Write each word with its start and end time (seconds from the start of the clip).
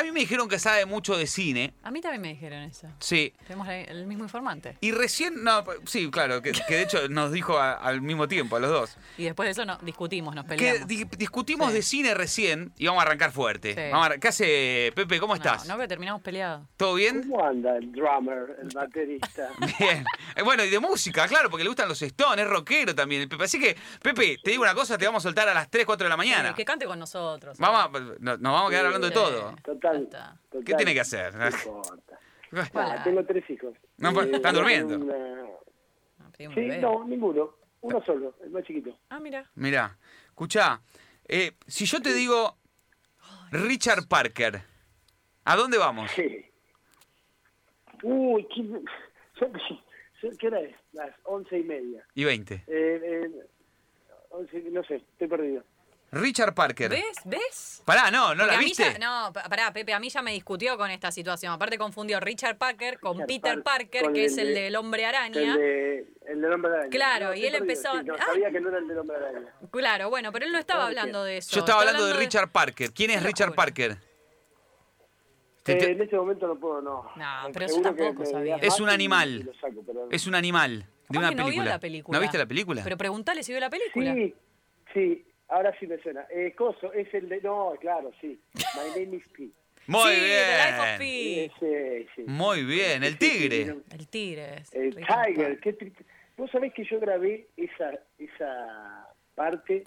A 0.00 0.02
mí 0.02 0.12
me 0.12 0.20
dijeron 0.20 0.48
que 0.48 0.58
sabe 0.58 0.86
mucho 0.86 1.16
de 1.16 1.26
cine. 1.26 1.74
A 1.82 1.90
mí 1.90 2.00
también 2.00 2.22
me 2.22 2.28
dijeron 2.28 2.62
eso. 2.62 2.88
Sí. 3.00 3.34
Tenemos 3.46 3.68
el 3.68 4.06
mismo 4.06 4.24
informante. 4.24 4.76
Y 4.80 4.92
recién, 4.92 5.44
no, 5.44 5.62
sí, 5.84 6.10
claro, 6.10 6.40
que, 6.40 6.52
que 6.52 6.74
de 6.76 6.82
hecho 6.82 7.08
nos 7.08 7.32
dijo 7.32 7.58
a- 7.58 7.74
al 7.74 8.00
mismo 8.00 8.26
tiempo, 8.28 8.56
a 8.56 8.60
los 8.60 8.70
dos. 8.70 8.96
Y 9.18 9.24
después 9.24 9.46
de 9.46 9.50
eso 9.52 9.64
no, 9.66 9.76
discutimos, 9.82 10.34
nos 10.34 10.44
Que 10.46 10.56
peleamos. 10.56 10.86
di- 10.88 11.04
discutimos 11.18 11.68
Sí. 11.68 11.74
de 11.74 11.82
cine 11.82 12.14
recién 12.14 12.72
y 12.78 12.86
vamos 12.86 13.02
a 13.02 13.06
arrancar 13.06 13.30
fuerte. 13.32 13.74
Sí. 13.74 13.80
Vamos 13.90 14.06
a 14.06 14.10
arran- 14.10 14.20
¿Qué 14.20 14.28
hace, 14.28 14.92
Pepe? 14.94 15.20
¿Cómo 15.20 15.34
estás? 15.34 15.66
No, 15.66 15.74
no, 15.74 15.80
que 15.80 15.88
terminamos 15.88 16.22
peleados. 16.22 16.66
¿Todo 16.76 16.94
bien? 16.94 17.22
¿Cómo 17.22 17.44
anda 17.44 17.76
el 17.76 17.92
drummer, 17.92 18.56
el 18.62 18.68
baterista? 18.74 19.48
Bien. 19.78 20.04
Eh, 20.36 20.42
Bueno, 20.42 20.64
y 20.64 20.70
de 20.70 20.78
música, 20.80 21.26
claro, 21.28 21.50
porque 21.50 21.64
le 21.64 21.68
gustan 21.68 21.88
los 21.88 22.00
Stones, 22.00 22.44
es 22.44 22.50
rockero 22.50 22.94
también 22.94 23.22
el 23.22 23.28
Pepe. 23.28 23.44
Así 23.44 23.60
que, 23.60 23.76
Pepe, 24.02 24.38
te 24.42 24.50
digo 24.52 24.62
una 24.62 24.74
cosa, 24.74 24.96
te 24.96 25.04
vamos 25.06 25.22
a 25.24 25.28
soltar 25.28 25.48
a 25.48 25.54
las 25.54 25.70
3, 25.70 25.84
4 25.86 26.04
de 26.04 26.08
la 26.08 26.16
mañana. 26.16 26.54
Que 26.54 26.64
cante 26.64 26.86
con 26.86 26.98
nosotros. 26.98 27.58
Vamos 27.58 27.80
a- 27.84 28.00
no- 28.20 28.36
nos 28.38 28.52
vamos 28.52 28.66
a 28.68 28.70
quedar 28.70 28.86
hablando 28.86 29.08
de 29.08 29.12
Sí. 29.14 29.20
todo. 29.20 29.54
Total, 29.64 29.89
Total. 29.98 30.38
¿Qué 30.64 30.74
tiene 30.74 30.94
que 30.94 31.00
hacer? 31.00 31.34
No 31.34 31.46
importa. 31.46 32.18
Ah, 32.74 33.00
tengo 33.04 33.24
tres 33.24 33.48
hijos. 33.48 33.74
No, 33.98 34.12
pues, 34.12 34.26
están 34.26 34.56
una- 34.56 34.58
durmiendo. 34.58 35.14
Sí, 36.36 36.46
no, 36.80 37.04
ninguno. 37.04 37.54
Uno 37.82 38.04
solo, 38.04 38.34
el 38.42 38.50
más 38.50 38.64
chiquito. 38.64 38.98
Ah, 39.08 39.20
mira. 39.20 39.48
Mirá, 39.54 39.96
escuchá, 40.26 40.80
eh, 41.28 41.52
si 41.68 41.86
yo 41.86 42.02
te 42.02 42.12
digo 42.12 42.56
Richard 43.52 44.08
Parker, 44.08 44.62
¿a 45.44 45.56
dónde 45.56 45.78
vamos? 45.78 46.10
Sí. 46.10 46.44
Uy, 48.02 48.46
¿qué, 48.52 50.28
¿qué 50.38 50.46
hora 50.48 50.60
es? 50.60 50.74
Las 50.92 51.14
once 51.24 51.56
y 51.58 51.62
media. 51.62 52.04
Y 52.14 52.24
20. 52.24 52.54
Eh, 52.54 52.64
eh, 52.66 53.30
no 54.72 54.82
sé, 54.84 54.96
estoy 54.96 55.28
perdido. 55.28 55.62
Richard 56.12 56.54
Parker. 56.54 56.90
¿Ves? 56.90 57.04
¿Ves? 57.24 57.82
Pará, 57.84 58.10
no, 58.10 58.34
¿no 58.34 58.40
Porque 58.40 58.46
la 58.46 58.54
a 58.54 58.58
mí 58.58 58.64
viste? 58.64 58.82
ya- 58.82 58.98
no, 58.98 59.32
pa- 59.32 59.44
pará, 59.44 59.72
Pepe, 59.72 59.92
a 59.94 60.00
mí 60.00 60.08
ya 60.10 60.22
me 60.22 60.32
discutió 60.32 60.76
con 60.76 60.90
esta 60.90 61.12
situación. 61.12 61.52
Aparte 61.52 61.78
confundió 61.78 62.18
Richard 62.18 62.56
Parker 62.58 62.98
con 62.98 63.12
Richard 63.14 63.26
Peter 63.28 63.62
Par- 63.62 63.78
Parker, 63.78 64.02
con 64.04 64.12
que 64.14 64.24
es 64.24 64.36
el 64.36 64.48
el 64.48 64.54
de- 64.54 64.60
del 64.62 64.76
hombre 64.76 65.06
araña. 65.06 65.52
El 65.54 65.58
de, 65.58 65.98
el 66.26 66.40
del 66.40 66.52
hombre 66.52 66.72
araña. 66.72 66.90
Claro, 66.90 67.26
No, 67.28 67.34
y 67.34 67.44
estoy 67.44 67.46
él 67.46 67.52
perdido, 67.52 67.72
empezó- 67.92 67.98
sí, 68.00 68.04
no, 68.06 68.14
Ah. 68.14 68.26
sabía 68.26 68.50
que 68.50 68.60
no 68.60 68.68
era 68.70 68.78
el 68.78 68.88
del 68.88 68.98
hombre 68.98 69.16
araña. 69.16 69.54
Claro, 69.70 70.10
bueno, 70.10 70.32
pero 70.32 70.46
él 70.46 70.52
no 70.52 70.58
estaba 70.58 70.86
hablando 70.86 71.22
de 71.22 71.36
eso. 71.38 71.50
Yo 71.54 71.60
estaba 71.60 71.82
Está 71.82 71.90
hablando 71.90 72.06
de 72.12 72.20
Richard 72.24 72.50
Parker. 72.50 72.92
¿Quién 72.92 73.10
es 73.12 73.22
Richard. 73.22 73.54
Parker? 73.54 73.96
Te- 75.62 75.72
Eh, 75.72 75.76
te- 75.76 75.92
en 75.92 76.00
este 76.02 76.16
momento 76.16 76.46
no 76.46 76.58
puedo, 76.58 76.80
no. 76.80 77.04
No, 77.16 77.24
pero 77.52 77.66
yo 77.66 77.74
Seguro 77.74 77.94
que 77.94 78.02
tampoco 78.02 78.20
me 78.24 78.26
sabía. 78.30 78.56
Es 78.56 78.68
más 78.70 78.80
un 78.80 78.88
y- 78.88 78.92
animal. 78.92 79.28
y 79.28 79.42
lo 79.44 79.54
saco, 79.54 79.82
pero- 79.86 80.08
Es 80.10 80.26
un 80.26 80.34
animal 80.34 80.86
de 81.08 81.18
una 81.18 81.28
que 81.28 81.34
no 81.36 81.42
vio 81.44 81.50
película. 81.50 81.70
la 81.70 81.78
película. 81.78 82.16
¿No 82.18 82.22
viste 82.22 82.38
la 82.38 82.46
película? 82.46 82.80
Pero 82.82 82.96
preguntale 82.96 83.42
si 83.42 83.52
vio 83.52 83.60
la 83.60 83.68
película. 83.70 84.14
Sí, 84.14 84.34
sí, 84.94 85.26
ahora 85.50 85.74
sí 85.78 85.86
me 85.86 85.98
suena. 85.98 86.26
Eh, 86.30 86.54
Coso, 86.56 86.92
es 86.92 87.12
el 87.14 87.28
de... 87.28 87.40
No, 87.42 87.74
claro, 87.80 88.10
sí. 88.20 88.40
My 88.54 89.00
name 89.04 89.16
is 89.16 89.28
P. 89.28 89.48
Muy 89.86 90.14
sí, 90.14 90.20
bien. 90.20 90.98
Pi. 90.98 91.40
Ese, 91.40 92.08
sí. 92.14 92.22
Muy 92.26 92.64
bien, 92.64 93.02
el 93.02 93.18
Sí, 93.18 93.26
sí, 93.30 93.48
tigre. 93.48 93.76
El 93.90 94.08
tigre. 94.08 94.54
es 94.58 94.72
El 94.74 94.94
Tiger, 94.96 95.60
qué 95.60 95.72
triste. 95.72 96.04
Vos 96.36 96.50
sabés 96.50 96.72
que 96.72 96.84
yo 96.84 97.00
grabé 97.00 97.48
esa, 97.56 97.98
esa 98.18 99.08
parte 99.34 99.84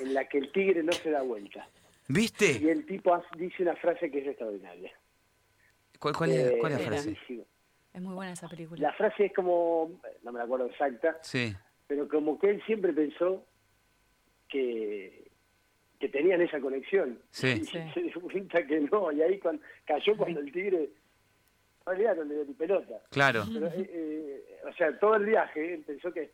en 0.00 0.14
la 0.14 0.28
que 0.28 0.38
el 0.38 0.52
tigre 0.52 0.82
no 0.82 0.92
se 0.92 1.10
da 1.10 1.22
vuelta. 1.22 1.66
Y 2.08 2.12
¿Viste? 2.12 2.70
el 2.70 2.84
tipo 2.86 3.20
dice 3.36 3.62
una 3.62 3.74
frase 3.76 4.10
que 4.10 4.18
es 4.20 4.26
extraordinaria. 4.26 4.92
¿Cuál, 5.98 6.14
cuál 6.16 6.32
es, 6.32 6.52
cuál 6.60 6.72
es 6.72 6.78
la 6.78 6.84
Eh, 6.84 6.88
frase? 6.88 7.16
Es 7.94 8.00
muy 8.00 8.14
buena 8.14 8.32
esa 8.32 8.48
película. 8.48 8.80
La 8.80 8.92
frase 8.94 9.26
es 9.26 9.32
como, 9.32 10.00
no 10.22 10.32
me 10.32 10.38
la 10.38 10.44
acuerdo 10.44 10.66
exacta, 10.66 11.18
Sí. 11.22 11.54
pero 11.86 12.08
como 12.08 12.38
que 12.38 12.50
él 12.50 12.62
siempre 12.66 12.92
pensó 12.92 13.46
que, 14.52 15.30
que 15.98 16.08
tenían 16.08 16.40
esa 16.42 16.60
conexión. 16.60 17.18
Sí. 17.30 17.48
Y 17.48 17.64
Sí. 17.64 17.78
se 17.94 18.00
dio 18.02 18.20
cuenta 18.20 18.64
que 18.66 18.80
no, 18.80 19.10
y 19.12 19.22
ahí 19.22 19.38
cuando, 19.38 19.62
cayó 19.86 20.16
cuando 20.16 20.40
el 20.40 20.52
tigre, 20.52 20.78
en 20.84 20.90
realidad 21.86 22.16
no 22.16 22.24
le 22.24 22.34
dio 22.34 22.44
ni 22.44 22.54
pelota. 22.54 22.94
Claro. 23.10 23.44
Pero, 23.52 23.66
eh, 23.68 23.72
eh, 23.88 24.44
o 24.68 24.72
sea, 24.74 24.96
todo 24.98 25.16
el 25.16 25.24
viaje 25.26 25.74
él 25.74 25.84
pensó 25.86 26.12
que, 26.12 26.30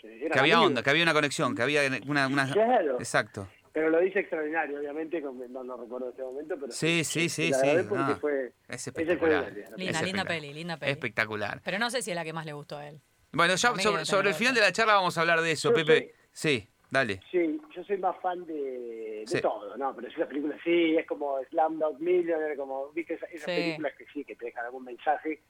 que 0.00 0.16
eran 0.18 0.32
Que 0.32 0.38
había 0.40 0.60
onda, 0.60 0.82
que 0.82 0.90
había 0.90 1.02
una 1.04 1.14
conexión, 1.14 1.54
que 1.54 1.62
había 1.62 1.80
una... 2.06 2.26
una... 2.26 2.52
Claro. 2.52 2.96
Exacto. 2.98 3.48
Pero 3.72 3.88
lo 3.88 4.00
dice 4.00 4.18
extraordinario, 4.20 4.78
obviamente, 4.80 5.18
no, 5.22 5.64
no 5.64 5.76
recuerdo 5.78 6.10
este 6.10 6.22
momento, 6.22 6.56
pero 6.60 6.70
Sí, 6.72 7.04
sí, 7.04 7.30
sí, 7.30 7.48
la 7.50 7.56
sí, 7.58 7.66
grabé 7.66 7.84
porque 7.84 8.04
no. 8.04 8.16
fue 8.18 8.52
Es 8.68 8.86
espectacular. 8.86 9.44
la 9.44 9.48
Linda, 9.48 9.62
Es 9.62 9.78
linda 9.78 9.90
espectacular. 9.92 10.26
peli, 10.26 10.52
linda 10.52 10.76
peli. 10.76 10.92
Espectacular. 10.92 11.60
Pero 11.64 11.78
no 11.78 11.88
sé 11.88 12.02
si 12.02 12.10
es 12.10 12.14
la 12.16 12.22
que 12.24 12.34
más 12.34 12.44
le 12.44 12.52
gustó 12.52 12.76
a 12.76 12.88
él. 12.88 13.00
Bueno, 13.32 13.54
ya 13.54 13.56
sobre, 13.56 14.04
sobre 14.04 14.28
el 14.28 14.34
final 14.34 14.54
de 14.54 14.60
la 14.60 14.72
charla 14.72 14.92
vamos 14.94 15.16
a 15.16 15.22
hablar 15.22 15.40
de 15.40 15.52
eso, 15.52 15.70
Yo 15.70 15.74
Pepe. 15.76 16.12
Sí, 16.32 16.68
dale. 16.92 17.20
Sí, 17.30 17.60
yo 17.74 17.82
soy 17.84 17.96
más 17.98 18.14
fan 18.20 18.44
de, 18.46 18.54
de 18.54 19.24
Sí. 19.26 19.40
todo, 19.40 19.76
¿no? 19.76 19.96
Pero 19.96 20.06
esas 20.08 20.28
películas 20.28 20.60
sí, 20.62 20.94
es 20.96 21.06
como 21.06 21.38
Slamdog 21.50 21.98
Millionaire, 21.98 22.56
como, 22.56 22.90
viste, 22.92 23.14
esas, 23.14 23.30
esas 23.32 23.46
Sí. 23.46 23.60
películas 23.60 23.92
que 23.98 24.06
sí, 24.12 24.24
que 24.24 24.36
te 24.36 24.44
dejan 24.46 24.66
algún 24.66 24.84
mensaje, 24.84 25.40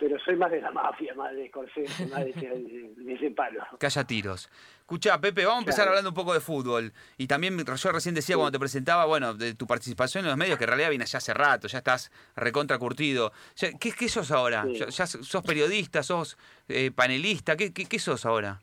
pero 0.00 0.16
soy 0.20 0.36
más 0.36 0.50
de 0.52 0.60
la 0.60 0.70
mafia, 0.70 1.12
más 1.14 1.34
de 1.34 1.48
Scorsese, 1.48 2.06
más 2.06 2.24
de 2.24 2.30
ese, 2.30 2.46
de 2.48 3.14
ese 3.14 3.30
palo. 3.32 3.60
Que 3.80 3.86
haya 3.86 4.04
tiros. 4.04 4.48
Escucha, 4.78 5.20
Pepe, 5.20 5.44
vamos 5.44 5.56
a 5.58 5.62
empezar 5.62 5.78
Claro. 5.84 5.90
hablando 5.90 6.10
un 6.10 6.14
poco 6.14 6.32
de 6.34 6.40
fútbol. 6.40 6.92
Y 7.16 7.26
también, 7.26 7.58
yo 7.58 7.92
recién 7.92 8.14
decía 8.14 8.36
cuando 8.36 8.52
te 8.52 8.60
presentaba, 8.60 9.06
bueno, 9.06 9.34
de 9.34 9.54
tu 9.54 9.66
participación 9.66 10.24
en 10.24 10.28
los 10.30 10.38
medios, 10.38 10.56
que 10.56 10.64
en 10.64 10.68
realidad 10.68 10.90
viene 10.90 11.04
ya 11.04 11.18
hace 11.18 11.34
rato, 11.34 11.66
ya 11.66 11.78
estás 11.78 12.12
recontra 12.36 12.78
curtido. 12.78 13.32
¿Qué, 13.80 13.90
qué 13.92 14.08
sos 14.08 14.30
ahora? 14.30 14.64
Sí. 14.66 14.74
¿Ya, 14.78 14.86
ya 14.86 15.06
sos 15.06 15.42
periodista, 15.42 16.02
sos 16.04 16.38
eh, 16.68 16.92
panelista? 16.92 17.56
¿Qué, 17.56 17.72
qué, 17.72 17.86
qué 17.86 17.98
sos 17.98 18.24
ahora? 18.24 18.60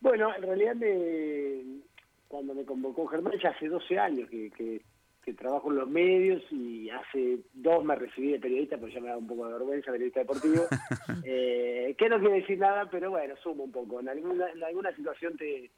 Bueno, 0.00 0.34
en 0.34 0.42
realidad 0.42 0.74
me, 0.76 1.80
cuando 2.28 2.54
me 2.54 2.64
convocó 2.64 3.06
Germán, 3.06 3.34
ya 3.42 3.50
hace 3.50 3.68
12 3.68 3.98
años 3.98 4.28
que, 4.30 4.50
que, 4.50 4.82
que 5.24 5.34
trabajo 5.34 5.70
en 5.70 5.78
los 5.78 5.88
medios 5.88 6.42
y 6.50 6.88
hace 6.90 7.38
dos 7.52 7.84
me 7.84 7.96
recibí 7.96 8.32
de 8.32 8.38
periodista, 8.40 8.76
porque 8.78 8.94
ya 8.94 9.00
me 9.00 9.08
da 9.08 9.16
un 9.16 9.26
poco 9.26 9.46
de 9.46 9.52
vergüenza, 9.54 9.90
periodista 9.92 10.20
deportivo. 10.20 10.66
eh, 11.24 11.94
que 11.98 12.08
no 12.08 12.18
quiere 12.20 12.40
decir 12.40 12.58
nada, 12.58 12.88
pero 12.90 13.10
bueno, 13.10 13.34
sumo 13.36 13.64
un 13.64 13.72
poco. 13.72 14.00
En 14.00 14.08
alguna, 14.08 14.50
en 14.50 14.62
alguna 14.62 14.94
situación 14.94 15.36
te, 15.36 15.70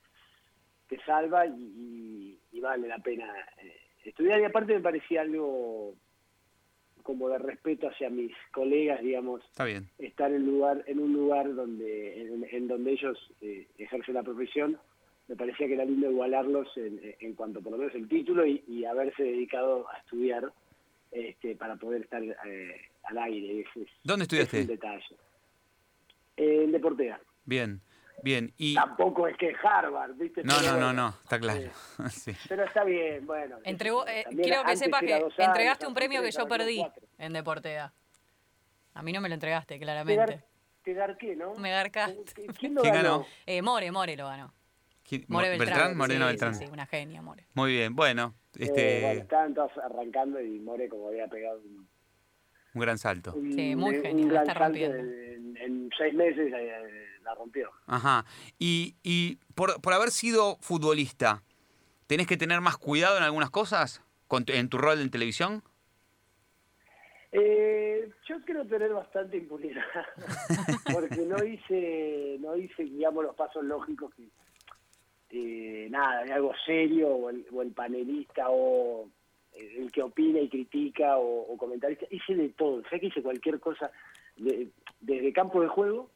te 0.88 0.98
salva 1.04 1.46
y, 1.46 1.52
y- 1.52 2.38
y 2.52 2.60
vale 2.60 2.88
la 2.88 2.98
pena 2.98 3.32
eh, 3.62 3.76
estudiar. 4.04 4.40
Y 4.40 4.44
aparte 4.44 4.74
me 4.74 4.80
parecía 4.80 5.20
algo 5.22 5.94
como 7.08 7.30
de 7.30 7.38
respeto 7.38 7.88
hacia 7.88 8.10
mis 8.10 8.32
colegas, 8.52 9.00
digamos, 9.00 9.42
Está 9.46 9.64
bien. 9.64 9.88
estar 9.98 10.30
en 10.30 10.44
lugar 10.44 10.84
en 10.86 10.98
un 10.98 11.14
lugar 11.14 11.54
donde 11.54 12.20
en, 12.20 12.46
en 12.50 12.68
donde 12.68 12.92
ellos 12.92 13.16
eh, 13.40 13.66
ejercen 13.78 14.12
la 14.12 14.22
profesión 14.22 14.76
me 15.26 15.34
parecía 15.36 15.66
que 15.66 15.72
era 15.72 15.86
lindo 15.86 16.10
igualarlos 16.10 16.68
en, 16.76 17.00
en 17.18 17.34
cuanto 17.34 17.62
por 17.62 17.72
lo 17.72 17.78
menos 17.78 17.94
el 17.94 18.06
título 18.08 18.44
y, 18.44 18.62
y 18.68 18.84
haberse 18.84 19.22
dedicado 19.22 19.88
a 19.88 19.96
estudiar 20.00 20.52
este, 21.10 21.56
para 21.56 21.76
poder 21.76 22.02
estar 22.02 22.22
eh, 22.22 22.76
al 23.04 23.16
aire 23.16 23.60
es, 23.60 23.88
¿Dónde 24.04 24.24
estudiaste? 24.24 24.58
es 24.58 24.62
un 24.64 24.68
detalle 24.68 25.16
en 26.36 26.72
Deportea 26.72 27.18
Bien, 27.46 27.80
bien. 28.22 28.52
Y... 28.56 28.74
tampoco 28.74 29.26
es 29.28 29.36
que 29.36 29.54
Harvard 29.62 30.14
viste 30.14 30.42
No, 30.44 30.60
no, 30.62 30.76
no, 30.76 30.92
no, 30.92 31.08
está 31.22 31.38
claro. 31.38 31.60
Sí. 32.10 32.32
pero 32.48 32.64
está 32.64 32.84
bien 32.84 33.26
bueno 33.26 33.56
Entregó, 33.64 34.06
eh, 34.06 34.24
quiero 34.30 34.64
que 34.64 34.76
sepas 34.76 35.00
que 35.02 35.14
años, 35.14 35.32
entregaste 35.38 35.86
un 35.86 35.94
premio 35.94 36.22
que 36.22 36.30
yo 36.30 36.46
perdí 36.48 36.84
en 37.18 37.32
Deportea. 37.32 37.92
A 38.94 39.02
mí 39.02 39.12
no 39.12 39.20
me 39.20 39.28
lo 39.28 39.34
entregaste, 39.34 39.74
¿Qué 39.78 39.84
claramente. 39.84 40.22
gar- 40.34 40.42
qué 40.82 40.94
gar 40.94 41.16
qué, 41.18 41.36
no? 41.36 41.54
Me 41.54 41.70
garcaste. 41.70 42.46
¿Quién 42.58 42.74
lo 42.74 42.82
¿Quién 42.82 42.94
ganó? 42.94 43.10
ganó? 43.20 43.26
Eh, 43.46 43.62
More, 43.62 43.90
More 43.92 44.16
lo 44.16 44.26
ganó. 44.26 44.52
¿Quién- 45.08 45.24
More 45.28 45.52
Mo- 45.52 45.58
Beltrán. 45.58 45.96
Moreno 45.96 46.24
sí, 46.24 46.28
Beltrán. 46.30 46.54
Sí, 46.54 46.66
sí, 46.66 46.72
una 46.72 46.86
genia, 46.86 47.22
More. 47.22 47.44
Muy 47.54 47.72
bien, 47.72 47.94
bueno, 47.94 48.34
Eh, 48.58 48.64
este, 48.64 49.00
bueno, 49.02 49.20
estaban 49.20 49.54
todos 49.54 49.72
arrancando 49.78 50.40
y 50.40 50.58
More 50.58 50.88
como 50.88 51.08
había 51.08 51.28
pegado 51.28 51.60
un, 51.60 51.88
un 52.74 52.80
gran 52.80 52.98
salto. 52.98 53.32
un- 53.34 53.52
Sí, 53.54 53.76
muy 53.76 53.96
un 53.98 54.28
gran 54.28 54.42
está 54.42 54.54
salto 54.54 54.64
rompiendo. 54.64 54.98
En, 54.98 55.56
en 55.58 55.90
seis 55.96 56.14
meses 56.14 56.52
eh, 56.54 57.04
la 57.28 57.34
rompió. 57.34 57.70
Ajá. 57.86 58.24
Y, 58.58 58.94
y 59.02 59.36
por, 59.54 59.80
por 59.80 59.92
haber 59.92 60.10
sido 60.10 60.56
futbolista, 60.60 61.42
¿tenés 62.06 62.26
que 62.26 62.36
tener 62.36 62.60
más 62.60 62.76
cuidado 62.76 63.16
en 63.16 63.22
algunas 63.22 63.50
cosas 63.50 64.02
con 64.26 64.44
en 64.48 64.68
tu 64.68 64.78
rol 64.78 65.00
en 65.00 65.10
televisión? 65.10 65.62
Eh, 67.30 68.10
yo 68.26 68.36
quiero 68.46 68.64
tener 68.66 68.90
bastante 68.92 69.36
impunidad 69.36 69.82
porque 70.92 71.16
no 71.26 71.44
hice 71.44 72.38
no 72.40 72.56
hice 72.56 72.84
digamos 72.84 73.22
los 73.22 73.34
pasos 73.36 73.62
lógicos 73.64 74.14
que 74.14 74.28
eh, 75.30 75.88
nada 75.90 76.24
de 76.24 76.32
algo 76.32 76.52
serio 76.64 77.08
o 77.08 77.28
el, 77.28 77.46
o 77.52 77.60
el 77.60 77.72
panelista 77.72 78.46
o 78.48 79.10
el 79.52 79.92
que 79.92 80.02
opina 80.02 80.40
y 80.40 80.48
critica 80.48 81.18
o, 81.18 81.52
o 81.52 81.58
comentarista 81.58 82.06
hice 82.10 82.34
de 82.34 82.48
todo 82.50 82.82
sé 82.88 82.98
que 82.98 83.08
hice 83.08 83.20
cualquier 83.20 83.60
cosa 83.60 83.90
de- 84.36 84.68
desde 85.00 85.30
campo 85.34 85.60
de 85.60 85.68
juego 85.68 86.10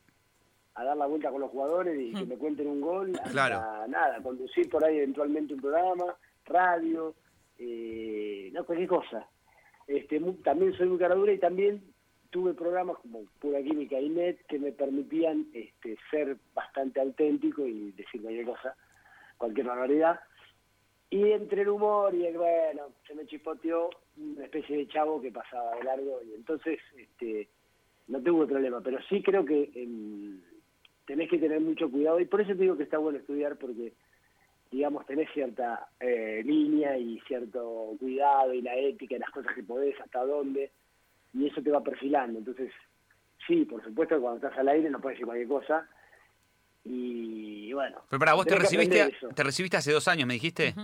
a 0.75 0.85
dar 0.85 0.97
la 0.97 1.07
vuelta 1.07 1.31
con 1.31 1.41
los 1.41 1.51
jugadores 1.51 1.99
y 2.01 2.13
que 2.15 2.25
me 2.27 2.37
cuenten 2.39 2.67
un 2.67 2.81
gol 2.81 3.13
hasta 3.15 3.31
Claro. 3.31 3.87
nada 3.89 4.23
conducir 4.23 4.69
por 4.71 4.85
ahí 4.85 4.97
eventualmente 4.99 5.55
un 5.55 5.61
programa 5.61 6.17
radio 6.47 7.15
eh, 7.59 8.51
no 8.53 8.65
cualquier 8.65 8.89
cosa 8.89 9.29
este, 9.87 10.19
mu- 10.21 10.35
también 10.43 10.73
soy 10.75 10.89
muy 10.89 10.99
cara 10.99 11.15
dura 11.15 11.33
y 11.33 11.39
también 11.39 11.83
tuve 12.31 12.55
programas 12.55 12.97
como 12.99 13.25
Pura 13.41 13.63
Química 13.63 14.01
y 14.01 14.09
Net 14.09 14.39
que 14.49 14.59
me 14.59 14.73
permitían 14.73 15.49
este, 15.53 15.99
ser 16.11 16.39
bastante 16.55 17.01
auténtico 17.01 17.67
y 17.67 17.93
decir 17.93 18.23
cualquier 18.23 18.47
cosa, 18.47 18.75
cualquier 19.37 19.67
barbaridad. 19.67 20.19
Y 21.11 21.31
entre 21.33 21.61
el 21.61 21.69
humor 21.69 22.15
y 22.15 22.25
el, 22.25 22.39
bueno, 22.39 22.85
se 23.07 23.15
me 23.15 23.27
chispoteó 23.27 23.91
una 24.17 24.45
especie 24.45 24.79
de 24.79 24.89
chavo 24.89 25.21
que 25.21 25.31
pasaba 25.31 25.77
de 25.77 25.85
largo 25.85 26.21
y 26.25 26.33
entonces 26.33 26.79
este, 26.97 27.51
no 28.09 28.19
tuve 28.23 28.47
problema, 28.47 28.81
pero 28.81 28.97
sí 29.11 29.23
creo 29.23 29.45
que 29.45 29.71
em, 29.75 30.41
tenés 31.07 31.29
que 31.31 31.39
tener 31.39 31.61
mucho 31.61 31.91
cuidado 31.91 32.21
y 32.21 32.25
por 32.27 32.41
eso 32.41 32.53
te 32.55 32.63
digo 32.63 32.77
que 32.77 32.85
está 32.85 32.99
bueno 32.99 33.19
estudiar 33.19 33.57
porque 33.57 33.93
digamos, 34.71 35.05
tenés 35.05 35.29
cierta 35.35 35.87
eh, 36.01 36.41
línea 36.47 36.97
y 36.97 37.21
cierto 37.29 37.95
cuidado 38.01 38.55
y 38.55 38.63
la 38.63 38.75
ética 38.75 39.17
y 39.17 39.19
las 39.19 39.29
cosas 39.31 39.55
que 39.55 39.63
podés, 39.63 39.95
hasta 40.01 40.25
dónde, 40.25 40.71
y 41.35 41.47
eso 41.47 41.61
te 41.63 41.71
va 41.71 41.83
perfilando. 41.83 42.39
Entonces, 42.39 42.73
sí, 43.47 43.67
por 43.67 43.85
supuesto, 43.85 44.19
cuando 44.19 44.39
estás 44.47 44.59
al 44.59 44.69
aire 44.71 44.89
no 44.89 44.99
puedes 44.99 45.17
decir 45.19 45.27
cualquier 45.27 45.49
cosa. 45.49 45.87
Y 46.85 47.73
bueno. 47.73 48.03
Pero 48.09 48.19
para 48.19 48.35
vos 48.35 48.47
te 48.47 48.55
recibiste, 48.57 49.13
te 49.35 49.43
recibiste 49.43 49.77
hace 49.77 49.93
dos 49.93 50.09
años, 50.09 50.27
me 50.27 50.35
dijiste. 50.35 50.75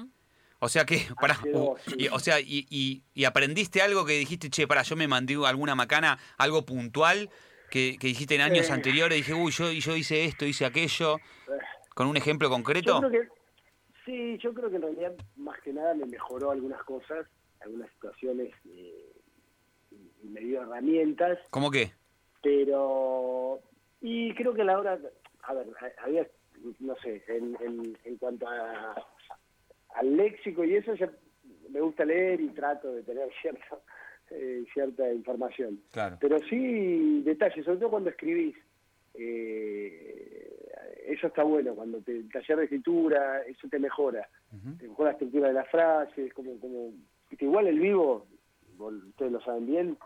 O 0.60 0.68
sea 0.68 0.84
que, 0.84 1.06
para, 1.20 1.38
dos, 1.52 1.80
sí. 1.86 1.94
y, 1.98 2.08
o 2.08 2.18
sea, 2.18 2.40
y, 2.40 2.66
y- 2.68 3.02
y 3.14 3.24
aprendiste 3.24 3.80
algo 3.80 4.04
que 4.04 4.14
dijiste, 4.18 4.50
che, 4.50 4.66
para, 4.66 4.82
yo 4.82 4.96
me 4.96 5.06
mandé 5.08 5.36
alguna 5.46 5.74
macana, 5.74 6.18
algo 6.36 6.66
puntual 6.66 7.30
que, 7.70 7.96
que 7.98 8.06
dijiste 8.08 8.34
en 8.34 8.40
años 8.42 8.70
Eh. 8.70 8.72
anteriores, 8.72 9.16
dije, 9.18 9.34
uy, 9.34 9.50
yo, 9.52 9.70
yo 9.72 9.96
hice 9.96 10.24
esto, 10.24 10.44
hice 10.46 10.64
aquello, 10.64 11.18
con 11.94 12.06
un 12.08 12.16
ejemplo 12.16 12.48
Yo 12.48 12.54
concreto. 12.54 13.00
creo 13.00 13.10
que, 13.10 13.28
sí, 14.04 14.38
yo 14.38 14.54
creo 14.54 14.70
que 14.70 14.76
en 14.76 14.82
realidad 14.82 15.14
más 15.36 15.60
que 15.60 15.72
nada 15.72 15.94
me 15.94 16.06
mejoró 16.06 16.50
algunas 16.50 16.82
cosas, 16.84 17.26
algunas 17.60 17.90
situaciones 17.92 18.52
eh, 18.66 19.12
y- 19.90 20.28
me 20.28 20.40
dio 20.40 20.62
herramientas, 20.62 21.38
¿Cómo 21.50 21.70
qué? 21.70 21.92
pero 22.42 23.60
y 24.00 24.32
creo 24.34 24.54
que 24.54 24.62
a 24.62 24.64
la 24.66 24.78
hora, 24.78 24.98
a 25.42 25.52
ver, 25.54 25.66
había, 26.02 26.26
no 26.80 26.94
sé, 26.96 27.24
en, 27.28 27.56
en, 27.60 27.98
en 28.04 28.16
cuanto 28.16 28.46
a, 28.48 28.94
al 29.94 30.16
léxico 30.16 30.64
y 30.64 30.76
eso, 30.76 30.94
ya 30.94 31.10
me 31.70 31.80
gusta 31.80 32.04
leer 32.04 32.40
y 32.40 32.48
trato 32.50 32.92
de 32.92 33.02
tener 33.02 33.28
cierta 33.42 33.78
eh, 34.30 34.64
cierta 34.72 35.12
información. 35.12 35.80
Claro. 35.92 36.16
Pero 36.20 36.38
sí 36.48 37.22
detalles, 37.24 37.64
sobre 37.64 37.78
todo 37.78 37.90
cuando 37.90 38.10
escribís. 38.10 38.56
Eh, 39.14 40.44
eso 41.06 41.26
está 41.28 41.42
bueno, 41.42 41.74
cuando 41.74 42.00
te 42.00 42.12
el 42.12 42.30
taller 42.30 42.58
de 42.58 42.64
escritura, 42.64 43.42
eso 43.42 43.66
te 43.68 43.78
mejora. 43.78 44.28
Te 44.78 44.86
mejora 44.88 45.08
la 45.10 45.12
estructura 45.12 45.48
de 45.48 45.54
las 45.54 45.68
frases, 45.70 46.32
como, 46.34 46.58
como 46.60 46.92
que 47.36 47.44
igual 47.44 47.66
el 47.66 47.80
vivo, 47.80 48.26
ustedes 48.78 49.32
lo 49.32 49.40
saben 49.40 49.66
bien, 49.66 49.98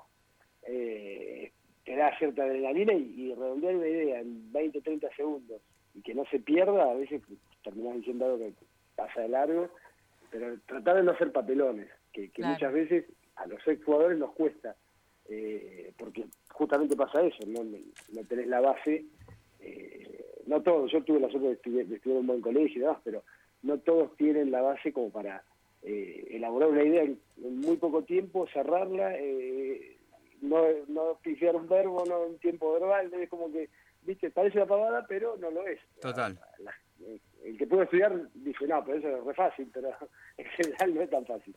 eh, 0.66 1.50
te 1.84 1.96
da 1.96 2.16
cierta 2.18 2.44
adrenalina 2.44 2.92
y, 2.94 3.14
y 3.30 3.34
redondear 3.34 3.74
una 3.76 3.86
idea 3.88 4.20
en 4.20 4.52
20, 4.52 4.80
30 4.80 5.08
segundos 5.16 5.60
y 5.94 6.02
que 6.02 6.14
no 6.14 6.24
se 6.26 6.38
pierda, 6.38 6.90
a 6.90 6.94
veces 6.94 7.20
terminás 7.64 7.96
diciendo 7.96 8.24
algo 8.26 8.38
que 8.38 8.54
pasa 8.94 9.20
de 9.22 9.28
largo, 9.28 9.68
pero 10.30 10.56
tratar 10.66 10.96
de 10.96 11.02
no 11.02 11.10
hacer 11.12 11.32
papelones, 11.32 11.88
que, 12.12 12.28
que 12.28 12.42
Claro. 12.42 12.54
muchas 12.54 12.72
veces 12.72 13.04
a 13.36 13.46
los 13.46 13.66
exjugadores 13.66 14.18
nos 14.18 14.32
cuesta, 14.32 14.76
eh, 15.28 15.92
porque 15.96 16.24
justamente 16.50 16.96
pasa 16.96 17.22
eso, 17.22 17.38
no, 17.46 17.62
no, 17.64 18.24
tenés 18.28 18.46
la 18.46 18.60
base, 18.60 19.04
eh, 19.60 20.24
no 20.46 20.62
todos, 20.62 20.90
yo 20.92 21.02
tuve 21.02 21.20
la 21.20 21.28
suerte 21.28 21.48
de 21.48 21.54
estudiar, 21.54 21.86
de 21.86 21.96
estudiar 21.96 22.16
en 22.16 22.20
un 22.22 22.26
buen 22.26 22.40
colegio 22.40 22.76
y 22.78 22.80
demás, 22.80 22.98
pero 23.04 23.22
no 23.62 23.78
todos 23.78 24.16
tienen 24.16 24.50
la 24.50 24.60
base 24.62 24.92
como 24.92 25.10
para 25.10 25.42
eh, 25.82 26.28
elaborar 26.32 26.70
una 26.70 26.84
idea 26.84 27.02
en, 27.02 27.20
muy 27.36 27.76
poco 27.76 28.02
tiempo, 28.02 28.46
cerrarla, 28.52 29.16
eh, 29.18 29.96
no, 30.40 30.64
no 30.88 31.18
pifiar 31.22 31.54
un 31.56 31.68
verbo, 31.68 32.04
no 32.06 32.22
un 32.26 32.38
tiempo 32.38 32.72
verbal, 32.72 33.12
es 33.14 33.28
como 33.28 33.50
que, 33.52 33.70
viste, 34.02 34.30
parece 34.30 34.58
una 34.58 34.66
pavada, 34.66 35.06
pero 35.08 35.36
no 35.38 35.50
lo 35.50 35.66
es. 35.66 35.80
Total. 36.00 36.38
La- 36.58 36.74
el 37.44 37.58
que 37.58 37.66
puede 37.66 37.84
estudiar 37.84 38.28
dice, 38.34 38.66
no, 38.68 38.84
pero 38.84 38.98
eso 38.98 39.08
es 39.08 39.24
re 39.24 39.34
fácil, 39.34 39.68
pero 39.72 39.88
en 40.36 40.46
general 40.46 40.94
no 40.94 41.02
es 41.02 41.10
tan 41.10 41.26
fácil. 41.26 41.56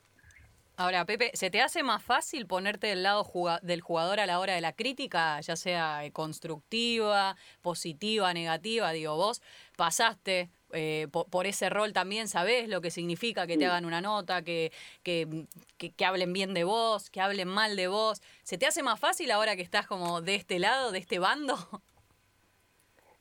Ahora, 0.78 1.06
Pepe, 1.06 1.32
¿se 1.34 1.50
te 1.50 1.62
hace 1.62 1.84
más 1.84 2.04
fácil 2.04 2.48
ponerte 2.48 2.88
del 2.88 3.04
lado 3.04 3.26
del 3.62 3.80
jugador 3.80 4.20
a 4.20 4.26
la 4.26 4.40
hora 4.42 4.56
de 4.56 4.62
la 4.62 4.74
crítica, 4.74 5.40
ya 5.40 5.56
sea 5.56 6.04
eh, 6.04 6.12
constructiva, 6.12 7.38
positiva, 7.62 8.34
negativa? 8.34 8.92
Digo, 8.92 9.16
vos 9.16 9.42
pasaste 9.78 10.50
eh, 10.74 11.08
po- 11.10 11.28
por, 11.28 11.46
ese 11.46 11.70
rol 11.70 11.94
también, 11.94 12.28
¿sabés 12.28 12.68
lo 12.68 12.82
que 12.82 12.92
significa 12.92 13.48
que 13.48 13.58
te 13.58 13.66
hagan 13.66 13.86
una 13.86 14.02
nota, 14.02 14.42
que, 14.42 14.74
que, 15.02 15.46
que- 15.78 15.92
que 15.92 16.06
hablen 16.06 16.34
bien 16.34 16.54
de 16.54 16.66
vos, 16.66 17.10
que 17.10 17.22
hablen 17.22 17.48
mal 17.48 17.78
de 17.78 17.88
vos? 17.88 18.22
¿Se 18.44 18.58
te 18.58 18.66
hace 18.66 18.84
más 18.84 19.00
fácil 19.00 19.32
ahora 19.32 19.56
que 19.56 19.62
estás 19.62 19.88
como 19.88 20.20
de 20.22 20.36
este 20.36 20.60
lado, 20.60 20.92
de 20.92 21.00
este 21.00 21.20
bando? 21.20 21.56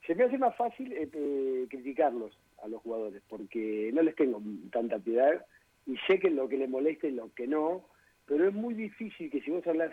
Se 0.07 0.15
me 0.17 0.25
hace 0.25 0.39
más 0.39 0.57
fácil 0.57 0.93
eh, 0.93 1.09
eh, 1.13 1.67
criticarlos 1.71 2.37
a 2.65 2.69
los 2.69 2.83
jugadores, 2.83 3.23
porque 3.29 3.91
no 3.95 4.03
les 4.03 4.17
tengo 4.17 4.43
tanta 4.73 4.99
piedad 4.99 5.47
y 5.87 5.97
sé 6.07 6.19
que 6.19 6.31
lo 6.31 6.49
que 6.49 6.57
les 6.57 6.69
molesta 6.69 7.07
y 7.07 7.13
lo 7.13 7.33
que 7.35 7.47
no, 7.47 7.89
pero 8.27 8.49
es 8.49 8.55
muy 8.55 8.75
difícil 8.75 9.31
que 9.31 9.41
si 9.43 9.51
vos 9.51 9.67
hablas, 9.67 9.93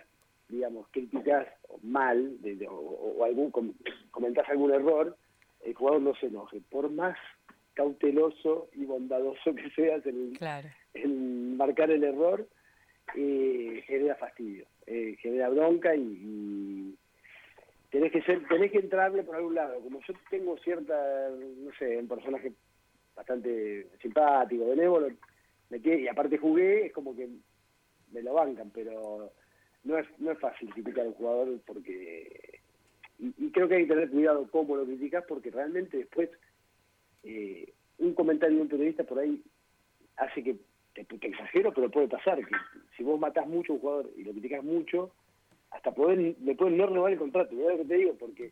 digamos, 0.50 0.88
criticás 0.92 1.48
mal 1.82 2.42
de- 2.42 2.56
de- 2.56 2.68
o, 2.68 2.74
o 2.76 3.24
algún 3.26 3.52
com- 3.52 3.74
comentás 4.12 4.48
algún 4.50 4.72
error, 4.74 5.18
el 5.66 5.74
jugador 5.74 6.02
no 6.02 6.16
se 6.16 6.28
enoje. 6.28 6.62
Por 6.70 6.90
más 6.90 7.18
cauteloso 7.74 8.70
y 8.74 8.86
bondadoso 8.86 9.54
que 9.56 9.70
seas 9.72 10.06
en, 10.06 10.34
Claro. 10.36 10.68
en 10.94 11.58
marcar 11.58 11.90
el 11.92 12.04
error, 12.04 12.48
eh, 13.16 13.84
genera 13.88 14.16
fastidio, 14.16 14.66
eh, 14.86 15.16
genera 15.22 15.50
bronca 15.50 15.96
y, 15.96 16.02
y 16.02 16.96
tenés 17.90 18.12
que 18.12 18.22
ser, 18.24 18.46
tenés 18.48 18.72
que 18.72 18.80
entrarle 18.80 19.24
por 19.24 19.36
algún 19.36 19.56
lado. 19.56 19.80
Como 19.82 20.00
yo 20.02 20.14
tengo 20.30 20.58
cierta, 20.60 21.30
no 21.30 21.72
sé, 21.78 21.98
un 21.98 22.08
personaje 22.08 22.54
bastante 23.16 23.88
simpático, 24.02 24.68
benévolo, 24.70 25.10
me 25.72 25.82
quedé- 25.82 26.02
y 26.02 26.08
aparte 26.08 26.38
jugué, 26.38 26.86
es 26.88 26.94
como 26.94 27.16
que 27.16 27.28
me 28.12 28.22
lo 28.22 28.34
bancan, 28.34 28.70
pero 28.72 29.32
no 29.84 29.98
es, 29.98 30.06
no 30.20 30.32
es 30.32 30.40
fácil 30.40 30.70
criticar 30.74 31.06
a 31.06 31.10
un 31.10 31.16
jugador 31.16 31.60
porque 31.66 32.60
y, 33.18 33.34
y 33.38 33.52
creo 33.52 33.68
que 33.68 33.76
hay 33.76 33.84
que 33.88 33.94
tener 33.94 34.10
cuidado 34.10 34.48
cómo 34.52 34.76
lo 34.76 34.86
criticas 34.86 35.24
porque 35.28 35.50
realmente 35.50 35.98
después 35.98 36.30
eh, 37.24 37.72
un 38.00 38.14
comentario 38.14 38.58
de 38.58 38.62
un 38.64 38.68
periodista 38.68 39.04
por 39.04 39.20
ahí 39.20 39.42
hace 40.18 40.44
que 40.44 40.56
te, 40.94 41.06
te 41.06 41.28
exagero, 41.28 41.74
pero 41.74 41.90
puede 41.90 42.08
pasar 42.10 42.38
que 42.46 42.56
si 42.98 43.04
vos 43.04 43.20
matás 43.20 43.48
mucho 43.48 43.72
a 43.72 43.76
un 43.76 43.82
jugador 43.82 44.10
y 44.18 44.24
lo 44.24 44.32
criticas 44.34 44.64
mucho, 44.64 45.14
hasta 45.70 45.92
poder, 45.94 46.36
le 46.44 46.56
pueden 46.56 46.78
no 46.78 46.86
renovar 46.88 47.14
el 47.14 47.18
contrato. 47.20 47.56
¿verdad 47.56 47.72
lo 47.72 47.78
que 47.84 47.86
te 47.86 47.96
digo? 47.96 48.16
Porque 48.16 48.52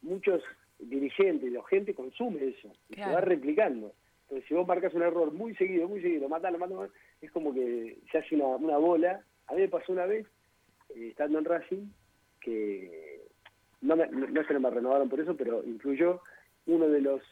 muchos 0.00 0.42
dirigentes 0.78 1.48
y 1.50 1.52
la 1.52 1.62
gente 1.64 1.94
consume 1.94 2.46
eso 2.48 2.72
y 2.88 2.94
Claro. 2.94 3.10
se 3.10 3.14
va 3.16 3.20
replicando. 3.20 3.92
Si 4.42 4.54
vos 4.54 4.66
marcas 4.66 4.94
un 4.94 5.02
error 5.02 5.32
muy 5.32 5.54
seguido, 5.56 5.88
muy 5.88 6.00
seguido, 6.00 6.28
matalo, 6.28 6.58
matalo, 6.58 6.88
es 7.20 7.30
como 7.30 7.52
que 7.52 7.98
se 8.10 8.18
hace 8.18 8.36
una, 8.36 8.78
bola. 8.78 9.22
A 9.46 9.54
mí 9.54 9.62
me 9.62 9.68
pasó 9.68 9.92
una 9.92 10.06
vez, 10.06 10.26
eh, 10.90 11.08
estando 11.08 11.38
en 11.38 11.44
Racing, 11.44 11.86
que 12.40 13.20
no, 13.80 13.96
me, 13.96 14.06
no, 14.08 14.26
no 14.26 14.42
no 14.42 14.60
me 14.60 14.70
renovaron 14.70 15.08
por 15.08 15.20
eso, 15.20 15.36
pero 15.36 15.62
incluyó 15.64 16.20
uno 16.66 16.88
de 16.88 17.00
los 17.00 17.22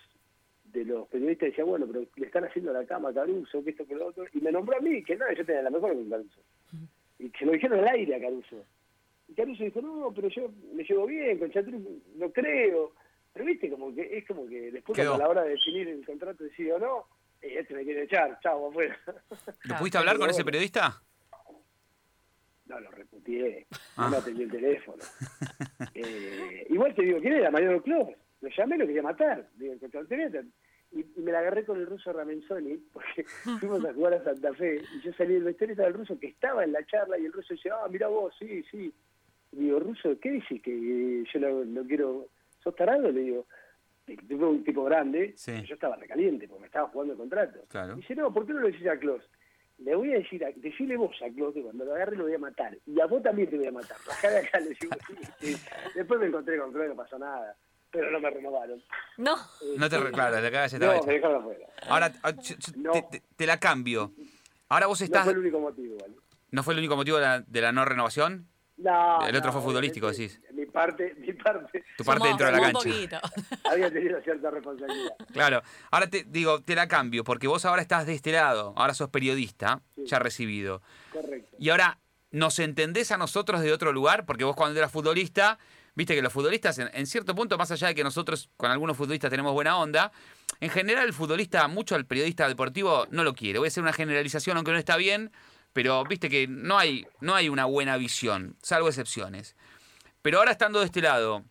de 0.73 0.85
los 0.85 1.07
periodistas 1.09 1.51
decía, 1.51 1.65
bueno, 1.65 1.87
pero 1.87 2.07
le 2.17 2.27
están 2.27 2.45
haciendo 2.45 2.73
la 2.73 2.87
cama 2.87 3.11
a 3.11 3.15
Caruso, 3.15 3.63
que 3.63 3.71
esto, 3.71 3.87
que 3.87 3.95
lo 3.95 4.07
otro, 4.07 4.25
y 4.33 4.41
me 4.41 4.51
nombró 4.51 4.77
a 4.77 4.81
mí, 4.81 5.03
que 5.05 5.17
no, 5.17 5.31
yo 5.33 5.45
tenía 5.45 5.63
la 5.63 5.71
mejor 5.71 5.95
con 5.95 6.09
Caruso. 6.09 6.41
Y 7.19 7.29
se 7.31 7.45
lo 7.45 7.53
dijeron 7.53 7.81
al 7.81 7.89
aire 7.89 8.17
a 8.17 8.21
Caruso. 8.21 8.65
Y 9.29 9.35
Caruso 9.35 9.65
dijo, 9.65 9.81
no, 9.81 10.13
pero 10.15 10.29
yo 10.29 10.51
me 10.75 10.83
llevo 10.83 11.07
bien, 11.07 11.39
con 11.39 11.51
Chatru 11.51 12.01
no 12.17 12.33
creo. 12.33 12.93
Pero 13.33 13.45
viste, 13.47 13.71
como 13.71 13.95
que 13.95 14.19
es 14.19 14.27
como 14.27 14.47
que 14.47 14.71
después 14.71 14.99
a 14.99 15.17
la 15.17 15.29
hora 15.29 15.43
de 15.43 15.51
definir 15.51 15.89
el 15.89 16.05
contrato 16.05 16.45
decide 16.45 16.73
o 16.75 16.79
no, 16.79 17.07
eh, 17.41 17.59
este 17.61 17.75
me 17.75 17.85
quiere 17.85 18.03
echar, 18.03 18.39
chao, 18.43 18.69
afuera. 18.69 18.99
¿Lo 19.65 19.77
pudiste 19.77 19.99
hablar 19.99 20.19
con 20.19 20.29
ese 20.31 20.45
periodista? 20.45 21.03
No, 22.67 22.81
lo 22.81 22.91
reputié, 22.91 23.67
Ah. 23.97 24.05
no 24.05 24.11
me 24.11 24.17
atendió 24.19 24.45
el 24.45 24.51
teléfono. 24.51 25.03
Eh, 25.95 26.67
igual 26.71 26.95
te 26.95 27.03
digo, 27.03 27.21
¿quién 27.21 27.35
era? 27.35 27.51
Mariano 27.51 27.83
Clos. 27.83 28.09
Lo 28.41 28.49
llamé, 28.49 28.79
lo 28.79 28.87
quería 28.87 29.03
matar. 29.03 29.49
Digo, 29.57 29.75
el 29.75 30.53
y, 30.93 31.01
y 31.17 31.21
me 31.23 31.33
la 31.33 31.39
agarré 31.39 31.65
con 31.65 31.79
el 31.79 31.87
ruso 31.87 32.13
Ramenzoni, 32.13 32.77
porque 32.93 33.25
fuimos 33.61 33.85
a 33.85 33.95
jugar 33.95 34.15
a 34.15 34.25
Santa 34.25 34.53
Fe, 34.55 34.83
y 34.95 35.01
yo 35.01 35.13
salí 35.15 35.35
del 35.35 35.45
vestuario 35.45 35.73
y 35.73 35.75
estaba 35.75 35.89
el 35.89 35.95
ruso 35.95 36.19
que 36.19 36.27
estaba 36.29 36.65
en 36.65 36.73
la 36.73 36.85
charla, 36.87 37.19
y 37.19 37.25
el 37.25 37.33
ruso 37.33 37.55
decía, 37.55 37.75
ah, 37.83 37.89
mira 37.91 38.09
vos, 38.09 38.35
sí, 38.39 38.63
sí. 38.71 38.93
Y 39.53 39.57
digo, 39.57 39.81
ruso, 39.81 40.19
¿qué 40.21 40.31
dices? 40.33 40.63
Que 40.63 41.25
yo 41.33 41.41
no, 41.41 41.65
no 41.65 41.87
quiero... 41.87 42.29
¿Sos 42.63 42.75
tarado? 42.77 43.11
Le 43.11 43.21
digo, 43.21 43.47
tipo 44.07 44.49
un 44.49 44.65
tipo 44.65 44.85
grande, 44.85 45.33
Sí. 45.37 45.63
yo 45.65 45.75
estaba 45.75 45.97
recaliente 45.97 46.47
porque 46.49 46.61
me 46.63 46.67
estaba 46.67 46.89
jugando 46.89 47.13
el 47.15 47.19
contrato. 47.19 47.61
Claro. 47.69 47.97
Dice, 47.97 48.15
no, 48.15 48.33
¿por 48.33 48.47
qué 48.47 48.53
no 48.53 48.61
lo 48.61 48.67
decís 48.69 48.87
a 48.87 48.97
Klaus? 48.99 49.23
Le 49.79 49.95
voy 49.97 50.13
a 50.15 50.19
decir, 50.19 50.45
a, 50.45 50.51
decirle 50.55 50.97
vos 50.97 51.17
a 51.23 51.33
Klaus 51.35 51.55
que 51.55 51.63
cuando 51.63 51.85
lo 51.85 51.95
agarre 51.95 52.17
lo 52.17 52.25
voy 52.25 52.35
a 52.35 52.39
matar. 52.39 52.77
Y 52.87 53.01
a 53.01 53.07
vos 53.07 53.23
también 53.23 53.49
te 53.51 53.57
voy 53.57 53.67
a 53.67 53.73
matar. 53.73 53.97
Bajá 54.07 54.31
de 54.31 54.39
acá, 54.39 54.61
le 54.61 54.77
digo, 54.81 54.95
sí, 55.41 55.55
sí. 55.55 55.63
Después 55.95 56.21
me 56.21 56.27
encontré 56.27 56.59
con 56.59 56.73
Klaus, 56.73 56.89
no 56.89 56.97
pasó 56.97 57.19
nada. 57.19 57.57
Pero 57.91 58.11
no 58.11 58.21
me 58.21 58.31
renovaron. 58.31 58.83
No. 59.19 59.37
No 59.77 59.91
te 59.91 59.99
claro, 60.13 60.41
de 60.41 60.49
acá 60.49 60.69
se 60.69 60.79
te 60.79 60.87
No, 60.87 60.93
va 60.93 61.03
me 61.07 61.13
dejaron 61.15 61.43
afuera. 61.43 61.67
Ahora, 61.89 62.13
ah, 62.23 62.33
No. 62.77 62.93
te, 62.93 63.03
te- 63.03 63.23
te 63.37 63.47
la 63.47 63.59
cambio. 63.61 64.13
Ahora 64.69 64.87
vos 64.87 65.01
No 65.01 65.05
estás... 65.05 65.25
fue 65.25 65.33
el 65.35 65.39
único 65.41 65.61
motivo, 65.61 65.97
¿vale? 66.01 66.15
¿No 66.53 66.63
fue 66.63 66.73
el 66.75 66.79
único 66.79 66.97
motivo 66.97 67.19
de 67.19 67.23
la, 67.25 67.41
de 67.41 67.61
la 67.61 67.73
no 67.73 67.85
renovación? 67.85 68.47
No, 68.83 69.27
El 69.27 69.37
otro 69.37 69.47
no, 69.49 69.53
fue 69.53 69.63
futbolístico, 69.63 70.11
decís. 70.11 70.41
Mi, 70.55 70.67
parte, 70.67 71.15
mi 71.19 71.33
parte. 71.33 71.85
Tu 71.97 72.05
parte 72.05 72.19
Somos 72.21 72.29
dentro 72.29 72.47
de 72.47 72.53
la 72.53 72.59
un 72.59 72.65
cancha. 72.65 72.79
poquito. 72.81 73.19
Había 73.71 73.91
tenido 73.93 74.21
cierta 74.23 74.51
responsabilidad. 74.51 75.13
Claro. 75.33 75.63
Ahora 75.91 76.09
te 76.09 76.25
digo, 76.25 76.63
te 76.63 76.75
la 76.75 76.89
cambio, 76.89 77.23
porque 77.25 77.47
vos 77.47 77.65
ahora 77.65 77.83
estás 77.83 78.07
de 78.07 78.15
este 78.15 78.33
lado, 78.33 78.73
ahora 78.77 78.95
sos 78.95 79.09
periodista, 79.11 79.81
Sí. 79.97 80.03
ya 80.07 80.19
recibido. 80.19 80.83
Correcto. 81.13 81.57
Y 81.59 81.71
ahora, 81.71 81.99
¿nos 82.31 82.59
entendés 82.59 83.13
a 83.13 83.17
nosotros 83.19 83.61
de 83.61 83.73
otro 83.73 83.93
lugar? 83.93 84.25
Porque 84.27 84.45
vos 84.45 84.57
cuando 84.57 84.79
eras 84.79 84.91
futbolista, 84.91 85.59
viste 85.95 86.15
que 86.15 86.23
los 86.23 86.33
futbolistas, 86.33 86.79
en, 86.79 86.91
en 86.93 87.07
cierto 87.07 87.35
punto, 87.35 87.57
más 87.59 87.71
allá 87.71 87.89
de 87.89 87.95
que 87.95 88.03
nosotros 88.03 88.51
con 88.57 88.71
algunos 88.71 88.97
futbolistas 88.97 89.31
tenemos 89.31 89.53
buena 89.53 89.77
onda, 89.77 90.11
en 90.61 90.71
general 90.71 91.07
el 91.07 91.13
futbolista, 91.13 91.69
mucho 91.69 91.95
al 91.95 92.07
periodista 92.07 92.49
deportivo, 92.49 93.07
no 93.11 93.23
lo 93.23 93.35
quiere. 93.35 93.59
Voy 93.59 93.67
a 93.67 93.69
hacer 93.69 93.83
una 93.83 93.93
generalización, 93.93 94.57
aunque 94.57 94.73
no 94.73 94.79
está 94.79 94.97
bien, 94.97 95.31
pero 95.73 96.05
viste 96.05 96.29
que 96.29 96.47
no 96.49 96.79
hay, 96.79 97.07
no 97.21 97.35
hay 97.35 97.49
una 97.49 97.65
buena 97.65 97.97
visión, 97.97 98.57
salvo 98.63 98.89
excepciones. 98.89 99.57
Pero 100.23 100.39
ahora 100.39 100.53
estando 100.53 100.81
de 100.81 100.87
este 100.87 101.01
lado, 101.03 101.43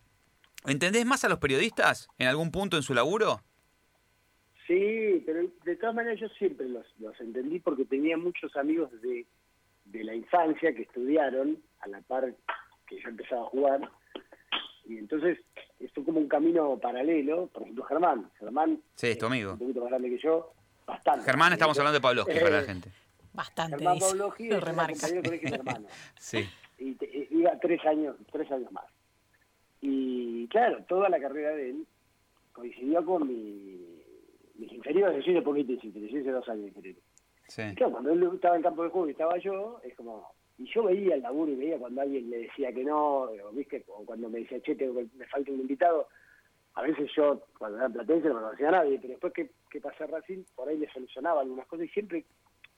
¿entendés 0.66 1.04
más 1.04 1.24
a 1.24 1.28
los 1.28 1.38
periodistas 1.38 2.08
en 2.18 2.28
algún 2.28 2.50
punto 2.50 2.76
en 2.76 2.82
su 2.82 2.94
laburo? 2.94 3.42
Sí, 4.66 5.22
pero 5.26 5.42
de 5.64 5.76
todas 5.76 5.94
maneras 5.94 6.20
yo 6.20 6.28
siempre 6.30 6.68
los, 6.68 6.86
los 6.98 7.18
entendí 7.20 7.58
porque 7.58 7.84
tenía 7.84 8.16
muchos 8.16 8.56
amigos 8.56 8.90
de, 9.02 9.26
de 9.86 10.04
la 10.04 10.14
infancia 10.14 10.72
que 10.74 10.82
estudiaron 10.82 11.58
a 11.80 11.88
la 11.88 12.00
par 12.02 12.32
que 12.86 13.00
yo 13.00 13.08
empezaba 13.08 13.42
a 13.42 13.46
jugar. 13.46 13.90
Y 14.86 14.98
entonces 14.98 15.38
esto 15.80 16.04
como 16.04 16.20
un 16.20 16.28
camino 16.28 16.78
paralelo. 16.80 17.48
Por 17.48 17.62
ejemplo, 17.62 17.84
Germán. 17.84 18.30
Germán 18.38 18.80
Sí, 18.94 19.08
es 19.08 19.18
tu 19.18 19.26
amigo. 19.26 19.52
un 19.52 19.58
poquito 19.58 19.80
más 19.80 19.90
grande 19.90 20.10
que 20.10 20.18
yo. 20.18 20.52
Bastante. 20.86 21.24
Germán, 21.24 21.52
estamos 21.52 21.76
hablando 21.78 21.94
de 21.98 22.00
Pavlovsky 22.00 22.34
para 22.38 22.50
la 22.50 22.62
Eh, 22.62 22.64
gente. 22.66 22.90
Bastante, 23.32 23.76
Germán 23.78 23.98
Lo 23.98 24.04
es 24.92 25.00
compañero 25.00 25.22
de 25.22 25.38
de 25.38 25.40
mi 25.50 25.54
hermano. 25.54 25.86
Sí. 26.18 26.44
y 26.78 26.94
te- 26.94 27.28
iba 27.30 27.58
tres 27.60 27.84
años, 27.86 28.16
tres 28.30 28.50
años 28.50 28.70
más. 28.72 28.84
Y 29.80 30.46
claro, 30.48 30.84
toda 30.88 31.08
la 31.08 31.20
carrera 31.20 31.50
de 31.50 31.70
él 31.70 31.86
coincidió 32.52 33.04
con 33.04 33.26
mi, 33.26 34.00
mis 34.56 34.72
inferiores, 34.72 35.24
yo 35.24 35.32
de 35.32 35.42
poquito 35.42 35.72
inferiores, 35.72 36.10
yo 36.12 36.18
hice 36.18 36.30
dos 36.30 36.48
años 36.48 36.68
inferiores. 36.68 37.02
sí. 37.48 37.62
Y 37.62 37.74
claro, 37.74 37.92
cuando 37.92 38.12
él 38.12 38.30
estaba 38.34 38.56
en 38.56 38.62
campo 38.62 38.82
de 38.84 38.90
juego 38.90 39.08
y 39.08 39.12
estaba 39.12 39.38
yo, 39.38 39.80
es 39.82 39.94
como, 39.96 40.32
y 40.58 40.66
yo 40.72 40.84
veía 40.84 41.14
el 41.14 41.22
laburo 41.22 41.50
y 41.52 41.56
veía 41.56 41.78
cuando 41.78 42.00
alguien 42.02 42.30
le 42.30 42.38
decía 42.40 42.72
que 42.72 42.84
no, 42.84 43.22
o, 43.22 43.52
¿viste? 43.52 43.84
o 43.88 44.04
cuando 44.04 44.28
me 44.28 44.40
decía, 44.40 44.60
che, 44.60 44.74
tengo 44.76 44.94
que- 44.94 45.08
me 45.16 45.26
falta 45.26 45.50
un 45.50 45.60
invitado, 45.60 46.08
a 46.74 46.82
veces 46.82 47.10
yo, 47.16 47.42
cuando 47.58 47.78
era 47.78 47.86
en 47.86 47.92
platense, 47.92 48.28
no 48.28 48.34
me 48.34 48.40
conocía 48.42 48.68
a 48.68 48.72
nadie, 48.72 48.98
pero 48.98 49.08
después 49.12 49.32
que, 49.32 49.50
que 49.70 49.80
pasé 49.80 50.04
a 50.04 50.06
Racing, 50.06 50.44
por 50.54 50.68
ahí 50.68 50.78
le 50.78 50.90
solucionaba 50.92 51.40
algunas 51.40 51.66
cosas 51.66 51.86
y 51.86 51.90
siempre 51.90 52.24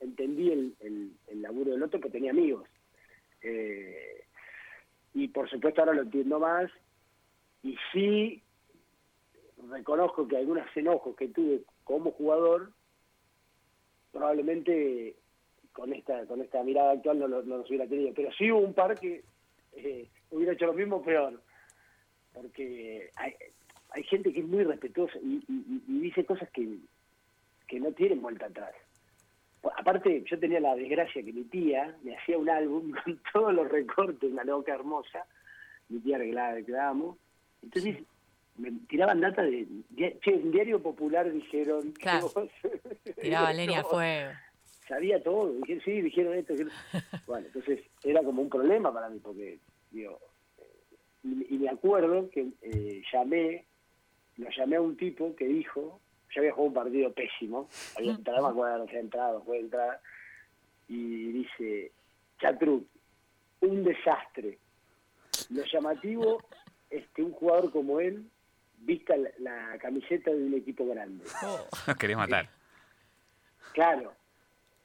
entendí 0.04 0.50
el, 0.50 1.12
laburo 1.40 1.73
del 1.73 1.82
otro 1.82 2.00
que 2.00 2.11
tenía 2.11 2.30
amigos. 2.30 2.68
Eh, 3.42 4.25
y 5.14 5.28
por 5.28 5.49
supuesto 5.49 5.80
ahora 5.80 5.94
lo 5.94 6.02
entiendo 6.02 6.38
más. 6.38 6.70
Y 7.62 7.76
sí 7.92 8.42
reconozco 9.70 10.28
que 10.28 10.37
algunos 10.37 10.66
enojos 10.76 11.16
que 11.16 11.28
tuve 11.28 11.62
como 11.84 12.12
jugador 12.12 12.70
probablemente 14.12 15.16
con 15.73 15.92
esta 15.92 16.25
con 16.26 16.40
esta 16.40 16.62
mirada 16.62 16.92
actual 16.92 17.18
no, 17.18 17.28
no 17.28 17.42
los 17.42 17.68
hubiera 17.68 17.87
tenido. 17.87 18.12
Pero 18.14 18.30
sí 18.32 18.50
hubo 18.50 18.61
un 18.61 18.75
par 18.75 18.99
que 18.99 19.25
eh, 19.73 20.08
hubiera 20.30 20.52
hecho 20.52 20.66
lo 20.66 20.75
mismo 20.75 21.02
peor. 21.02 21.40
Porque 22.32 23.11
hay, 23.16 24.02
gente 24.04 24.32
que 24.32 24.40
es 24.40 24.46
muy 24.46 24.64
respetuosa 24.64 25.16
y, 25.23 25.37
y- 25.49 25.82
y 25.87 26.00
dice 26.00 26.25
cosas 26.25 26.50
que, 26.50 26.78
que 27.68 27.78
no 27.78 27.92
tienen 27.92 28.20
vuelta 28.20 28.46
atrás 28.46 28.75
aparte 29.76 30.23
yo 30.26 30.38
tenía 30.38 30.61
la 30.61 30.75
desgracia 30.75 31.23
que 31.25 31.33
mi 31.33 31.44
tía 31.44 31.97
me 32.02 32.16
hacía 32.16 32.38
un 32.38 32.49
álbum 32.50 32.92
con 33.04 33.21
todos 33.33 33.54
los 33.54 33.68
recortes 33.71 34.30
una 34.30 34.44
loca 34.44 34.75
hermosa. 34.75 35.25
Mi 35.88 36.00
tía 36.00 36.16
arreglada 36.16 36.62
que 36.62 36.73
la 36.73 36.88
amo. 36.88 37.18
Entonces 37.62 37.99
me 38.56 38.71
tiraban 38.88 39.21
data 39.21 39.42
de 39.42 39.66
che, 40.23 40.33
un 40.35 40.50
diario 40.52 40.80
popular 40.83 41.30
dijeron. 41.33 41.92
Claro. 41.92 42.30
Tiraba 43.21 43.52
leña 43.52 43.83
No, 43.83 43.88
fuego. 43.90 44.30
sabía 44.88 45.23
todo. 45.23 45.52
Dije 45.61 45.80
sí 45.85 46.00
dijeron 46.02 46.35
esto 46.35 46.52
dijeron- 46.54 46.73
bueno 47.26 47.47
entonces 47.47 47.80
era 48.02 48.23
como 48.23 48.42
un 48.42 48.49
problema 48.49 48.92
para 48.92 49.09
mí 49.09 49.18
porque 49.23 49.59
digo 49.90 50.18
eh, 50.59 50.97
y, 51.25 51.54
y 51.54 51.59
me 51.59 51.68
acuerdo 51.71 52.28
que 52.30 52.49
eh, 52.62 53.02
llamé 53.12 53.64
lo 54.37 54.49
llamé 54.50 54.76
a 54.76 54.80
un 54.80 54.97
tipo 54.97 55.35
que 55.37 55.47
dijo 55.47 56.00
yo 56.35 56.41
había 56.41 56.53
jugado 56.53 56.69
un 56.69 56.75
partido 56.75 57.12
pésimo 57.12 57.69
había 57.97 58.12
entrado 58.12 58.43
me 58.43 58.49
acuerdo 58.50 58.83
había 58.83 59.00
entrado 59.00 59.43
fue 59.45 59.61
entrar 59.61 60.00
y 60.88 61.33
dice 61.33 61.93
Chatruc 62.41 62.85
un 63.61 63.85
desastre 63.85 64.59
lo 65.50 65.64
llamativo 65.64 66.43
es 66.91 67.07
que 67.14 67.23
un 67.23 67.33
jugador 67.33 67.71
como 67.73 68.00
él 68.00 68.29
vista 68.79 69.17
la, 69.17 69.31
la 69.38 69.79
camiseta 69.79 70.31
de 70.31 70.45
un 70.45 70.55
equipo 70.55 70.87
grande 70.87 71.25
Oh. 71.43 71.67
Nos 71.87 71.97
querés 71.97 72.17
matar. 72.17 72.49
Claro. 73.73 74.12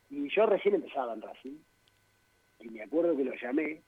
Y 0.10 0.28
yo 0.34 0.46
recién 0.46 0.76
empezaba 0.76 1.14
en 1.14 1.22
Racing. 1.22 1.58
Y 2.62 2.70
me 2.70 2.82
acuerdo 2.82 3.16
que 3.16 3.24
lo 3.26 3.34
llamé 3.36 3.82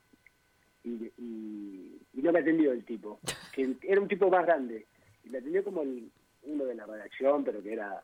y, 0.84 0.90
y- 1.18 1.98
y 2.14 2.22
no 2.22 2.30
me 2.30 2.38
atendió 2.40 2.72
el 2.72 2.84
tipo. 2.84 3.18
Que 3.52 3.74
era 3.82 4.00
un 4.00 4.06
tipo 4.08 4.28
más 4.30 4.44
grande. 4.46 4.86
Y 5.24 5.30
me 5.30 5.38
atendió 5.38 5.64
como 5.64 5.82
el, 5.82 6.10
uno 6.44 6.64
de 6.64 6.74
la 6.74 6.86
redacción, 6.86 7.44
pero 7.44 7.62
que 7.62 7.72
era 7.72 8.02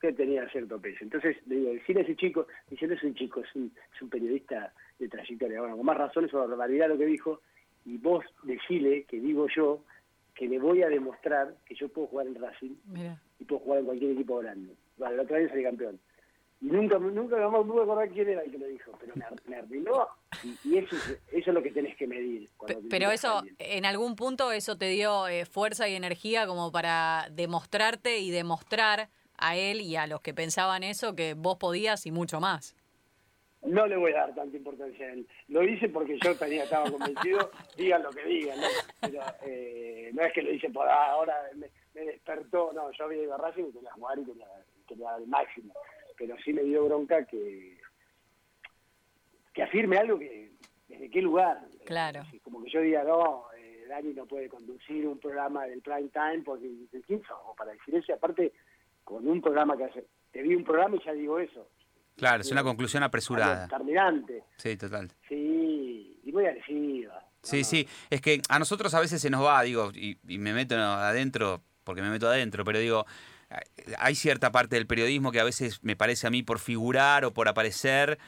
que 0.00 0.12
tenía 0.12 0.48
cierto 0.48 0.80
peso. 0.80 0.98
Entonces 1.02 1.36
le 1.46 1.56
digo, 1.56 1.72
decirle 1.72 2.02
a 2.02 2.04
ese 2.04 2.16
chico, 2.16 2.46
dice, 2.70 2.86
no 2.86 2.94
es 2.94 3.02
un 3.02 3.14
chico, 3.14 3.40
es 3.40 3.54
un, 3.56 3.72
es 3.94 4.02
un 4.02 4.08
periodista 4.08 4.72
de 4.98 5.08
trayectoria. 5.08 5.60
Bueno, 5.60 5.76
con 5.76 5.86
más 5.86 5.98
razón 5.98 6.24
es 6.24 6.32
una 6.32 6.46
barbaridad 6.46 6.88
lo 6.88 6.98
que 6.98 7.06
dijo. 7.06 7.40
Y 7.84 7.98
vos 7.98 8.24
decile 8.44 9.04
que 9.04 9.18
digo 9.18 9.48
yo 9.54 9.82
que 10.34 10.46
le 10.46 10.58
voy 10.58 10.82
a 10.82 10.88
demostrar 10.88 11.56
que 11.66 11.74
yo 11.74 11.88
puedo 11.88 12.06
jugar 12.06 12.28
en 12.28 12.36
Racing 12.36 12.76
Mira. 12.86 13.20
y 13.40 13.44
puedo 13.44 13.60
jugar 13.60 13.80
en 13.80 13.86
cualquier 13.86 14.12
equipo 14.12 14.38
grande. 14.38 14.74
Bueno, 14.96 15.16
la 15.16 15.22
otra 15.22 15.38
vez 15.38 15.50
salí 15.50 15.64
campeón. 15.64 15.98
Y 16.60 16.66
nunca, 16.66 16.98
nunca 16.98 17.36
me 17.36 17.64
pude 17.64 17.82
acordar 17.82 18.08
quién 18.08 18.28
era 18.28 18.42
el 18.42 18.50
que 18.50 18.58
lo 18.58 18.66
dijo, 18.66 18.92
pero 18.98 19.14
me, 19.14 19.24
me 19.46 19.56
arruinó. 19.56 20.08
Y, 20.42 20.68
y 20.68 20.78
eso, 20.78 20.96
es, 20.96 21.20
eso 21.30 21.50
es 21.50 21.54
lo 21.54 21.62
que 21.62 21.70
tenés 21.70 21.96
que 21.96 22.06
medir. 22.06 22.48
Pero 22.90 23.10
eso, 23.10 23.42
en 23.58 23.84
algún 23.84 24.16
punto, 24.16 24.50
eso 24.50 24.76
te 24.76 24.88
dio 24.88 25.28
eh, 25.28 25.46
fuerza 25.46 25.88
y 25.88 25.94
energía 25.94 26.46
como 26.46 26.72
para 26.72 27.28
demostrarte 27.30 28.18
y 28.18 28.30
demostrar 28.32 29.08
a 29.36 29.56
él 29.56 29.80
y 29.80 29.94
a 29.94 30.08
los 30.08 30.20
que 30.20 30.34
pensaban 30.34 30.82
eso 30.82 31.14
que 31.14 31.34
vos 31.34 31.58
podías 31.58 32.06
y 32.06 32.10
mucho 32.10 32.40
más. 32.40 32.74
No 33.62 33.86
le 33.86 33.96
voy 33.96 34.12
a 34.12 34.20
dar 34.20 34.34
tanta 34.34 34.56
importancia 34.56 35.06
a 35.06 35.12
él. 35.12 35.26
Lo 35.48 35.62
hice 35.62 35.88
porque 35.88 36.18
yo 36.22 36.36
tenía, 36.36 36.64
estaba 36.64 36.90
convencido, 36.90 37.50
digan 37.76 38.02
lo 38.02 38.10
que 38.10 38.24
digan, 38.24 38.60
¿no? 38.60 38.66
Pero 39.00 39.20
eh, 39.42 40.10
no 40.12 40.24
es 40.24 40.32
que 40.32 40.42
lo 40.42 40.52
hice 40.52 40.70
por 40.70 40.88
ah, 40.88 41.12
ahora, 41.12 41.34
me, 41.54 41.68
me 41.94 42.02
despertó, 42.02 42.72
no, 42.72 42.90
yo 42.92 43.04
había 43.04 43.22
ido 43.22 43.34
a 43.34 43.38
Racing 43.38 43.64
y 43.68 43.72
quería 43.72 43.92
jugar 43.92 44.18
y 44.18 44.24
quería, 44.24 44.46
quería 44.86 45.10
dar 45.10 45.20
el 45.20 45.26
máximo. 45.28 45.74
Pero 46.18 46.36
sí 46.44 46.52
me 46.52 46.62
dio 46.62 46.84
bronca 46.86 47.24
que, 47.24 47.78
que 49.54 49.62
afirme 49.62 49.96
algo 49.98 50.18
que, 50.18 50.52
¿desde 50.88 51.10
qué 51.10 51.22
lugar? 51.22 51.60
Claro. 51.86 52.22
Eh, 52.32 52.40
Como 52.42 52.62
que 52.62 52.70
yo 52.70 52.80
diga, 52.80 53.04
no, 53.04 53.44
eh, 53.56 53.84
Dani 53.88 54.12
no 54.14 54.26
puede 54.26 54.48
conducir 54.48 55.06
un 55.06 55.18
programa 55.18 55.64
del 55.66 55.80
prime 55.80 56.08
time 56.08 56.42
porque, 56.44 56.68
¿quién 57.06 57.22
somos 57.24 57.56
para 57.56 57.72
decir 57.72 57.94
eso? 57.94 58.06
Y 58.12 58.14
aparte, 58.14 58.52
con 59.04 59.26
un 59.28 59.40
programa 59.40 59.76
que 59.76 59.84
hace, 59.84 60.04
te 60.32 60.42
vi 60.42 60.54
un 60.54 60.64
programa 60.64 60.96
y 60.96 61.04
ya 61.04 61.12
digo 61.12 61.38
eso. 61.38 61.68
Claro, 62.16 62.40
es 62.42 62.50
una 62.50 62.64
conclusión 62.64 63.04
apresurada. 63.04 63.68
Terminante. 63.68 64.42
Sí, 64.56 64.76
total. 64.76 65.08
Sí, 65.28 66.20
y 66.24 66.32
muy 66.32 66.46
agresiva. 66.46 67.24
Sí, 67.42 67.58
No, 67.58 67.64
sí. 67.64 67.88
Es 68.10 68.20
que 68.20 68.42
a 68.48 68.58
nosotros 68.58 68.92
a 68.94 69.00
veces 69.00 69.20
se 69.22 69.30
nos 69.30 69.44
va, 69.44 69.62
digo, 69.62 69.92
y, 69.94 70.18
y 70.26 70.38
me 70.38 70.52
meto 70.52 70.74
adentro, 70.76 71.62
porque 71.84 72.02
me 72.02 72.10
meto 72.10 72.26
adentro, 72.26 72.64
pero 72.64 72.80
digo, 72.80 73.06
hay 73.98 74.14
cierta 74.14 74.52
parte 74.52 74.76
del 74.76 74.86
periodismo 74.86 75.32
que 75.32 75.40
a 75.40 75.44
veces 75.44 75.78
me 75.82 75.96
parece 75.96 76.26
a 76.26 76.30
mí 76.30 76.42
por 76.42 76.58
figurar 76.58 77.24
o 77.24 77.32
por 77.32 77.48
aparecer, 77.48 78.18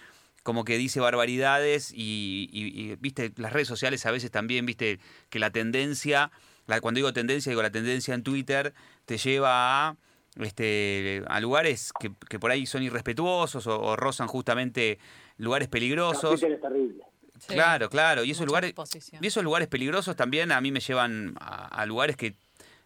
como 0.42 0.64
que 0.64 0.78
dice 0.78 1.00
barbaridades 1.00 1.92
y, 1.92 2.48
y- 2.52 2.92
y, 2.92 2.96
viste, 2.96 3.32
las 3.36 3.52
redes 3.52 3.68
sociales 3.68 4.06
a 4.06 4.10
veces 4.10 4.30
también, 4.30 4.64
viste, 4.64 4.98
que 5.28 5.38
la 5.38 5.50
tendencia, 5.50 6.30
la, 6.66 6.80
cuando 6.80 6.98
digo 6.98 7.12
tendencia, 7.12 7.50
digo 7.50 7.60
la 7.62 7.70
tendencia 7.70 8.14
en 8.14 8.22
Twitter, 8.22 8.72
te 9.04 9.18
lleva 9.18 9.88
a 9.88 9.96
este 10.36 11.22
a 11.26 11.40
lugares 11.40 11.92
que, 11.98 12.12
que 12.28 12.38
por 12.38 12.50
ahí 12.50 12.64
son 12.64 12.82
irrespetuosos 12.82 13.66
o, 13.66 13.78
o 13.80 13.96
rozan 13.96 14.28
justamente 14.28 14.98
lugares 15.36 15.68
peligrosos. 15.68 16.40
Twitter 16.40 16.52
es 16.52 16.60
terrible. 16.62 17.04
Sí. 17.38 17.54
Claro, 17.54 17.88
claro. 17.90 18.22
Y 18.24 18.30
esos 18.32 18.46
lugares, 18.46 18.74
y 19.20 19.26
esos 19.26 19.42
lugares 19.42 19.66
peligrosos 19.68 20.14
también 20.14 20.52
a 20.52 20.60
mí 20.60 20.70
me 20.72 20.80
llevan 20.80 21.34
a, 21.40 21.66
a 21.66 21.86
lugares 21.86 22.16
que 22.16 22.36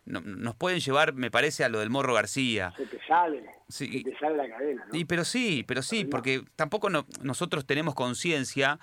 no- 0.07 0.21
nos 0.21 0.55
pueden 0.57 0.81
llevar, 0.81 1.15
me 1.15 1.31
parece, 1.31 1.65
a 1.65 1.69
lo 1.69 1.81
del 1.81 1.91
Morro 1.91 2.15
García. 2.15 2.73
Se 2.77 2.87
te 2.87 2.99
sale, 3.07 3.45
Sí, 3.69 3.87
se 3.91 3.97
y- 3.99 4.05
te 4.05 4.19
sale 4.19 4.37
la 4.37 4.49
cadena, 4.49 4.85
¿no? 4.91 4.97
Y, 4.99 5.05
pero 5.05 5.25
sí, 5.25 5.65
pero 5.67 5.83
sí, 5.83 6.05
porque 6.05 6.43
tampoco 6.57 6.91
no- 6.91 7.07
nosotros 7.23 7.67
tenemos 7.67 7.95
conciencia 7.95 8.79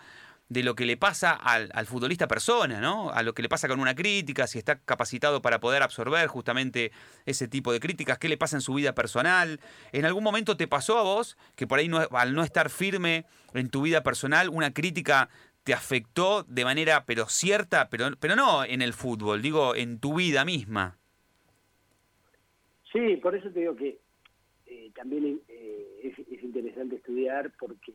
de 0.49 0.63
lo 0.63 0.75
que 0.75 0.83
le 0.85 0.97
pasa 0.97 1.31
al, 1.31 1.69
al 1.73 1.85
futbolista 1.85 2.27
persona, 2.27 2.81
¿no? 2.81 3.09
A 3.11 3.23
lo 3.23 3.33
que 3.33 3.41
le 3.41 3.47
pasa 3.47 3.69
con 3.69 3.79
una 3.79 3.95
crítica, 3.95 4.47
si 4.47 4.57
está 4.57 4.79
capacitado 4.79 5.41
para 5.41 5.61
poder 5.61 5.81
absorber 5.81 6.27
justamente 6.27 6.91
ese 7.25 7.47
tipo 7.47 7.71
de 7.71 7.79
críticas, 7.79 8.17
qué 8.17 8.27
le 8.27 8.35
pasa 8.35 8.57
en 8.57 8.61
su 8.61 8.73
vida 8.73 8.93
personal. 8.93 9.61
¿En 9.93 10.03
algún 10.03 10.25
momento 10.25 10.57
te 10.57 10.67
pasó 10.67 10.97
a 10.97 11.03
vos 11.03 11.37
que 11.55 11.67
por 11.67 11.79
ahí 11.79 11.87
no- 11.87 12.05
al 12.11 12.33
no 12.33 12.43
estar 12.43 12.69
firme 12.69 13.25
en 13.53 13.69
tu 13.69 13.81
vida 13.83 14.03
personal, 14.03 14.49
una 14.49 14.73
crítica 14.73 15.29
te 15.63 15.73
afectó 15.73 16.43
de 16.43 16.65
manera 16.65 17.05
pero 17.05 17.29
cierta, 17.29 17.87
pero, 17.89 18.09
pero 18.19 18.35
no 18.35 18.65
en 18.65 18.81
el 18.81 18.91
fútbol, 18.93 19.41
digo, 19.41 19.73
en 19.75 19.99
tu 19.99 20.15
vida 20.15 20.43
misma. 20.43 20.97
Sí, 22.91 23.17
por 23.17 23.35
eso 23.35 23.49
te 23.51 23.61
digo 23.61 23.75
que 23.75 23.99
eh, 24.65 24.91
también 24.95 25.41
eh, 25.47 25.99
es, 26.03 26.43
interesante 26.43 26.95
estudiar 26.95 27.51
porque 27.59 27.93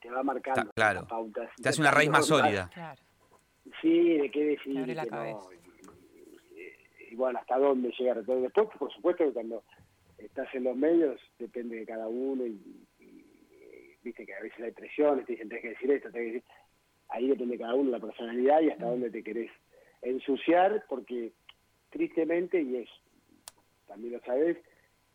te 0.00 0.10
va 0.10 0.22
marcando 0.22 0.70
claro. 0.74 1.06
pautas. 1.06 1.50
Te 1.60 1.68
hace 1.68 1.80
una 1.80 1.90
raíz 1.90 2.10
más 2.10 2.26
sólida. 2.26 2.70
Claro. 2.72 3.00
Sí, 3.80 4.18
de 4.18 4.30
qué 4.30 4.44
decir, 4.44 4.86
de 4.86 4.94
qué 4.94 5.10
no. 5.10 5.48
Y, 7.10 7.14
bueno, 7.16 7.38
hasta 7.38 7.58
dónde 7.58 7.92
llegar. 7.98 8.24
Después, 8.24 8.68
por 8.78 8.92
supuesto, 8.92 9.24
que 9.24 9.32
cuando 9.32 9.62
estás 10.18 10.52
en 10.54 10.64
los 10.64 10.76
medios 10.76 11.20
depende 11.38 11.76
de 11.76 11.86
cada 11.86 12.08
uno 12.08 12.44
y, 12.46 12.60
viste 14.02 14.26
que 14.26 14.34
a 14.34 14.40
veces 14.40 14.60
hay 14.60 14.72
presiones, 14.72 15.24
te 15.24 15.32
dicen, 15.32 15.48
tenés 15.48 15.62
que 15.62 15.70
decir 15.70 15.90
esto, 15.90 16.10
tenés 16.10 16.26
que 16.26 16.32
decir... 16.34 16.50
Ahí 17.08 17.28
depende 17.28 17.56
de 17.56 17.62
cada 17.62 17.74
uno 17.74 17.90
la 17.90 18.00
personalidad 18.00 18.60
y 18.60 18.70
hasta 18.70 18.84
mm. 18.84 18.88
dónde 18.88 19.10
te 19.10 19.22
querés 19.22 19.50
ensuciar, 20.02 20.84
porque 20.88 21.32
tristemente, 21.90 22.60
y 22.60 22.76
es, 22.76 22.88
también 23.94 24.14
lo 24.14 24.20
sabes, 24.22 24.56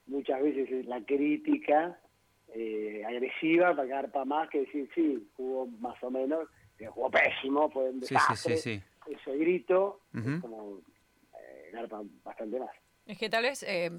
muchas 0.07 0.41
veces 0.41 0.71
es 0.71 0.85
la 0.85 1.03
crítica 1.03 1.99
eh, 2.55 3.03
agresiva 3.05 3.75
para 3.75 3.85
quedar 3.85 4.11
para 4.11 4.23
más 4.23 4.49
que 4.49 4.61
decir, 4.61 4.89
sí, 4.95 5.27
jugó 5.35 5.67
más 5.67 6.01
o 6.01 6.09
menos, 6.09 6.47
jugó 6.93 7.11
pésimo, 7.11 7.69
fue 7.71 7.89
un 7.89 7.99
desastre. 7.99 8.53
Ese 8.53 9.37
grito 9.37 9.99
es 10.13 10.41
como 10.41 10.79
eh, 11.37 11.87
bastante 12.23 12.57
más. 12.57 12.71
Es 13.05 13.17
que 13.17 13.29
tal 13.29 13.43
vez 13.43 13.63
eh, 13.63 13.91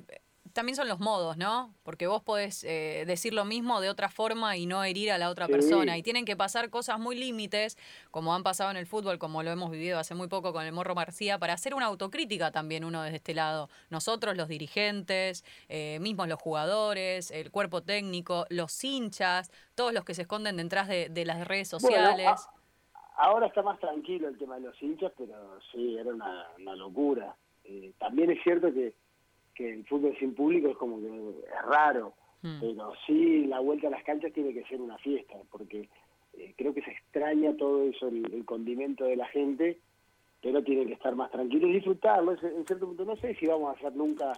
también 0.52 0.76
son 0.76 0.88
los 0.88 1.00
modos, 1.00 1.37
¿no? 1.37 1.75
Porque 1.82 2.06
vos 2.06 2.23
podés 2.23 2.64
eh, 2.64 3.04
decir 3.06 3.35
lo 3.35 3.44
mismo 3.44 3.80
de 3.80 3.88
otra 3.88 4.09
forma 4.09 4.56
y 4.56 4.66
no 4.66 4.82
herir 4.82 5.12
a 5.12 5.18
la 5.18 5.30
otra 5.30 5.47
persona. 5.47 5.97
Y 5.97 6.02
tienen 6.02 6.25
que 6.25 6.37
pasar 6.37 6.70
cosas 6.70 6.99
muy 6.99 7.16
límites, 7.16 7.78
como 8.11 8.35
han 8.35 8.42
pasado 8.42 8.70
en 8.70 8.76
el 8.76 8.87
fútbol, 8.87 9.18
como 9.18 9.42
lo 9.42 9.50
hemos 9.50 9.70
vivido 9.70 9.99
hace 9.99 10.14
muy 10.14 10.28
poco 10.28 10.52
con 10.52 10.64
el 10.64 10.73
Morro 10.73 10.94
García, 10.94 11.38
para 11.38 11.52
hacer 11.52 11.75
una 11.75 11.87
autocrítica 11.87 12.50
también 12.50 12.85
uno 12.85 13.02
desde 13.02 13.16
este 13.16 13.35
lado. 13.35 13.68
Nosotros, 13.90 14.37
los 14.37 14.49
dirigentes, 14.49 15.44
eh, 15.68 15.99
mismos 16.00 16.28
los 16.28 16.40
jugadores, 16.40 17.30
el 17.30 17.50
cuerpo 17.50 17.82
técnico, 17.82 18.47
los 18.49 18.82
hinchas, 18.82 19.50
todos 19.75 19.92
los 19.92 20.04
que 20.04 20.14
se 20.14 20.23
esconden 20.23 20.56
detrás 20.56 20.88
de, 20.88 21.25
las 21.25 21.47
redes 21.47 21.68
sociales. 21.68 22.26
ahora 23.16 23.47
está 23.47 23.62
más 23.62 23.78
tranquilo 23.78 24.26
el 24.28 24.38
tema 24.38 24.54
de 24.54 24.62
los 24.62 24.82
hinchas, 24.82 25.12
pero 25.16 25.59
sí, 25.70 25.97
era 25.99 26.11
una, 26.12 26.75
locura. 26.75 27.37
Eh, 27.64 27.92
también 27.99 28.30
es 28.30 28.42
cierto 28.42 28.73
que 28.73 28.94
que 29.61 29.75
el 29.75 29.85
fútbol 29.85 30.17
sin 30.19 30.35
público 30.35 30.69
es 30.69 30.76
como 30.79 30.99
que 30.99 31.07
es 31.07 31.62
raro, 31.67 32.14
hmm. 32.40 32.61
pero 32.61 32.93
sí 33.07 33.45
la 33.45 33.61
vuelta 33.61 33.88
a 33.88 33.90
las 33.90 34.02
canchas 34.05 34.33
tiene 34.33 34.55
que 34.55 34.64
ser 34.64 34.81
una 34.81 34.97
fiesta, 34.97 35.35
porque 35.50 35.87
eh, 36.33 36.55
creo 36.57 36.73
que 36.73 36.81
se 36.81 36.93
extraña 36.93 37.55
todo 37.59 37.83
eso, 37.85 38.09
el, 38.09 38.43
condimento 38.47 39.05
de 39.05 39.17
la 39.17 39.26
gente, 39.26 39.79
pero 40.40 40.64
tiene 40.64 40.87
que 40.87 40.95
estar 40.95 41.14
más 41.14 41.31
tranquilo 41.31 41.69
y 41.69 41.75
disfrutarlo. 41.75 42.33
En 42.33 42.67
cierto 42.67 42.87
punto, 42.87 43.05
no 43.05 43.17
sé 43.17 43.35
si 43.35 43.47
vamos 43.47 43.69
a 43.69 43.79
hacer 43.79 43.95
nunca, 43.95 44.33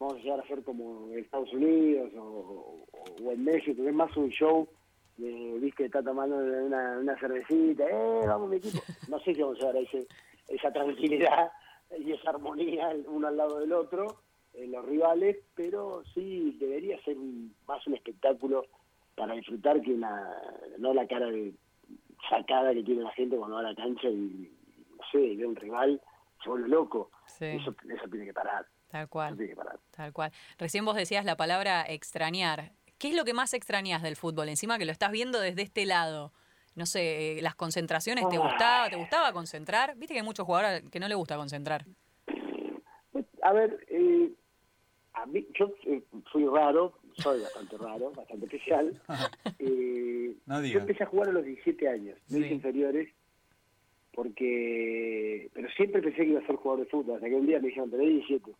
vamos 0.00 0.16
a 0.16 0.20
llegar 0.20 0.40
a 0.40 0.46
ser 0.46 0.62
como 0.62 1.10
en 1.12 1.18
Estados 1.18 1.52
Unidos 1.52 2.10
o, 2.16 2.86
en 3.30 3.44
México, 3.44 3.82
que 3.82 3.88
es 3.90 3.94
más 3.94 4.16
un 4.16 4.30
show 4.30 4.66
de, 5.18 5.58
viste, 5.60 5.84
está 5.84 6.02
tomando 6.02 6.38
una, 6.38 6.98
una 7.00 7.18
cervecita, 7.18 7.84
eh, 7.84 8.26
vamos 8.26 8.48
mi 8.48 8.56
equipo. 8.56 8.78
No 9.10 9.18
sé 9.20 9.34
si 9.34 9.42
vamos 9.42 9.58
a 9.58 9.60
llegar 9.60 9.76
a 9.76 9.80
ese, 9.80 10.06
esa 10.48 10.72
tranquilidad 10.72 11.52
y 11.98 12.12
esa 12.12 12.30
armonía 12.30 12.96
uno 13.06 13.28
al 13.28 13.36
lado 13.36 13.60
del 13.60 13.74
otro, 13.74 14.23
en 14.54 14.72
los 14.72 14.84
rivales, 14.84 15.36
pero 15.54 16.02
sí 16.14 16.56
debería 16.60 17.02
ser 17.02 17.16
más 17.66 17.86
un 17.86 17.94
espectáculo 17.94 18.66
para 19.14 19.34
disfrutar 19.34 19.80
que 19.80 19.92
una, 19.92 20.42
no 20.78 20.94
la 20.94 21.06
cara 21.06 21.26
de 21.26 21.54
sacada 22.28 22.72
que 22.72 22.82
tiene 22.82 23.02
la 23.02 23.12
gente 23.12 23.36
cuando 23.36 23.56
va 23.56 23.60
a 23.60 23.70
la 23.70 23.74
cancha 23.74 24.08
y, 24.08 24.50
no 24.90 25.04
sé, 25.12 25.36
ve 25.36 25.46
un 25.46 25.56
rival, 25.56 26.00
se 26.42 26.48
vuelve 26.48 26.68
loco. 26.68 27.10
Eso, 27.40 27.74
eso 27.88 28.08
tiene 28.10 28.26
que 28.26 28.32
parar. 28.32 28.66
Tal 28.88 29.08
cual. 29.08 29.36
Tal 29.90 30.12
cual. 30.12 30.30
Recién 30.58 30.84
vos 30.84 30.96
decías 30.96 31.24
la 31.24 31.36
palabra 31.36 31.84
extrañar. 31.88 32.72
¿Qué 32.98 33.08
es 33.08 33.16
lo 33.16 33.24
que 33.24 33.34
más 33.34 33.52
extrañas 33.52 34.02
del 34.02 34.16
fútbol? 34.16 34.48
Encima 34.48 34.78
que 34.78 34.84
lo 34.84 34.92
estás 34.92 35.10
viendo 35.10 35.40
desde 35.40 35.62
este 35.62 35.84
lado. 35.84 36.32
No 36.76 36.86
sé, 36.86 37.38
las 37.40 37.54
concentraciones, 37.54 38.28
¿te 38.28 38.38
gustaba? 38.38 38.88
¿Te 38.88 38.96
gustaba 38.96 39.32
concentrar? 39.32 39.96
Viste 39.96 40.14
que 40.14 40.20
hay 40.20 40.24
muchos 40.24 40.46
jugadores 40.46 40.88
que 40.90 41.00
no 41.00 41.08
le 41.08 41.14
gusta 41.14 41.36
concentrar. 41.36 41.84
A 43.42 43.52
ver, 43.52 43.84
eh, 43.88 44.32
a 45.14 45.26
mí, 45.26 45.46
yo 45.58 45.72
eh, 45.86 46.02
fui 46.32 46.44
raro, 46.46 46.92
soy 47.14 47.40
bastante 47.40 47.78
raro, 47.78 48.10
bastante 48.12 48.46
especial. 48.46 49.00
Eh, 49.58 50.36
yo 50.46 50.80
empecé 50.80 51.04
a 51.04 51.06
jugar 51.06 51.28
a 51.28 51.32
los 51.32 51.44
17 51.44 51.88
años, 51.88 52.18
muy 52.28 52.44
inferiores, 52.46 53.08
porque 54.12 55.48
pero 55.54 55.68
siempre 55.70 56.02
pensé 56.02 56.18
que 56.18 56.30
iba 56.30 56.40
a 56.40 56.46
ser 56.46 56.56
jugador 56.56 56.84
de 56.84 56.90
fútbol, 56.90 57.16
hasta 57.16 57.28
que 57.28 57.34
un 57.34 57.46
día 57.46 57.60
me 57.60 57.68
dijeron, 57.68 57.90
tenés 57.90 58.08
17. 58.08 58.50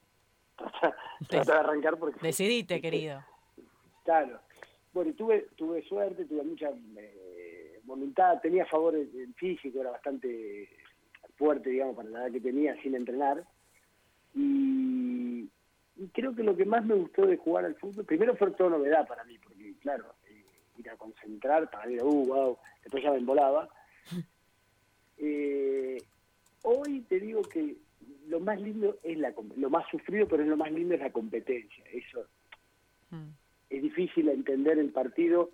Trata, 1.28 1.52
de 1.52 1.58
arrancar 1.58 1.98
porque... 1.98 2.20
Decidiste, 2.22 2.80
querido. 2.80 3.22
Claro. 4.04 4.40
Bueno, 4.92 5.12
tuve, 5.14 5.48
tuve 5.56 5.82
suerte, 5.82 6.24
tuve 6.24 6.44
mucha 6.44 6.70
eh, 6.96 7.80
voluntad, 7.84 8.40
tenía 8.40 8.64
favores 8.66 9.08
en 9.14 9.34
físico, 9.34 9.80
era 9.80 9.90
bastante 9.90 10.68
fuerte, 11.36 11.70
digamos, 11.70 11.96
para 11.96 12.08
la 12.08 12.22
edad 12.22 12.32
que 12.32 12.40
tenía, 12.40 12.80
sin 12.82 12.94
entrenar. 12.94 13.44
Y 14.34 14.93
y 15.96 16.08
creo 16.08 16.34
que 16.34 16.42
lo 16.42 16.56
que 16.56 16.64
más 16.64 16.84
me 16.84 16.94
gustó 16.94 17.26
de 17.26 17.36
jugar 17.36 17.64
al 17.64 17.76
fútbol, 17.76 18.04
primero 18.04 18.36
fue 18.36 18.50
toda 18.52 18.70
novedad 18.70 19.06
para 19.06 19.24
mí, 19.24 19.38
porque 19.38 19.74
claro, 19.80 20.14
eh, 20.28 20.44
ir 20.76 20.90
a 20.90 20.96
concentrar, 20.96 21.70
para 21.70 21.86
mí 21.86 21.94
era, 21.94 22.04
uh, 22.04 22.26
wow, 22.26 22.58
después 22.82 23.02
ya 23.02 23.10
me 23.10 23.18
embolaba. 23.18 23.68
Eh, 25.16 25.96
hoy 26.62 27.02
te 27.02 27.20
digo 27.20 27.40
que 27.42 27.76
lo 28.26 28.40
más 28.40 28.60
lindo 28.60 28.98
es 29.04 29.16
la 29.16 29.32
lo 29.56 29.70
más 29.70 29.88
sufrido, 29.88 30.26
pero 30.26 30.42
es 30.42 30.48
lo 30.48 30.56
más 30.56 30.72
lindo 30.72 30.94
es 30.94 31.00
la 31.00 31.12
competencia. 31.12 31.84
Eso 31.92 32.26
mm. 33.10 33.28
es 33.70 33.82
difícil 33.82 34.28
entender 34.28 34.78
el 34.78 34.90
partido. 34.90 35.52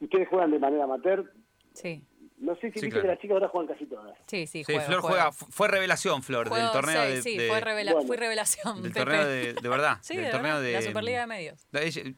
Ustedes 0.00 0.28
juegan 0.28 0.50
de 0.50 0.58
manera 0.58 0.84
amateur. 0.84 1.32
Sí. 1.72 2.04
No 2.38 2.54
sé 2.56 2.70
si 2.70 2.80
dice 2.80 3.00
que 3.00 3.06
las 3.06 3.18
chicas 3.18 3.34
ahora 3.36 3.48
juegan 3.48 3.72
casi 3.72 3.86
todas. 3.86 4.18
Sí, 4.26 4.46
sí, 4.46 4.62
sí 4.62 4.78
Flor 4.78 5.00
juega. 5.00 5.32
Fue 5.32 5.68
revelación, 5.68 6.22
Flor, 6.22 6.50
del 6.50 6.70
torneo 6.70 7.02
de, 7.02 7.22
Sí, 7.22 7.38
fue 7.48 7.60
revela 7.60 7.92
fui 8.02 8.16
revelación. 8.16 8.82
Del 8.82 8.92
torneo 8.92 9.26
de, 9.26 9.54
de 9.54 9.68
verdad. 9.68 9.98
Sí, 10.02 10.16
del 10.16 10.26
de 10.26 10.30
torneo 10.30 10.60
de 10.60 10.72
la 10.72 10.82
Superliga 10.82 11.20
de 11.20 11.26
Medios. 11.26 11.66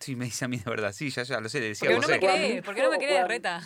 sí, 0.01 0.17
me 0.17 0.25
dice 0.27 0.45
a 0.45 0.49
mí 0.49 0.57
de 0.57 0.69
verdad. 0.69 0.93
Sí, 0.93 1.11
ya, 1.11 1.23
ya 1.23 1.41
lo 1.41 1.49
sé. 1.49 1.61
Decía 1.61 1.91
porque 1.91 2.01
no 2.01 2.09
me 2.09 2.19
cree, 2.19 2.63
¿por 2.63 2.75
qué 2.75 2.83
no 2.83 2.91
me 2.91 2.99
cree, 2.99 3.25
Reta? 3.27 3.61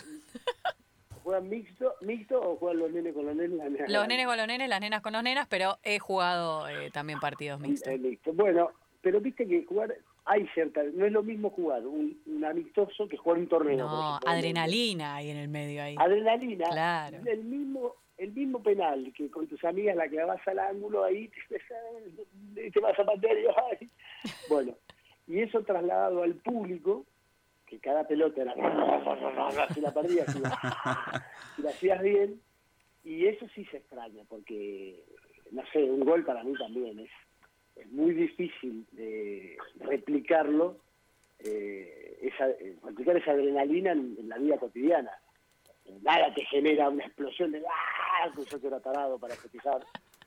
¿Juegan 1.23 1.49
mixto, 1.49 1.95
mixto 2.01 2.39
o 2.39 2.57
juegan 2.57 2.79
los 2.79 2.91
nenes 2.91 3.13
con 3.13 3.25
los 3.25 3.35
nenes? 3.35 3.57
Las 3.57 3.71
nenas 3.71 3.89
los 3.89 4.07
nenes 4.07 4.25
con 4.27 4.37
los 4.37 4.47
nenes, 4.47 4.69
las 4.69 4.81
nenas 4.81 5.01
con 5.01 5.13
los 5.13 5.23
nenas, 5.23 5.47
pero 5.49 5.79
he 5.81 5.97
jugado 5.97 6.67
eh, 6.67 6.91
también 6.91 7.19
partidos 7.19 7.59
mixtos. 7.59 7.97
mixto. 7.99 8.33
Bueno, 8.33 8.71
pero 9.01 9.21
viste 9.21 9.47
que 9.47 9.63
jugar 9.65 9.95
hay 10.25 10.47
cierta, 10.53 10.81
no 10.83 11.05
es 11.05 11.11
lo 11.11 11.21
mismo 11.21 11.49
jugar 11.49 11.85
un, 11.85 12.21
amistoso 12.45 13.07
que 13.07 13.17
jugar 13.17 13.39
un 13.39 13.47
torneo. 13.47 13.87
No, 13.87 14.19
adrenalina 14.25 15.15
ahí 15.15 15.29
en 15.29 15.37
el 15.37 15.49
medio 15.49 15.83
ahí. 15.83 15.95
Adrenalina. 15.97 16.69
Claro. 16.69 17.17
El 17.25 17.43
mismo, 17.43 17.95
el 18.17 18.31
mismo 18.31 18.61
penal 18.61 19.11
que 19.15 19.29
con 19.29 19.47
tus 19.47 19.63
amigas 19.63 19.95
la 19.95 20.07
que 20.07 20.23
vas 20.23 20.45
al 20.47 20.59
ángulo 20.59 21.03
ahí 21.03 21.29
te, 22.55 22.79
vas 22.79 22.97
a 22.97 23.05
patear 23.05 23.37
y 23.37 23.45
ay. 23.47 23.89
Bueno, 24.49 24.75
y 25.27 25.39
eso 25.41 25.61
trasladado 25.63 26.23
al 26.23 26.35
público, 26.35 27.05
que 27.65 27.79
cada 27.79 28.07
pelota 28.07 28.41
era 28.41 28.53
si 29.73 29.81
la 29.81 29.93
perdías, 29.93 30.31
si 30.31 30.39
la, 30.39 31.25
si 31.55 31.61
la 31.61 31.69
hacías 31.69 32.01
bien, 32.01 32.41
y 33.03 33.25
eso 33.25 33.45
sí 33.53 33.65
se 33.65 33.77
extraña, 33.77 34.23
porque 34.29 35.03
no 35.51 35.63
sé, 35.71 35.83
un 35.83 36.05
gol 36.05 36.23
para 36.23 36.43
mí 36.43 36.53
también 36.57 36.99
es 36.99 37.11
es 37.75 37.91
muy 37.91 38.13
difícil 38.13 38.85
de 38.91 39.57
replicarlo, 39.79 40.77
eh, 41.39 42.19
esa, 42.21 42.49
eh, 42.49 42.77
replicar 42.83 43.17
esa 43.17 43.31
adrenalina 43.31 43.91
en, 43.91 44.29
la 44.29 44.37
vida 44.37 44.57
cotidiana. 44.57 45.11
Nada 46.01 46.33
te 46.33 46.45
genera 46.45 46.89
una 46.89 47.05
explosión 47.05 47.51
de 47.51 47.63
¡ah! 47.67 48.31
que 48.35 48.45
yo 48.45 48.61
que 48.61 48.67
era 48.67 48.79
tarado 48.79 49.19
para 49.19 49.35
festejar, 49.35 49.85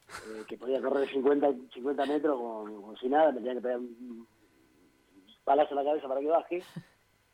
eh, 0.09 0.43
que 0.47 0.59
podía 0.59 0.81
correr 0.81 1.09
50, 1.09 1.55
50 1.73 2.07
metros 2.07 2.39
con, 2.39 2.97
sin 2.99 3.11
nada, 3.11 3.33
me 3.33 3.39
tenía 3.39 3.55
que 3.55 3.61
pegar 3.61 3.79
un 3.79 4.27
palazo 5.45 5.71
en 5.71 5.77
la 5.77 5.85
cabeza 5.85 6.09
para 6.09 6.21
que 6.21 6.27
baje, 6.27 6.63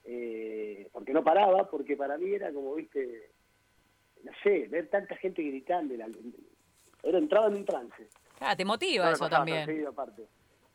eh, 0.04 0.88
porque 0.92 1.12
no 1.12 1.24
paraba, 1.24 1.68
porque 1.68 1.96
para 1.96 2.16
mí 2.18 2.32
era 2.32 2.52
como, 2.52 2.74
viste, 2.74 3.30
no 4.22 4.30
sé, 4.42 4.68
ver 4.68 4.88
tanta 4.88 5.16
gente 5.16 5.42
gritando, 5.42 5.94
era 5.94 7.18
entraba 7.18 7.48
en 7.48 7.56
un 7.56 7.64
trance. 7.64 8.08
Ah, 8.42 8.56
te 8.56 8.64
motiva 8.64 9.10
eso 9.12 9.28
también. 9.28 9.86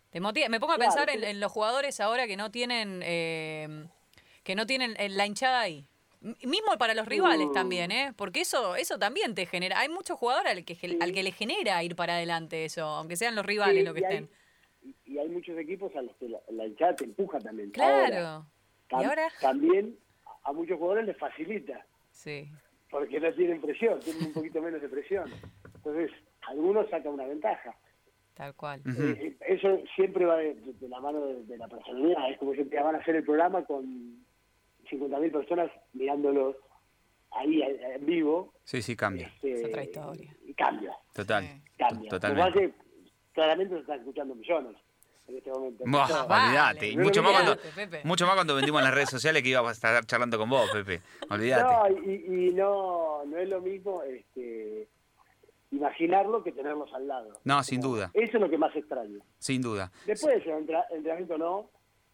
Te 0.09 0.19
motiva. 0.19 0.49
Me 0.49 0.59
pongo 0.59 0.73
a 0.73 0.77
pensar 0.77 1.09
en, 1.09 1.39
los 1.39 1.51
jugadores 1.51 1.99
ahora 1.99 2.27
que 2.27 2.37
no 2.37 2.51
tienen 2.51 3.01
eh, 3.03 3.87
que 4.43 4.55
no 4.55 4.65
tienen 4.65 4.95
eh, 4.97 5.09
la 5.09 5.25
hinchada 5.25 5.59
ahí. 5.59 5.85
Mismo 6.21 6.77
para 6.79 6.95
los 6.95 7.05
rivales 7.05 7.47
uh. 7.47 7.51
también, 7.51 7.91
¿eh? 7.91 8.13
Porque 8.15 8.41
eso 8.41 8.75
eso 8.75 8.97
también 8.97 9.35
te 9.35 9.45
genera. 9.45 9.79
Hay 9.79 9.89
muchos 9.89 10.17
jugadores 10.17 10.51
al 10.51 10.65
que, 10.65 10.97
al 10.99 11.11
que 11.11 11.23
le 11.23 11.31
genera 11.31 11.83
ir 11.83 11.95
para 11.95 12.15
adelante 12.15 12.65
eso, 12.65 12.83
aunque 12.83 13.15
sean 13.15 13.35
los 13.35 13.45
rivales 13.45 13.85
lo 13.85 13.93
que 13.93 13.99
estén. 13.99 14.29
y 15.05 15.17
hay 15.17 15.29
muchos 15.29 15.57
equipos 15.57 15.95
a 15.95 16.01
los 16.01 16.15
que 16.15 16.29
la, 16.29 16.65
hinchada 16.65 16.95
te 16.95 17.03
empuja 17.03 17.39
también. 17.39 17.71
Claro. 17.71 18.45
¿Y 18.89 18.95
ahora? 18.95 19.27
También 19.41 19.97
a 20.43 20.53
muchos 20.53 20.77
jugadores 20.77 21.05
les 21.05 21.17
facilita. 21.17 21.85
Sí. 22.11 22.49
porque 22.89 23.19
no 23.19 23.31
tienen 23.33 23.61
presión, 23.61 23.99
tienen 23.99 24.27
un 24.27 24.33
poquito 24.33 24.59
menos 24.61 24.81
de 24.81 24.89
presión. 24.89 25.29
Entonces, 25.75 26.09
algunos 26.47 26.89
sacan 26.89 27.13
una 27.13 27.25
ventaja. 27.25 27.75
Tal 28.35 28.53
cual. 28.55 28.81
Ujú. 28.85 29.01
Eh, 29.03 29.37
eso 29.47 29.79
siempre 29.95 30.25
va 30.25 30.37
de, 30.37 30.53
de 30.55 30.87
la 30.89 30.99
mano 30.99 31.25
de, 31.25 31.43
de 31.45 31.57
la 31.57 31.67
personalidad. 31.67 32.29
Es 32.29 32.37
como 32.37 32.53
si 32.53 32.63
te 32.65 32.79
van 32.79 32.95
a 32.95 32.99
hacer 32.99 33.15
el 33.15 33.23
programa 33.23 33.63
con 33.65 33.83
50.000 34.91 35.31
personas 35.31 35.71
mirándolos 35.93 36.55
ahí 37.31 37.61
eh, 37.61 37.95
en 37.95 38.05
vivo. 38.05 38.53
Sí, 38.63 38.81
sí, 38.81 38.95
cambia. 38.95 39.27
este, 39.27 39.53
Es 39.53 39.65
otra 39.65 39.83
historia. 39.83 40.35
Y 40.45 40.53
cambia, 40.53 40.95
Total. 41.13 41.43
Sí. 41.45 41.61
cambia. 41.77 42.09
Totalmente. 42.09 42.59
Que 42.59 42.67
que 42.69 42.73
claramente 43.33 43.73
se 43.75 43.81
están 43.81 43.99
escuchando 43.99 44.35
millones 44.35 44.75
en 45.27 45.37
este 45.37 45.49
momento. 45.51 45.83
Vale. 45.87 46.13
olvídate. 46.47 46.89
Y 46.89 46.95
No, 46.95 47.03
mucho 47.03 47.23
más, 47.23 47.31
cuando, 47.33 47.57
Pepe. 47.75 48.01
mucho 48.03 48.25
más 48.27 48.35
cuando 48.35 48.55
vendimos 48.55 48.79
en 48.81 48.85
las 48.85 48.93
redes 48.93 49.09
sociales 49.09 49.41
que 49.43 49.49
iba 49.49 49.67
a 49.67 49.71
estar 49.71 50.05
charlando 50.05 50.37
con 50.37 50.49
vos, 50.49 50.69
Pepe. 50.71 51.01
Olvídate. 51.31 51.63
No, 51.63 52.01
y, 52.05 52.47
y 52.49 52.53
no, 52.53 53.25
no 53.25 53.37
es 53.37 53.49
lo 53.49 53.61
mismo 53.61 54.03
este, 54.03 54.87
imaginarlo 55.71 56.43
que 56.43 56.51
tenerlos 56.51 56.91
al 56.93 57.07
lado. 57.07 57.39
No, 57.43 57.63
sin 57.63 57.81
duda. 57.81 58.09
Eso 58.13 58.37
es 58.37 58.41
lo 58.41 58.49
que 58.49 58.57
más 58.57 58.75
extraño. 58.75 59.19
Sin 59.39 59.61
duda. 59.61 59.91
Después, 60.05 60.45
entra- 60.45 60.85
entrenamiento 60.91 61.37
no, 61.37 61.69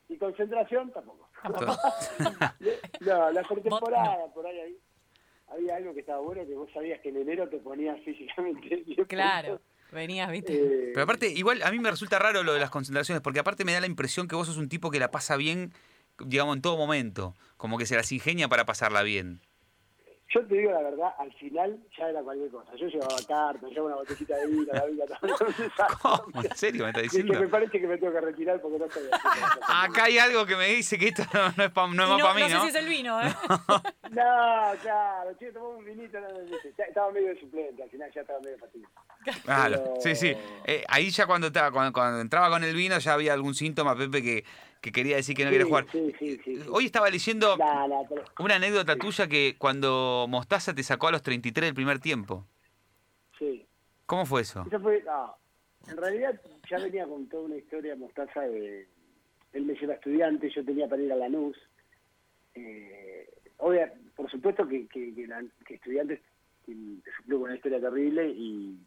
y 0.10 0.18
concentración 0.18 0.92
tampoco. 0.92 1.30
No, 3.02 3.32
la 3.32 3.44
pretemporada, 3.44 4.28
por 4.34 4.46
ahí, 4.48 4.60
ahí 4.60 4.78
había 5.48 5.76
algo 5.76 5.94
que 5.94 6.00
estaba 6.00 6.20
bueno, 6.22 6.46
que 6.46 6.56
vos 6.56 6.70
sabías 6.74 7.00
que 7.02 7.10
en 7.10 7.18
enero 7.18 7.48
te 7.50 7.58
ponías 7.58 8.00
físicamente 8.04 8.84
Claro. 9.08 9.60
Venías, 9.92 10.32
viste. 10.32 10.54
Eh, 10.56 10.92
Pero 10.94 11.04
aparte, 11.04 11.28
igual 11.30 11.62
a 11.62 11.70
mí 11.72 11.78
me 11.80 11.92
resulta 11.92 12.18
raro 12.18 12.42
lo 12.42 12.54
de 12.54 12.60
las 12.60 12.72
concentraciones, 12.72 13.22
porque 13.22 13.40
aparte 13.40 13.64
me 13.64 13.74
da 13.74 13.80
la 13.82 13.86
impresión 13.86 14.28
que 14.28 14.36
vos 14.36 14.48
sos 14.48 14.58
un 14.58 14.68
tipo 14.70 14.90
que 14.90 15.00
la 15.00 15.12
pasa 15.12 15.36
bien, 15.38 15.72
digamos, 16.26 16.56
en 16.56 16.62
todo 16.64 16.78
momento. 16.78 17.36
Como 17.58 17.78
que 17.78 17.86
se 17.86 17.96
las 17.96 18.12
ingenia 18.12 18.48
para 18.48 18.66
pasarla 18.66 19.04
bien. 19.04 19.42
Yo 20.34 20.46
te 20.48 20.56
digo 20.56 20.72
la 20.72 20.82
verdad, 20.82 21.10
al 21.20 21.32
final 21.34 21.78
ya 21.98 22.10
era 22.10 22.22
cualquier 22.24 22.50
cosa. 22.52 22.76
Yo 22.76 22.88
llevaba 22.88 23.16
cartas, 23.28 23.70
llevaba 23.70 23.88
una 23.88 23.96
botellita 23.98 24.36
de 24.38 24.48
vino, 24.48 24.74
la 24.74 24.86
vida, 24.86 25.06
¿Cómo? 26.02 26.42
¿En 26.44 26.56
serio 26.56 26.86
me 26.86 26.94
que 26.94 27.02
diciendo? 27.04 27.40
me 27.40 27.48
parece 27.48 27.80
que 27.80 27.88
me 27.88 27.98
tengo 27.98 28.14
que 28.14 28.22
retirar 28.22 28.62
porque 28.62 28.80
no 28.80 28.86
estoy 28.86 29.04
haciendo 29.12 29.62
Acá 29.68 30.06
hay 30.06 30.18
algo 30.18 30.46
que 30.46 30.56
me 30.56 30.68
dice 30.68 30.98
que 30.98 31.10
esto 31.10 31.24
no, 31.34 31.54
no 31.58 31.64
es, 31.66 31.72
pa- 31.72 31.88
no 31.88 32.04
es 32.04 32.10
más 32.10 32.18
no, 32.18 32.24
para 32.24 32.34
mí, 32.34 32.42
no 32.42 32.48
sé 32.48 32.54
¿no? 32.56 32.62
si 32.64 32.70
es 32.70 32.76
el 32.76 32.90
vino, 32.90 33.22
¿eh? 33.22 33.32
No, 34.14 34.72
claro, 34.82 35.36
che, 35.40 35.52
tomamos 35.52 35.78
un 35.80 35.86
vinito, 35.86 36.20
no, 36.20 36.28
no, 36.30 36.40
no, 36.40 36.58
ya 36.78 36.84
estaba 36.86 37.12
medio 37.12 37.30
de 37.30 37.40
suplente, 37.40 37.82
al 37.84 37.90
final 37.90 38.12
ya 38.14 38.22
estaba 38.22 38.40
medio 38.42 38.58
fatigado. 38.60 38.94
Claro, 39.44 39.84
Pero- 39.84 39.96
sí, 40.02 40.16
sí. 40.16 40.38
Eh, 40.66 40.84
ahí 40.88 41.10
ya 41.10 41.26
cuando, 41.26 41.48
estaba, 41.48 41.72
cuando, 41.72 41.94
cuando 41.94 42.22
entraba 42.22 42.50
con 42.50 42.64
el 42.64 42.76
vino 42.76 42.98
ya 43.00 43.14
había 43.14 43.34
algún 43.34 43.56
síntoma, 43.56 43.96
Pepe, 43.96 44.22
que, 44.22 44.44
que 44.84 44.92
quería 44.92 45.16
decir 45.16 45.34
que 45.34 45.46
no 45.46 45.50
Sí, 45.50 45.54
quiere 45.56 45.64
jugar. 45.70 45.86
sí, 45.94 46.14
sí, 46.20 46.38
sí. 46.44 46.60
Hoy 46.70 46.86
estaba 46.86 47.10
leyendo 47.10 47.56
pero- 47.58 48.26
una 48.40 48.56
anécdota 48.56 48.98
tuya 48.98 49.28
que 49.30 49.56
cuando 49.58 50.26
Mostaza 50.28 50.76
te 50.76 50.84
sacó 50.84 51.08
a 51.08 51.12
los 51.12 51.22
33 51.22 51.70
del 51.70 51.74
primer 51.74 52.00
tiempo. 52.00 52.46
sí. 53.40 53.66
¿Cómo 54.06 54.26
fue 54.26 54.42
eso? 54.42 54.66
Eso 54.68 54.80
fue, 54.82 55.02
no, 55.04 55.38
en 55.90 55.96
realidad 55.98 56.40
ya 56.70 56.78
venía 56.78 57.06
con 57.08 57.28
toda 57.30 57.44
una 57.44 57.56
historia 57.56 57.96
mostaza 57.96 58.42
de, 58.42 58.86
él 59.54 59.64
me 59.64 59.74
lleva 59.76 59.94
estudiante, 59.94 60.50
yo 60.54 60.66
tenía 60.66 60.90
para 60.90 61.02
ir 61.02 61.14
a 61.14 61.16
Lanús, 61.16 61.58
eh, 62.54 63.30
obvia, 63.60 63.94
por 64.18 64.30
supuesto 64.30 64.68
que, 64.68 64.88
que, 64.90 65.16
que, 65.16 65.26
la- 65.26 65.46
que 65.66 65.76
estudiantes 65.76 66.20
con 66.66 67.42
una 67.42 67.56
historia 67.56 67.80
terrible 67.80 68.28
y, 68.30 68.78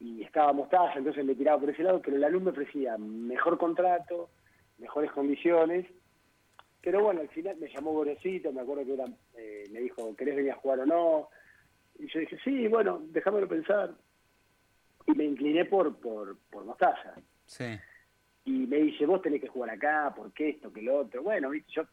y 0.00 0.22
estaba 0.22 0.52
mostaza, 0.52 0.98
entonces 0.98 1.24
me 1.24 1.34
tiraba 1.34 1.58
por 1.60 1.70
ese 1.70 1.82
lado, 1.82 2.02
pero 2.02 2.18
Lanús 2.18 2.42
me 2.42 2.50
ofrecía 2.50 2.98
mejor 2.98 3.56
contrato, 3.56 4.28
mejores 4.82 5.10
condiciones, 5.12 5.86
pero 6.82 7.02
bueno, 7.02 7.20
al 7.20 7.28
final 7.28 7.56
me 7.56 7.68
llamó 7.68 7.92
Gorosito, 7.92 8.52
me 8.52 8.60
acuerdo 8.60 8.84
que 8.84 8.94
era, 8.94 9.06
eh, 9.36 9.64
me 9.70 9.80
dijo, 9.80 10.14
¿querés 10.16 10.36
venir 10.36 10.50
a 10.50 10.56
jugar 10.56 10.80
o 10.80 10.86
no? 10.86 11.28
Y 11.98 12.08
yo 12.08 12.18
dije, 12.18 12.36
sí, 12.42 12.66
bueno, 12.68 13.00
déjamelo 13.10 13.46
pensar. 13.46 13.94
Y 15.06 15.12
me 15.12 15.24
incliné 15.24 15.64
por, 15.64 15.96
por, 15.96 16.36
por 16.50 16.64
Mostaza. 16.64 17.14
Sí. 17.46 17.64
Y 18.44 18.66
me 18.66 18.78
dice, 18.78 19.06
vos 19.06 19.22
tenés 19.22 19.40
que 19.40 19.48
jugar 19.48 19.70
acá, 19.70 20.12
porque 20.16 20.48
esto, 20.50 20.72
que 20.72 20.82
lo 20.82 20.98
otro. 20.98 21.22
Bueno, 21.22 21.52
yo 21.68 21.84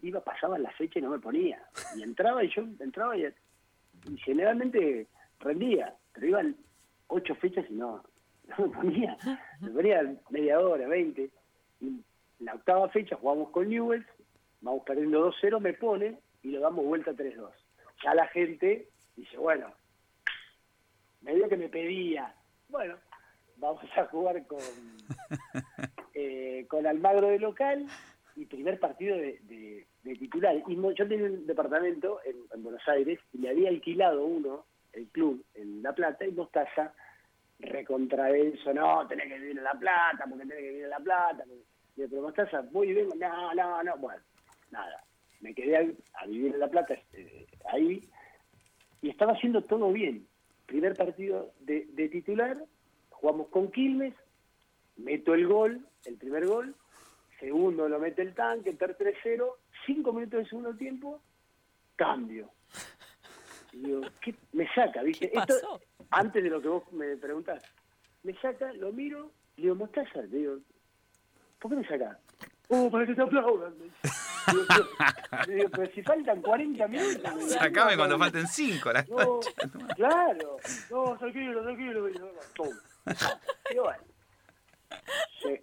iba, 0.00 0.20
pasaban 0.20 0.62
las 0.62 0.74
fechas 0.76 0.96
y 0.96 1.00
no 1.02 1.10
me 1.10 1.18
ponía. 1.18 1.62
Y 1.96 2.02
entraba 2.02 2.42
y 2.42 2.48
yo 2.48 2.62
entraba 2.80 3.16
y, 3.16 3.26
y 3.26 4.16
generalmente 4.18 5.06
rendía. 5.40 5.94
Pero 6.12 6.26
iban 6.26 6.56
ocho 7.08 7.34
fechas 7.34 7.66
y 7.68 7.74
no, 7.74 8.02
no 8.48 8.66
me 8.66 8.74
ponía. 8.74 9.18
Me 9.60 9.70
ponía 9.70 10.16
media 10.30 10.60
hora, 10.60 10.88
veinte. 10.88 11.30
Y 11.80 12.00
la 12.40 12.54
octava 12.54 12.88
fecha 12.90 13.16
jugamos 13.16 13.50
con 13.50 13.68
Newell's, 13.68 14.06
vamos 14.60 14.82
perdiendo 14.84 15.30
2-0, 15.32 15.60
me 15.60 15.72
pone 15.74 16.18
y 16.42 16.50
lo 16.50 16.60
damos 16.60 16.84
vuelta 16.84 17.12
3-2. 17.12 17.50
Ya 18.04 18.14
la 18.14 18.26
gente 18.28 18.88
dice, 19.16 19.36
bueno, 19.38 19.72
medio 21.22 21.48
que 21.48 21.56
me 21.56 21.68
pedía, 21.68 22.34
bueno, 22.68 22.96
vamos 23.56 23.82
a 23.96 24.04
jugar 24.06 24.46
con, 24.46 24.58
eh, 26.14 26.66
con 26.68 26.86
Almagro 26.86 27.28
de 27.28 27.38
local 27.38 27.86
y 28.34 28.44
primer 28.46 28.78
partido 28.78 29.16
de, 29.16 29.38
de- 29.42 29.86
de 30.02 30.14
titular. 30.14 30.54
Y 30.68 30.76
yo 30.94 31.08
tenía 31.08 31.26
un 31.26 31.46
departamento 31.46 32.20
en, 32.24 32.36
en 32.54 32.62
Buenos 32.62 32.86
Aires 32.86 33.18
y 33.32 33.38
le 33.38 33.50
había 33.50 33.70
alquilado 33.70 34.24
uno, 34.24 34.66
el 34.92 35.08
club, 35.08 35.44
en 35.54 35.82
La 35.82 35.92
Plata, 35.94 36.24
y 36.24 36.30
Mostaza 36.30 36.94
recontra 37.58 38.30
eso, 38.30 38.72
no, 38.72 39.06
tenés 39.08 39.26
que 39.28 39.38
vivir 39.38 39.58
en 39.58 39.64
La 39.64 39.72
Plata, 39.74 40.24
porque 40.28 40.44
tenés 40.46 40.58
que 40.58 40.68
vivir 40.68 40.84
en 40.84 40.90
La 40.90 41.00
Plata. 41.00 41.44
porque- 41.44 41.75
Y 41.96 42.02
yo, 42.02 42.08
pero 42.08 42.22
Mostaza, 42.22 42.62
voy 42.70 42.90
y 42.90 42.94
vengo, 42.94 43.14
no, 43.14 43.54
no, 43.54 43.82
no, 43.82 43.96
bueno, 43.98 44.22
nada. 44.70 45.02
Me 45.40 45.54
quedé 45.54 45.76
a, 45.76 46.22
a 46.22 46.26
vivir 46.26 46.54
en 46.54 46.60
La 46.60 46.68
Plata, 46.68 46.94
eh, 47.12 47.46
ahí, 47.72 48.00
y 49.02 49.10
estaba 49.10 49.32
haciendo 49.32 49.62
todo 49.62 49.92
bien. 49.92 50.26
Primer 50.66 50.94
partido 50.94 51.52
de, 51.60 51.86
de 51.92 52.08
titular, 52.08 52.58
jugamos 53.10 53.48
con 53.48 53.70
Quilmes, 53.70 54.14
meto 54.96 55.34
el 55.34 55.46
gol, 55.46 55.86
el 56.04 56.16
primer 56.16 56.46
gol, 56.46 56.74
segundo 57.38 57.88
lo 57.88 57.98
mete 57.98 58.22
el 58.22 58.34
tanque, 58.34 58.74
ter 58.74 58.96
3-0, 58.96 59.46
cinco 59.86 60.12
minutos 60.12 60.40
de 60.40 60.48
segundo 60.48 60.74
tiempo, 60.74 61.20
cambio. 61.96 62.50
Y 63.72 63.78
digo, 63.78 64.02
¿qué 64.20 64.34
me 64.52 64.66
saca? 64.74 65.02
¿viste? 65.02 65.30
¿Qué 65.30 65.38
Esto, 65.38 65.80
antes 66.10 66.42
de 66.42 66.50
lo 66.50 66.60
que 66.60 66.68
vos 66.68 66.92
me 66.92 67.16
preguntás, 67.16 67.62
me 68.22 68.34
saca, 68.40 68.72
lo 68.72 68.92
miro, 68.92 69.30
le 69.56 69.64
digo, 69.64 69.74
Mostaza, 69.74 70.22
le 70.22 70.38
digo, 70.38 70.58
¿por 71.58 71.70
qué 71.70 71.76
me 71.76 71.86
saca? 71.88 72.18
Oh, 72.68 72.90
para 72.90 73.06
que 73.06 73.14
te 73.14 73.22
aplaudan. 73.22 73.74
Digo, 73.78 74.64
pero, 75.30 75.46
digo, 75.46 75.86
si 75.94 76.02
faltan 76.02 76.42
40 76.42 76.88
minutos. 76.88 77.36
dice, 77.38 77.58
Sacame 77.58 77.92
"No, 77.92 77.96
cuando 77.98 78.18
no, 78.18 78.24
falten 78.24 78.46
5. 78.46 78.92
La... 78.92 79.02
no, 79.08 79.40
claro. 79.94 80.56
No, 80.90 81.16
tranquilo, 81.18 81.62
tranquilo. 81.62 82.08
Pum. 82.56 82.68
Y 83.70 83.78
bueno. 83.78 84.02
Sí. 85.42 85.60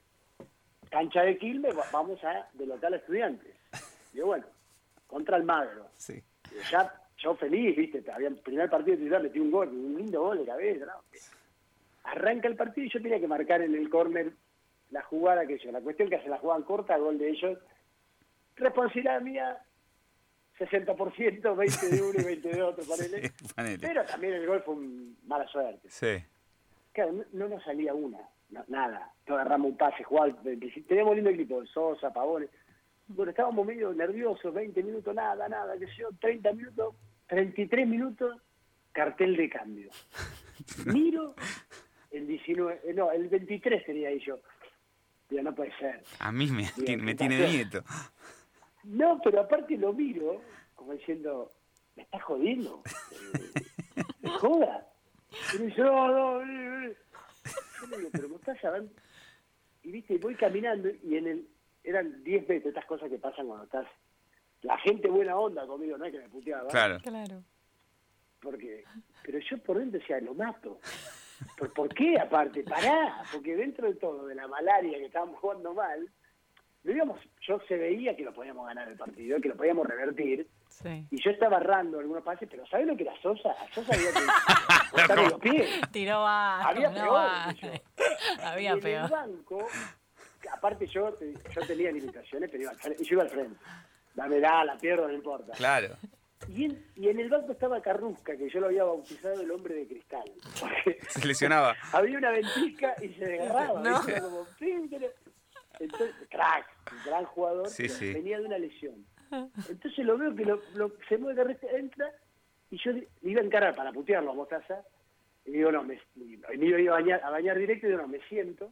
Cancha 0.89 1.21
de 1.23 1.37
Quilmes, 1.37 1.77
va- 1.77 1.85
vamos 1.91 2.23
a 2.23 2.47
de 2.53 2.65
local 2.65 2.93
a 2.93 2.97
estudiantes. 2.97 3.53
Y 4.13 4.19
bueno, 4.21 4.45
contra 5.07 5.37
el 5.37 5.43
Magro. 5.43 5.87
Sí. 5.97 6.21
Y 6.51 6.71
ya, 6.71 6.93
yo 7.17 7.35
feliz, 7.35 7.75
viste, 7.75 8.03
había 8.11 8.27
el 8.29 8.35
primer 8.37 8.69
partido 8.69 8.95
de 8.95 9.03
titular, 9.03 9.23
metí 9.23 9.39
un 9.39 9.51
gol, 9.51 9.69
un 9.69 9.95
lindo 9.97 10.21
gol 10.21 10.37
de 10.37 10.45
cabeza, 10.45 10.85
¿no? 10.85 10.93
Arranca 12.05 12.47
el 12.47 12.55
partido 12.55 12.85
y 12.87 12.89
yo 12.91 13.01
tenía 13.01 13.19
que 13.19 13.27
marcar 13.27 13.61
en 13.61 13.75
el 13.75 13.89
córner 13.89 14.33
la 14.93 15.01
jugada 15.01 15.45
que 15.45 15.57
yo. 15.57 15.71
La 15.71 15.81
cuestión 15.81 16.09
que 16.09 16.19
se 16.21 16.29
la 16.29 16.37
jugaban 16.37 16.63
corta, 16.63 16.95
gol 16.97 17.17
de 17.17 17.29
ellos. 17.29 17.57
Responsabilidad 18.55 19.21
mía, 19.21 19.57
60%, 20.59 21.55
20 21.55 21.89
de 21.89 22.01
uno 22.01 22.19
y 22.19 22.23
20 22.23 22.49
de 22.49 22.61
otro, 22.61 22.83
ponele. 22.87 23.21
Sí, 23.27 23.53
ponele. 23.55 23.79
Pero 23.79 24.05
también 24.05 24.33
el 24.33 24.45
gol 24.47 24.61
fue 24.63 24.75
un 24.75 25.17
mala 25.25 25.47
suerte. 25.47 25.89
Sí. 25.89 26.23
Claro, 26.91 27.11
no, 27.13 27.23
no 27.33 27.47
nos 27.49 27.63
salía 27.63 27.93
una, 27.93 28.19
no- 28.51 28.63
nada. 28.67 29.11
Agarramos 29.25 29.71
un 29.71 29.77
pase, 29.77 30.03
jugaba, 30.03 30.31
teníamos 30.87 31.15
lindo 31.15 31.31
equipo, 31.31 31.65
Sosa, 31.65 32.13
Pavones. 32.13 32.49
Bueno, 33.07 33.31
estábamos 33.31 33.65
medio 33.65 33.91
nerviosos, 33.93 34.53
20 34.53 34.81
minutos, 34.83 35.13
nada, 35.15 35.49
nada, 35.49 35.77
sé 35.77 35.87
yo, 35.97 36.09
30 36.21 36.53
minutos, 36.53 36.95
33 37.27 37.87
minutos, 37.87 38.39
cartel 38.91 39.35
de 39.35 39.49
cambio. 39.49 39.89
Miro, 40.85 41.33
el 42.11 42.27
19, 42.27 42.81
eh, 42.85 42.93
no, 42.93 43.11
el 43.11 43.27
23 43.27 43.85
tenía 43.85 44.09
ahí 44.09 44.19
yo. 44.19 44.39
Digo, 45.33 45.43
no 45.49 45.55
puede 45.55 45.75
ser. 45.79 46.03
A 46.19 46.31
mí 46.31 46.45
me, 46.51 46.63
tiene- 47.15 47.49
nieto. 47.49 47.83
No, 48.83 49.19
pero 49.23 49.41
aparte 49.41 49.75
lo 49.77 49.91
miro, 49.91 50.39
como 50.75 50.93
diciendo, 50.93 51.51
¿me 51.95 52.03
estás 52.03 52.21
jodiendo? 52.23 52.81
Eh, 53.95 54.03
¿Me 54.21 54.29
joda? 54.29 54.87
Y 55.55 55.57
me 55.59 55.65
dice, 55.67 55.81
no, 55.81 56.07
no, 56.11 56.37
vení. 56.39 56.93
Yo 57.81 57.87
le 57.89 57.97
digo, 57.97 58.09
pero 58.11 58.29
me 58.29 58.35
estás 58.35 58.57
llamando. 58.61 58.91
Y 59.83 59.91
viste, 59.91 60.17
voy 60.17 60.35
caminando 60.35 60.89
y 61.03 61.17
en 61.17 61.27
el, 61.27 61.47
eran 61.83 62.23
10 62.23 62.47
metros, 62.47 62.67
estas 62.69 62.85
cosas 62.85 63.09
que 63.09 63.17
pasan 63.19 63.47
cuando 63.47 63.65
estás, 63.65 63.85
la 64.61 64.77
gente 64.79 65.09
buena 65.09 65.35
onda 65.37 65.65
conmigo, 65.67 65.97
no 65.97 66.05
es 66.05 66.11
que 66.11 66.19
me 66.19 66.29
puteaba, 66.29 66.69
Claro. 66.69 66.99
Claro. 67.01 67.43
porque, 68.41 68.83
pero 69.23 69.39
yo 69.39 69.57
por 69.59 69.77
dentro 69.79 69.99
decía, 69.99 70.19
lo 70.21 70.33
mato. 70.33 70.79
¿Por, 71.57 71.73
por 71.73 71.89
qué 71.93 72.19
aparte? 72.19 72.63
Pará, 72.63 73.23
porque 73.31 73.55
dentro 73.55 73.87
de 73.87 73.95
todo, 73.95 74.27
de 74.27 74.35
la 74.35 74.47
malaria 74.47 74.97
que 74.97 75.05
estábamos 75.05 75.39
jugando 75.39 75.73
mal, 75.73 76.07
lo 76.83 76.91
íbamos, 76.91 77.19
yo 77.41 77.59
se 77.67 77.77
veía 77.77 78.15
que 78.15 78.23
lo 78.23 78.33
podíamos 78.33 78.67
ganar 78.67 78.87
el 78.89 78.97
partido, 78.97 79.39
que 79.39 79.49
lo 79.49 79.55
podíamos 79.55 79.87
revertir, 79.87 80.47
Sí. 80.67 81.05
y 81.11 81.21
yo 81.23 81.29
estaba 81.31 81.57
errando 81.57 81.99
algunos 81.99 82.23
pases, 82.23 82.49
pero 82.49 82.65
¿sabes 82.67 82.87
lo 82.87 82.97
que 82.97 83.03
era 83.03 83.13
Sosa? 83.21 83.51
A 83.51 83.67
Sosa 83.73 83.93
había 83.93 84.09
que 85.15 85.29
los 85.29 85.39
pies. 85.39 85.69
Tiró 85.91 86.21
bajo. 86.23 86.67
Había 86.69 86.89
no 86.89 86.95
peor, 86.95 87.55
yo. 87.55 87.67
Y 88.37 88.41
Había 88.41 88.71
en 88.73 88.85
el 88.87 89.09
banco, 89.09 89.67
aparte 90.51 90.87
yo, 90.87 91.17
yo 91.19 91.61
tenía 91.67 91.91
limitaciones, 91.91 92.49
pero 92.49 92.63
iba 92.63 92.71
al 92.71 92.77
frente, 92.77 93.03
yo 93.03 93.13
iba 93.13 93.23
al 93.23 93.29
frente. 93.29 93.55
Dame 94.15 94.39
da, 94.39 94.63
la 94.65 94.77
pierdo, 94.77 95.07
no 95.07 95.13
importa. 95.13 95.53
Claro. 95.53 95.95
Y 96.49 96.65
en, 96.65 96.85
y 96.95 97.09
en 97.09 97.19
el 97.19 97.29
banco 97.29 97.51
estaba 97.53 97.81
Carrusca, 97.81 98.35
que 98.35 98.49
yo 98.49 98.59
lo 98.59 98.67
había 98.67 98.83
bautizado 98.83 99.41
el 99.41 99.51
hombre 99.51 99.75
de 99.75 99.87
cristal. 99.87 100.23
Se 101.09 101.27
lesionaba. 101.27 101.75
había 101.93 102.17
una 102.17 102.31
ventisca 102.31 102.95
y 103.01 103.09
se 103.09 103.25
desgarraba. 103.25 103.81
No. 103.81 104.01
como, 104.21 104.45
"Sí, 104.59 104.73
pero-". 104.89 105.07
Entonces, 105.79 106.15
crack, 106.29 106.65
un 106.91 106.97
gran 107.11 107.25
jugador, 107.25 107.67
Sí, 107.69 107.89
sí. 107.89 108.13
venía 108.13 108.39
de 108.39 108.45
una 108.45 108.57
lesión. 108.59 109.05
Entonces 109.67 110.05
lo 110.05 110.15
veo 110.17 110.35
que 110.35 110.45
lo, 110.45 110.61
lo- 110.75 110.91
se 111.09 111.17
mueve 111.17 111.43
de 111.55 111.77
entra, 111.77 112.11
y 112.69 112.77
yo 112.77 112.91
le 112.91 113.07
iba 113.23 113.41
a 113.41 113.43
encarar 113.43 113.75
para 113.75 113.91
putearlo 113.91 114.31
a 114.31 114.35
Mostaza, 114.35 114.83
y 115.45 115.51
digo, 115.51 115.71
no, 115.71 115.83
me, 115.83 115.99
me 116.15 116.65
iba 116.81 116.91
a, 116.95 116.99
bañar, 117.01 117.21
a 117.23 117.31
bañar 117.31 117.57
directo, 117.57 117.87
y 117.87 117.89
digo, 117.89 118.01
no, 118.03 118.07
me 118.07 118.19
siento, 118.29 118.71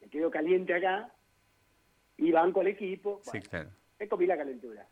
me 0.00 0.08
quedo 0.08 0.28
caliente 0.32 0.74
acá, 0.74 1.08
y 2.16 2.32
banco 2.32 2.60
al 2.62 2.66
equipo, 2.66 3.20
Sí, 3.22 3.30
bueno, 3.30 3.46
claro. 3.48 3.70
me 4.00 4.08
comí 4.08 4.26
la 4.26 4.36
calentura. 4.36 4.86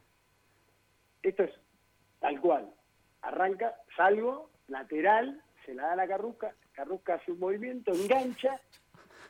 Esto 1.22 1.44
es 1.44 1.52
tal 2.20 2.40
cual. 2.40 2.72
Arranca, 3.22 3.74
salgo, 3.96 4.50
lateral, 4.68 5.40
se 5.64 5.74
la 5.74 5.88
da 5.88 5.96
la 5.96 6.08
Carrusca, 6.08 6.54
Carrusca 6.72 7.14
hace 7.14 7.32
un 7.32 7.38
movimiento, 7.38 7.92
engancha, 7.92 8.60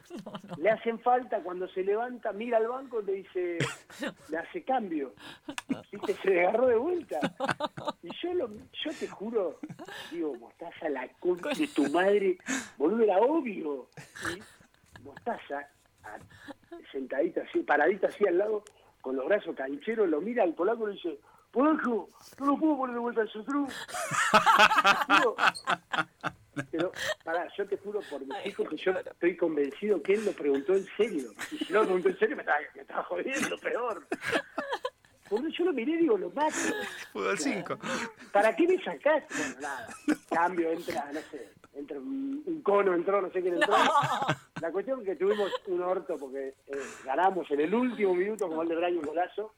le 0.59 0.71
hacen 0.71 0.99
falta, 1.01 1.41
cuando 1.41 1.69
se 1.69 1.85
levanta, 1.85 2.33
mira 2.33 2.57
al 2.59 2.69
banco, 2.69 3.01
le 3.03 3.13
dice, 3.15 3.59
le 4.31 4.39
hace 4.39 4.63
cambio. 4.65 5.15
¿Viste? 5.91 6.15
Se 6.23 6.41
agarró 6.41 6.67
de 6.69 6.77
vuelta. 6.77 7.19
Y 8.05 8.09
yo, 8.21 8.35
lo, 8.35 8.49
yo 8.49 8.91
te 8.99 9.07
juro, 9.07 9.61
digo, 10.11 10.35
Mostaza, 10.35 10.89
la 10.89 11.07
concha 11.21 11.51
de 11.57 11.69
tu 11.69 11.89
madre, 11.91 12.37
boludo, 12.77 13.05
era 13.05 13.19
obvio. 13.19 13.87
Y 14.35 15.03
Mostaza, 15.05 15.69
a- 16.03 16.19
sentadita 16.91 17.43
así, 17.43 17.61
paradita 17.61 18.09
así 18.09 18.27
al 18.27 18.39
lado, 18.39 18.65
con 19.01 19.15
los 19.15 19.25
brazos 19.27 19.55
cancheros, 19.55 20.09
lo 20.09 20.21
mira 20.21 20.43
al 20.43 20.55
polaco 20.55 20.85
y 20.85 20.87
le 20.89 20.93
dice, 20.95 21.21
polaco, 21.53 22.09
no 22.41 22.47
lo 22.47 22.57
puedo 22.57 22.77
poner 22.79 22.95
de 22.95 23.01
vuelta 23.01 23.21
al. 23.21 23.31
Digo, 25.19 25.37
pero, 26.71 26.93
pará, 27.23 27.49
yo 27.57 27.67
te 27.69 27.77
juro 27.77 28.01
por 28.11 28.21
mis 28.27 28.47
hijos 28.47 28.69
que 28.69 28.77
yo 28.77 28.93
estoy 28.93 29.37
convencido 29.37 30.03
que 30.03 30.15
él 30.15 30.25
lo 30.25 30.33
preguntó 30.33 30.75
en 30.75 30.87
serio. 30.97 31.31
Y 31.53 31.59
si 31.59 31.73
no 31.73 31.81
lo 31.81 31.85
preguntó 31.85 32.09
en 32.09 32.19
serio, 32.19 32.37
me 32.37 32.43
estaba, 32.43 32.59
me 32.75 32.81
estaba 32.81 33.05
jodiendo, 33.05 33.57
peor. 33.59 34.07
Por 35.29 35.41
eso 35.41 35.49
yo 35.51 35.65
lo 35.67 35.73
miré 35.73 35.93
y 35.93 35.97
digo, 35.99 36.19
lo 36.19 36.31
mato. 36.31 36.57
Fútbol 37.13 37.39
5. 37.39 37.79
¿Para 38.33 38.57
qué 38.57 38.67
me 38.67 38.83
sacaste? 38.83 39.35
Bueno, 39.35 39.61
nada. 39.61 39.89
Cambio, 40.29 40.73
entra, 40.73 41.11
no 41.13 41.21
sé, 41.31 41.49
entra 41.75 41.99
un, 41.99 42.43
un 42.45 42.63
cono, 42.63 42.95
entró, 42.95 43.23
no 43.23 43.31
sé 43.31 43.41
quién 43.41 43.55
entró. 43.55 43.75
La 44.61 44.71
cuestión 44.71 45.01
es 45.01 45.07
que 45.07 45.17
tuvimos 45.17 45.51
un 45.67 45.83
orto 45.83 46.17
porque 46.19 46.55
eh, 46.67 46.79
ganamos 47.05 47.51
en 47.51 47.61
el 47.61 47.75
último 47.75 48.15
minuto 48.15 48.47
con 48.47 48.57
gol 48.57 48.69
de 48.69 48.77
Braño 48.77 49.01
un 49.01 49.07
golazo. 49.07 49.55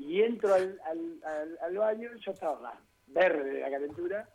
Y 0.00 0.22
entro 0.22 0.54
al, 0.54 0.80
al, 0.86 1.20
al, 1.24 1.58
al 1.60 1.76
baño, 1.76 2.10
yo 2.24 2.32
estaba 2.32 2.80
verde 3.08 3.50
de 3.50 3.60
la 3.60 3.70
calentura. 3.70 4.28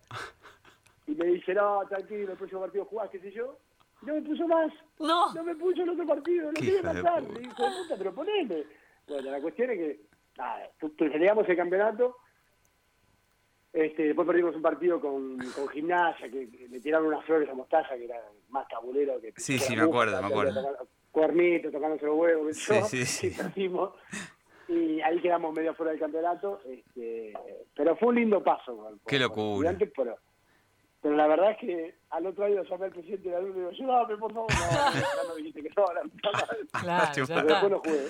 Y 1.07 1.15
me 1.15 1.25
dice, 1.25 1.55
no, 1.55 1.81
tranquilo, 1.89 2.31
el 2.31 2.37
próximo 2.37 2.61
partido 2.61 2.85
jugás, 2.85 3.09
qué 3.09 3.19
sé 3.19 3.31
yo. 3.31 3.57
Y 4.03 4.05
no 4.05 4.13
me 4.13 4.21
puso 4.21 4.47
más. 4.47 4.71
No. 4.99 5.33
No 5.33 5.43
me 5.43 5.55
puso 5.55 5.81
el 5.81 5.89
otro 5.89 6.05
partido, 6.05 6.51
no 6.51 6.59
quiere 6.59 6.83
pasar. 6.83 7.23
Le 7.23 7.39
dijo, 7.39 7.55
puta, 7.55 7.95
pero 7.97 8.13
poneme. 8.13 8.63
Bueno, 9.07 9.31
la 9.31 9.41
cuestión 9.41 9.71
es 9.71 9.77
que, 9.77 9.99
nada, 10.37 10.69
peleamos 10.97 11.49
el 11.49 11.55
campeonato. 11.57 12.17
Este, 13.73 14.03
después 14.03 14.27
perdimos 14.27 14.55
un 14.55 14.61
partido 14.61 15.01
con, 15.01 15.37
con 15.37 15.67
gimnasia, 15.69 16.29
que, 16.29 16.49
que 16.49 16.67
le 16.69 16.79
tiraron 16.79 17.07
unas 17.07 17.25
flores 17.25 17.49
a 17.49 17.53
Mostaza, 17.55 17.95
que 17.95 18.05
era 18.05 18.21
más 18.49 18.67
tabulero 18.67 19.19
que... 19.19 19.33
Sí, 19.35 19.57
que 19.57 19.65
sí, 19.65 19.75
me 19.75 19.81
acuerdo, 19.81 20.21
me 20.21 20.27
acuerdo. 20.27 20.87
Cuernito, 21.11 21.71
tocándose 21.71 22.05
los 22.05 22.15
huevos, 22.15 22.55
Sí, 22.55 22.73
yo, 22.73 22.85
sí, 22.85 23.05
sí. 23.05 23.27
y 23.31 23.31
perdimos. 23.31 23.93
Y 24.67 24.99
ahí 25.01 25.21
quedamos 25.21 25.53
medio 25.53 25.73
fuera 25.75 25.91
del 25.91 25.99
campeonato. 25.99 26.59
Este, 26.65 27.33
pero 27.75 27.95
fue 27.97 28.09
un 28.09 28.15
lindo 28.15 28.43
paso. 28.43 28.75
por- 28.75 28.99
Qué 29.07 29.19
locura. 29.19 29.75
Pero, 29.77 30.17
pero 31.01 31.15
la 31.15 31.27
verdad 31.27 31.51
es 31.51 31.57
que 31.59 31.95
al 32.09 32.25
otro 32.25 32.45
año 32.45 32.63
llamé 32.63 32.85
al 32.85 32.91
presidente 32.91 33.29
de 33.29 33.35
la 33.35 33.41
luz 33.41 33.51
y 33.55 33.59
digo, 33.59 33.69
ayúdame, 33.69 34.17
por 34.17 34.33
favor. 34.33 34.51
No, 34.51 34.57
ya 34.93 35.29
me 35.29 35.35
dijiste 35.37 35.61
que 35.63 35.69
no, 35.75 35.83
madre. 35.85 36.59
Claro, 36.81 37.13
ya 37.13 37.25
Pero 37.27 37.39
está. 37.39 37.43
después 37.43 37.71
no 37.71 37.79
jugué. 37.79 38.07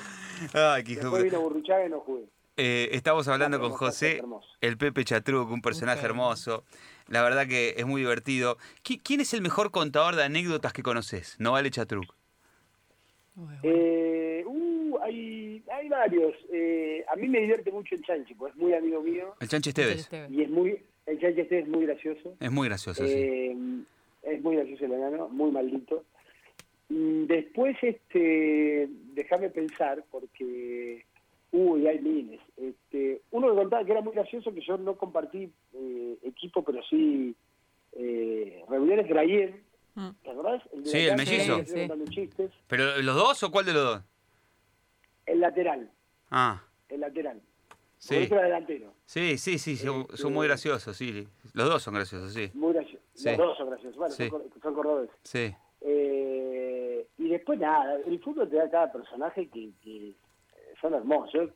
Ay, 0.54 0.84
qué 0.84 0.96
Después 0.96 1.24
de- 1.24 1.30
vino 1.30 1.42
Burruchaga 1.42 1.86
y 1.86 1.90
no 1.90 2.00
jugué. 2.00 2.24
Eh, 2.58 2.88
estamos 2.94 3.28
hablando 3.28 3.60
con 3.60 3.72
José, 3.74 4.24
el 4.62 4.78
Pepe 4.78 5.04
Chatruc, 5.04 5.52
un 5.52 5.62
personaje 5.62 6.06
hermoso. 6.06 6.64
La 7.10 7.22
verdad 7.22 7.48
que 7.48 7.74
es 7.78 7.86
muy 7.86 8.00
divertido. 8.00 8.56
¿Qui- 8.82 9.02
¿Quién 9.04 9.20
es 9.20 9.34
el 9.34 9.42
mejor 9.42 9.72
contador 9.72 10.16
de 10.16 10.24
anécdotas 10.24 10.72
que 10.72 10.82
conoces? 10.82 11.36
No 11.38 11.52
vale 11.52 11.70
Chatruc. 11.70 12.06
Eh, 13.64 14.25
hay, 15.86 15.90
varios. 16.10 16.34
Eh, 16.52 17.04
a 17.12 17.16
mí 17.16 17.28
me 17.28 17.40
divierte 17.42 17.72
mucho 17.72 17.96
el 17.96 18.02
Chanchi, 18.04 18.34
pues 18.34 18.54
es 18.54 18.60
muy 18.60 18.74
amigo 18.74 19.02
mío 19.02 19.34
El 19.40 19.48
Chanchi 19.48 19.70
Esteves. 19.70 20.00
Esteves. 20.02 20.32
y 20.32 20.42
es 20.42 20.50
muy. 20.50 20.80
El 21.06 21.20
Chanchi 21.20 21.42
este 21.42 21.60
es 21.60 21.68
muy 21.68 21.86
gracioso. 21.86 22.36
Es 22.40 22.52
muy 22.52 22.68
gracioso, 22.68 23.06
sí. 23.06 23.14
Eh, 23.14 23.56
es 24.24 24.42
muy 24.42 24.56
gracioso 24.56 24.86
el 24.86 24.94
enano, 24.94 25.30
muy 25.30 25.52
maldito. 25.52 26.04
Mm, 26.90 27.26
Después, 27.26 27.76
este, 27.82 28.88
déjame 29.14 29.50
pensar, 29.50 30.04
porque, 30.12 31.04
uy, 31.52 31.88
hay 31.88 32.00
miles. 32.00 32.40
Este, 32.58 33.22
uno 33.32 33.50
que 33.50 33.56
contaba 33.56 33.86
que 33.86 33.92
era 33.92 34.02
muy 34.02 34.14
gracioso, 34.14 34.54
que 34.54 34.62
yo 34.62 34.78
no 34.78 34.96
compartí 34.98 35.52
eh, 35.74 36.18
equipo, 36.24 36.64
pero 36.64 36.82
sí 36.90 37.36
eh, 37.94 38.64
reuniones 38.70 39.08
Grayen, 39.08 39.64
Mm. 39.98 40.10
¿te 40.26 40.30
acordás? 40.30 40.62
de 40.74 40.86
Sí, 40.90 40.98
el 41.08 41.16
mellizo. 41.16 41.64
chistes. 42.10 42.52
¿Pero 42.68 43.02
los 43.02 43.16
dos 43.16 43.42
o 43.44 43.50
cuál 43.50 43.66
de 43.66 43.72
los 43.72 43.84
dos? 43.84 44.02
El 45.26 45.40
lateral, 45.40 45.92
Ah, 46.30 46.62
el 46.90 47.00
lateral. 47.02 47.42
sí. 47.98 48.16
Por 48.16 48.24
otro 48.26 48.42
delantero. 48.42 48.94
Sí, 49.06 49.38
sí, 49.38 49.58
sí, 49.58 49.76
son, 49.76 50.02
Este- 50.02 50.18
son 50.18 50.34
muy 50.34 50.48
graciosos, 50.48 50.96
sí. 50.96 51.28
Los 51.54 51.70
dos 51.70 51.84
son 51.84 51.94
graciosos, 51.96 52.34
sí. 52.34 52.52
Muy 52.54 52.74
gracioso. 52.74 53.04
Sí. 53.14 53.30
Los 53.30 53.38
dos 53.38 53.58
son 53.58 53.70
graciosos. 53.70 53.98
Bueno, 53.98 54.14
Sí. 54.14 54.30
son, 54.30 54.44
son 54.62 54.74
cordobeses. 54.74 55.16
Sí. 55.24 55.56
Eh, 55.82 57.08
y 57.18 57.30
después 57.30 57.60
nada, 57.60 57.96
el 58.06 58.20
fútbol 58.22 58.50
te 58.50 58.58
da 58.58 58.70
cada 58.70 58.92
personaje 58.92 59.48
que, 59.50 59.72
que 59.82 60.14
son 60.82 60.94
hermosos. 60.94 61.50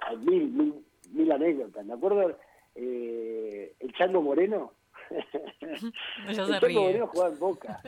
Hay 0.00 0.16
mil, 0.18 0.48
mil, 0.50 0.74
mil 1.10 1.32
anécdotas. 1.32 1.84
Me 1.86 1.94
acuerdo 1.94 2.36
eh, 2.74 3.74
el 3.78 3.92
Chango 3.94 4.20
Moreno. 4.22 4.72
El 6.28 6.34
Chango. 6.34 6.80
Moreno 6.80 7.06
jugaba 7.08 7.32
en 7.32 7.38
Boca. 7.38 7.82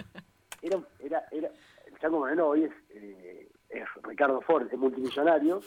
Era, 0.62 0.80
era, 1.00 1.24
era, 1.30 1.50
el 1.86 1.98
Chango 1.98 2.18
Moreno 2.18 2.46
hoy 2.48 2.64
es, 2.64 2.72
eh, 2.90 3.48
es 3.78 3.88
Ricardo 4.02 4.40
Ford, 4.40 4.66
es 4.70 4.78
multimillonario, 4.78 5.60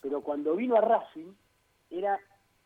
pero 0.00 0.20
cuando 0.20 0.56
vino 0.56 0.76
a 0.76 0.80
Racing 0.80 1.32
era 1.90 2.18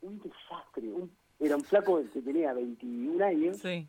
un 0.02 0.18
desastre. 0.20 0.88
Un, 0.88 1.10
era 1.38 1.56
un 1.56 1.64
flaco 1.64 2.02
que 2.12 2.22
tenía 2.22 2.52
21 2.54 3.22
años 3.24 3.58
Sí. 3.58 3.86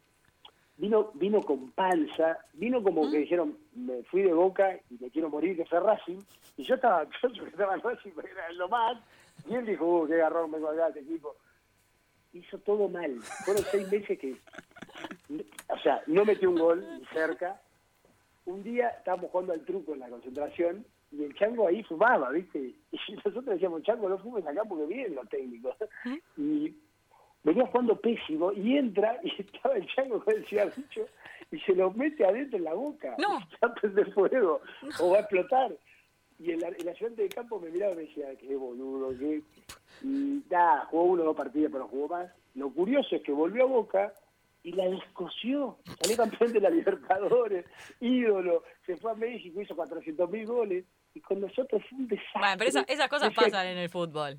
vino 0.78 1.12
vino 1.14 1.42
con 1.42 1.72
panza, 1.72 2.38
vino 2.54 2.84
como 2.84 3.10
que 3.10 3.20
dijeron, 3.20 3.58
me 3.74 4.04
fui 4.04 4.22
de 4.22 4.34
Boca 4.34 4.78
y 4.90 4.98
me 5.00 5.10
quiero 5.10 5.30
morir, 5.30 5.56
que 5.56 5.66
fue 5.66 5.80
Racing, 5.80 6.20
y 6.58 6.64
yo 6.64 6.76
estaba, 6.76 7.04
yo 7.34 7.46
estaba 7.46 7.76
en 7.76 7.82
Racing, 7.82 8.12
era 8.18 8.52
lo 8.54 8.68
más, 8.68 8.98
y 9.48 9.56
él 9.56 9.66
dijo, 9.66 9.86
uh, 9.86 10.08
qué 10.08 10.18
garrón 10.18 10.52
me 10.52 10.60
colgaba 10.60 10.90
este 10.90 11.02
equipo. 11.02 11.36
Hizo 12.34 12.58
todo 12.60 12.90
mal, 12.90 13.18
fueron 13.46 13.64
seis 13.72 13.90
meses 13.90 14.20
que, 14.20 14.36
o 15.70 15.78
sea, 15.80 16.04
no 16.08 16.26
metió 16.26 16.50
un 16.50 16.60
gol 16.60 16.86
ni 17.00 17.06
cerca. 17.08 17.62
Un 18.46 18.64
día 18.64 18.90
estábamos 18.90 19.32
jugando 19.32 19.54
al 19.54 19.66
truco 19.66 19.94
en 19.94 20.00
la 20.02 20.10
concentración, 20.10 20.86
y 21.12 21.24
el 21.24 21.34
chango 21.36 21.68
ahí 21.68 21.84
fumaba, 21.84 22.32
¿viste? 22.32 22.74
Y 22.92 23.14
nosotros 23.14 23.46
decíamos, 23.46 23.84
chango, 23.84 24.10
no 24.10 24.18
fumes 24.18 24.46
acá 24.46 24.64
porque 24.66 24.86
vienen 24.86 25.16
los 25.16 25.28
técnicos. 25.30 25.76
Y 26.38 26.76
venía 27.44 27.66
jugando 27.68 28.00
pésimo 28.00 28.52
y 28.52 28.78
entra 28.78 29.20
y 29.24 29.30
estaba 29.42 29.76
el 29.76 29.88
chango 29.88 30.24
con 30.24 30.36
el 30.36 30.46
cigarrillo 30.46 31.08
y 31.52 31.60
se 31.60 31.74
lo 31.74 31.92
mete 31.92 32.26
adentro 32.26 32.58
en 32.58 32.66
la 32.66 32.74
boca. 32.74 33.16
No. 33.18 33.40
Va 33.64 33.70
a 33.70 33.74
prender 33.74 34.12
fuego 34.14 34.62
o 35.00 35.12
va 35.12 35.18
a 35.18 35.22
explotar. 35.22 35.72
Y 36.40 36.52
el, 36.52 36.64
el 36.64 36.90
ayudante 36.90 37.24
de 37.24 37.30
campo 37.30 37.60
me 37.60 37.70
miraba 37.70 37.94
y 37.94 37.96
me 37.96 38.02
decía, 38.04 38.36
qué 38.36 38.56
boludo, 38.56 39.18
qué... 39.18 39.42
Y 40.04 40.44
nada, 40.50 40.86
jugó 40.86 41.04
uno 41.06 41.24
o 41.24 41.26
dos 41.28 41.38
partidos, 41.38 41.72
pero 41.72 41.88
jugó 41.88 42.10
más. 42.10 42.32
Lo 42.54 42.70
curioso 42.70 43.16
es 43.16 43.24
que 43.24 43.32
volvió 43.32 43.64
a 43.64 43.68
Boca 43.68 44.14
y 44.64 44.74
la 44.74 44.86
descosió. 44.90 45.78
Salió 46.02 46.18
campeón 46.18 46.52
de 46.52 46.60
la 46.60 46.70
Libertadores, 46.70 47.66
ídolo, 48.02 48.64
se 48.86 48.98
fue 48.98 49.12
a 49.12 49.16
México, 49.16 49.62
hizo 49.62 49.76
400 49.76 50.30
mil 50.30 50.46
goles. 50.46 50.86
Y 51.18 51.22
con 51.22 51.42
nosotros 51.42 51.82
fue 51.90 51.98
un 51.98 52.08
desastre. 52.08 52.40
Bueno, 52.40 52.56
pero 52.60 52.70
esa- 52.70 52.82
esas 52.88 53.08
cosas 53.10 53.34
pasan 53.34 53.66
en 53.68 53.78
el 53.80 53.90
fútbol. 53.90 54.34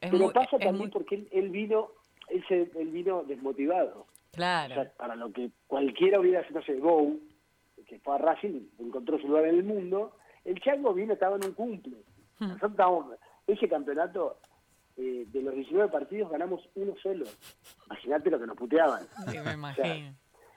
Es 0.00 0.10
pero 0.10 0.24
muy- 0.24 0.32
pasa 0.32 0.50
también 0.50 0.76
muy- 0.78 0.88
porque 0.90 1.14
él, 1.14 1.28
él 1.30 1.48
vino 1.50 1.90
él, 2.28 2.42
se- 2.48 2.70
él 2.80 2.88
vino 2.88 3.22
desmotivado. 3.22 4.00
O 4.00 4.06
Claro. 4.32 4.74
sea, 4.74 4.90
para 4.96 5.14
lo 5.14 5.30
que 5.30 5.50
cualquiera 5.66 6.18
hubiera 6.18 6.42
sido, 6.48 6.60
no 6.60 6.66
sé, 6.66 6.74
Gou, 6.78 7.20
que 7.86 7.98
fue 8.00 8.14
a 8.14 8.18
Racing, 8.18 8.62
encontró 8.80 9.18
su 9.18 9.28
lugar 9.28 9.44
en 9.44 9.56
el 9.56 9.62
mundo, 9.64 10.16
el 10.44 10.58
Chango 10.60 10.92
vino, 10.94 11.12
estaba 11.12 11.36
en 11.36 11.44
un 11.44 11.52
cumple. 11.52 11.98
Nosotros 12.40 12.70
estábamos, 12.72 13.06
ese 13.46 13.68
campeonato, 13.68 14.38
eh, 14.96 15.24
de 15.28 15.42
los 15.42 15.54
19 15.54 15.90
partidos 15.92 16.30
ganamos 16.30 16.66
uno 16.74 16.94
solo. 17.02 17.26
Imagínate 17.86 18.30
lo 18.30 18.40
que 18.40 18.46
nos 18.46 18.56
puteaban. 18.56 19.02
Sí, 19.28 19.38
me 19.44 19.52
imagino. 19.52 20.14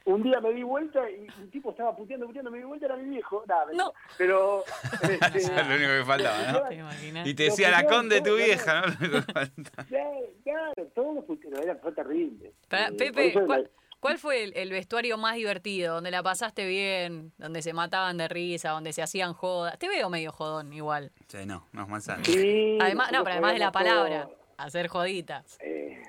Un 0.08 0.24
día 0.24 0.40
me 0.40 0.54
di 0.54 0.64
vuelta 0.64 1.02
y 1.10 1.28
un 1.42 1.50
tipo 1.52 1.72
estaba 1.72 1.94
puteando, 1.96 2.26
puteando, 2.28 2.50
me 2.50 2.60
di 2.60 2.64
vuelta, 2.64 2.86
era 2.86 2.96
mi 2.96 3.10
viejo. 3.10 3.44
Nada, 3.46 3.66
No. 3.74 3.92
Pero. 4.18 4.64
este, 5.02 5.38
Eso 5.38 5.54
es 5.54 5.68
lo 5.68 5.76
único 5.76 5.92
que 5.92 6.04
faltaba, 6.06 6.52
¿no? 6.54 7.26
Y 7.26 7.34
te 7.34 7.44
decía 7.44 7.70
la 7.72 7.86
conde 7.86 8.22
tu 8.22 8.36
vieja, 8.38 8.84
¿no? 8.86 9.22
Claro, 9.90 10.20
claro, 10.44 10.86
todos 10.96 11.16
los 11.16 11.26
puteros, 11.26 11.60
era, 11.60 11.76
fue 11.76 11.92
terrible. 11.92 12.54
Pará, 12.70 12.88
Eh, 12.88 12.94
Pepe, 12.98 13.34
¿cuál, 13.46 13.70
cuál 14.00 14.18
fue 14.18 14.44
el, 14.44 14.54
el 14.56 14.70
vestuario 14.72 15.18
más 15.18 15.36
divertido? 15.36 15.96
Donde 15.96 16.10
la 16.12 16.24
pasaste 16.24 16.66
bien, 16.66 17.34
donde 17.38 17.62
se 17.62 17.74
mataban 17.74 18.18
de 18.18 18.30
risa, 18.30 18.70
donde 18.70 18.94
se 18.94 19.02
hacían 19.02 19.34
jodas. 19.34 19.78
Te 19.78 19.90
veo 19.90 20.10
medio 20.10 20.32
jodón 20.32 20.72
igual. 20.72 21.12
Sí, 21.28 21.40
no, 21.46 21.68
no 21.74 21.84
es 21.84 21.88
manzana. 21.90 22.24
Sí, 22.24 22.78
Además, 22.82 23.12
no, 23.12 23.24
pero 23.26 23.34
además 23.34 23.54
de 23.54 23.60
la 23.60 23.72
palabra, 23.74 24.24
todo. 24.28 24.38
hacer 24.58 24.88
joditas. 24.88 25.58
Eh, 25.62 26.02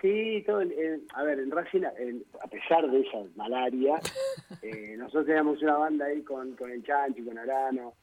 sí, 0.00 0.42
todo 0.46 0.60
el- 0.60 0.72
el- 0.72 1.02
a 1.14 1.22
ver, 1.24 1.38
en 1.40 1.50
Racing, 1.50 1.82
el- 1.98 2.24
a 2.42 2.46
pesar 2.48 2.90
de 2.90 3.00
esa 3.00 3.18
malaria, 3.36 4.00
eh, 4.62 4.94
nosotros 4.96 5.26
teníamos 5.26 5.62
una 5.62 5.76
banda 5.78 6.06
ahí 6.06 6.22
con, 6.22 6.54
con 6.56 6.70
el 6.70 6.82
Chanchi, 6.84 7.22
con 7.24 7.38
Arano, 7.38 7.94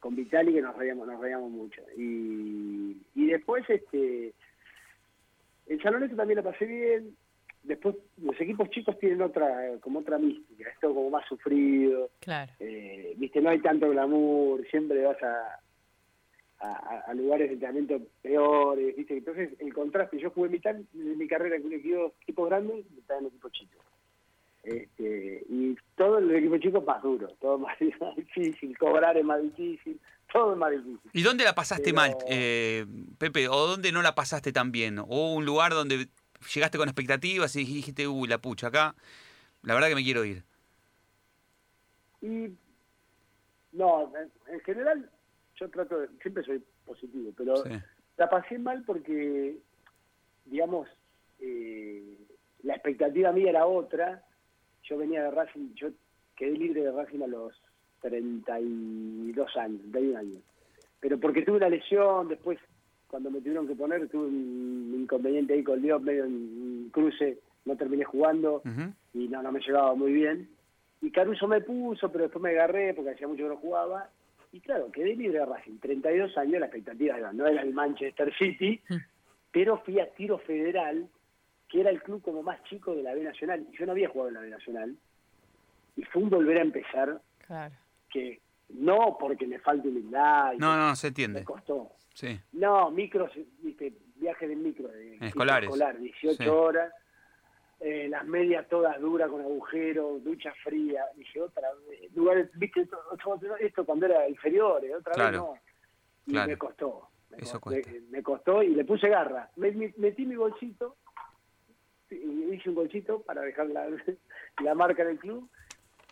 con 0.00 0.16
Vitali, 0.16 0.52
que 0.52 0.62
nos 0.62 0.76
reíamos, 0.76 1.06
nos 1.06 1.20
reíamos 1.20 1.50
mucho. 1.50 1.80
Y, 1.96 2.96
y 3.14 3.26
después, 3.26 3.64
este, 3.68 4.32
el 5.66 5.82
Salonete 5.82 6.16
también 6.16 6.38
lo 6.38 6.44
pasé 6.50 6.64
bien. 6.66 7.16
Después, 7.62 7.94
los 8.20 8.40
equipos 8.40 8.68
chicos 8.70 8.98
tienen 8.98 9.22
otra, 9.22 9.78
como 9.80 10.00
otra 10.00 10.18
mística, 10.18 10.68
es 10.68 10.80
todo 10.80 10.94
como 10.94 11.10
más 11.10 11.24
sufrido. 11.28 12.10
Claro. 12.18 12.50
Eh, 12.58 13.14
viste, 13.16 13.40
no 13.40 13.50
hay 13.50 13.60
tanto 13.60 13.88
glamour, 13.90 14.66
siempre 14.68 15.00
vas 15.04 15.22
a, 15.22 15.60
a, 16.62 17.00
a 17.08 17.14
lugares 17.14 17.48
de 17.48 17.54
entrenamiento 17.54 18.00
peores, 18.22 18.96
viste, 18.96 19.16
entonces 19.18 19.50
el 19.58 19.74
contraste, 19.74 20.18
yo 20.18 20.30
jugué 20.30 20.48
mitad 20.48 20.74
de 20.74 21.16
mi 21.16 21.26
carrera 21.26 21.56
en 21.56 21.66
un 21.66 21.72
equipo, 21.72 22.14
equipo 22.22 22.46
grande 22.46 22.78
y 22.88 22.94
mitad 22.94 23.18
en 23.18 23.24
un 23.24 23.30
equipo 23.30 23.48
chico. 23.50 23.78
Este, 24.62 25.44
y 25.48 25.76
todo 25.96 26.18
el 26.18 26.32
equipo 26.36 26.56
chico 26.58 26.78
es 26.78 26.84
más 26.84 27.02
duro, 27.02 27.26
todo 27.40 27.58
más, 27.58 27.76
más 28.00 28.14
difícil, 28.16 28.78
cobrar 28.78 29.16
es 29.16 29.24
más 29.24 29.42
difícil, 29.42 30.00
todo 30.32 30.52
es 30.52 30.58
más 30.58 30.70
difícil. 30.70 31.00
¿Y 31.12 31.22
dónde 31.22 31.42
la 31.44 31.54
pasaste 31.54 31.84
Pero- 31.92 31.96
mal, 31.96 32.16
eh, 32.28 32.86
Pepe? 33.18 33.48
¿O 33.48 33.66
dónde 33.66 33.90
no 33.90 34.02
la 34.02 34.14
pasaste 34.14 34.52
tan 34.52 34.70
bien? 34.70 35.00
¿O 35.00 35.34
un 35.34 35.44
lugar 35.44 35.72
donde 35.72 36.06
llegaste 36.54 36.78
con 36.78 36.88
expectativas 36.88 37.56
y 37.56 37.64
dijiste, 37.64 38.06
uy, 38.06 38.28
la 38.28 38.38
pucha, 38.38 38.68
acá, 38.68 38.94
la 39.62 39.74
verdad 39.74 39.88
que 39.88 39.94
me 39.96 40.04
quiero 40.04 40.24
ir? 40.24 40.44
Y 42.20 42.52
no, 43.72 44.12
en- 44.16 44.54
en 44.54 44.60
general 44.60 45.10
yo 45.62 45.70
trato 45.70 45.98
de, 46.00 46.08
siempre 46.20 46.42
soy 46.42 46.62
positivo, 46.84 47.30
pero 47.36 47.56
Sí. 47.56 47.70
la 48.16 48.28
pasé 48.28 48.58
mal 48.58 48.82
porque, 48.84 49.56
digamos, 50.46 50.88
eh, 51.38 52.18
la 52.64 52.74
expectativa 52.74 53.32
mía 53.32 53.50
era 53.50 53.66
otra. 53.66 54.24
Yo 54.84 54.98
venía 54.98 55.22
de 55.22 55.30
Racing, 55.30 55.74
yo 55.74 55.88
quedé 56.36 56.52
libre 56.58 56.82
de 56.82 56.90
Racing 56.92 57.22
a 57.22 57.26
los 57.28 57.54
32 58.00 59.56
años, 59.56 59.80
31 59.92 60.18
años. 60.18 60.42
Pero 61.00 61.18
porque 61.18 61.42
tuve 61.42 61.56
una 61.58 61.68
lesión, 61.68 62.28
después 62.28 62.58
cuando 63.06 63.30
me 63.30 63.40
tuvieron 63.40 63.68
que 63.68 63.74
poner, 63.74 64.08
tuve 64.08 64.26
un 64.26 64.96
inconveniente 65.02 65.52
ahí 65.52 65.62
con 65.62 65.82
Dios, 65.82 66.00
medio 66.02 66.24
en 66.24 66.32
un 66.32 66.90
cruce, 66.92 67.38
no 67.66 67.76
terminé 67.76 68.04
jugando 68.04 68.62
y 69.12 69.28
no, 69.28 69.42
no 69.42 69.52
me 69.52 69.60
llevaba 69.60 69.94
muy 69.94 70.12
bien. 70.12 70.48
Y 71.02 71.10
Caruso 71.10 71.46
me 71.46 71.60
puso, 71.60 72.10
pero 72.10 72.24
después 72.24 72.42
me 72.42 72.50
agarré 72.50 72.94
porque 72.94 73.10
hacía 73.10 73.28
mucho 73.28 73.42
que 73.44 73.48
no 73.50 73.56
jugaba. 73.58 74.08
Y 74.52 74.60
claro, 74.60 74.92
quedé 74.92 75.16
libre 75.16 75.38
de 75.38 75.46
Racing. 75.46 75.78
32 75.78 76.36
años, 76.36 76.60
la 76.60 76.66
expectativa 76.66 77.16
era, 77.16 77.32
no 77.32 77.46
era 77.46 77.62
el 77.62 77.72
Manchester 77.72 78.32
City, 78.36 78.80
pero 79.50 79.78
fui 79.78 79.98
a 79.98 80.12
Tiro 80.14 80.38
Federal, 80.38 81.08
que 81.68 81.80
era 81.80 81.90
el 81.90 82.02
club 82.02 82.22
como 82.22 82.42
más 82.42 82.62
chico 82.64 82.94
de 82.94 83.02
la 83.02 83.14
B 83.14 83.22
Nacional. 83.22 83.66
Y 83.72 83.76
yo 83.78 83.86
no 83.86 83.92
había 83.92 84.08
jugado 84.10 84.28
en 84.28 84.34
la 84.34 84.40
B 84.42 84.50
Nacional. 84.50 84.94
Y 85.96 86.04
fue 86.04 86.22
un 86.22 86.30
volver 86.30 86.58
a 86.58 86.62
empezar 86.62 87.20
Claro. 87.46 87.74
que 88.10 88.40
no 88.70 89.16
porque 89.18 89.46
me 89.46 89.58
falte 89.58 89.88
humildad. 89.88 90.52
y 90.54 90.58
No, 90.58 90.76
no, 90.76 90.94
se 90.96 91.06
Me 91.06 91.08
entiende. 91.08 91.44
costó. 91.44 91.90
Sí. 92.14 92.38
No, 92.52 92.90
micros, 92.90 93.30
viste, 93.62 93.94
viaje 94.16 94.48
de 94.48 94.56
micro. 94.56 94.88
De, 94.88 95.16
escolares. 95.20 95.68
Escolar, 95.70 95.98
18 95.98 96.42
Sí. 96.42 96.48
horas. 96.48 96.92
Eh, 97.82 98.08
las 98.08 98.24
medias 98.24 98.68
todas 98.68 99.00
duras 99.00 99.28
con 99.28 99.40
agujeros, 99.40 100.22
ducha 100.22 100.52
fría. 100.62 101.04
Dije, 101.16 101.40
otra 101.40 101.68
vez. 101.88 102.14
Lugares, 102.14 102.48
viste, 102.54 102.82
esto, 102.82 102.96
esto- 103.60 103.84
cuando 103.84 104.06
era 104.06 104.28
inferior, 104.28 104.84
eh, 104.84 104.94
otra 104.94 105.12
Claro. 105.14 105.30
vez 105.30 105.40
no. 105.40 105.54
Y 106.26 106.32
Claro. 106.32 106.48
me 106.48 106.56
costó. 106.58 107.08
Me 107.30 107.38
Eso 107.38 107.60
costó. 107.60 107.90
Me, 107.90 108.00
me 108.10 108.22
costó 108.22 108.62
y 108.62 108.68
le 108.74 108.84
puse 108.84 109.08
garra. 109.08 109.50
Me, 109.56 109.72
me- 109.72 109.94
metí 109.96 110.24
mi 110.26 110.36
bolsito, 110.36 110.96
hice 112.10 112.68
un 112.68 112.74
bolsito 112.74 113.22
para 113.22 113.40
dejar 113.42 113.66
la, 113.68 113.86
la 114.62 114.74
marca 114.74 115.04
del 115.04 115.18
club. 115.18 115.48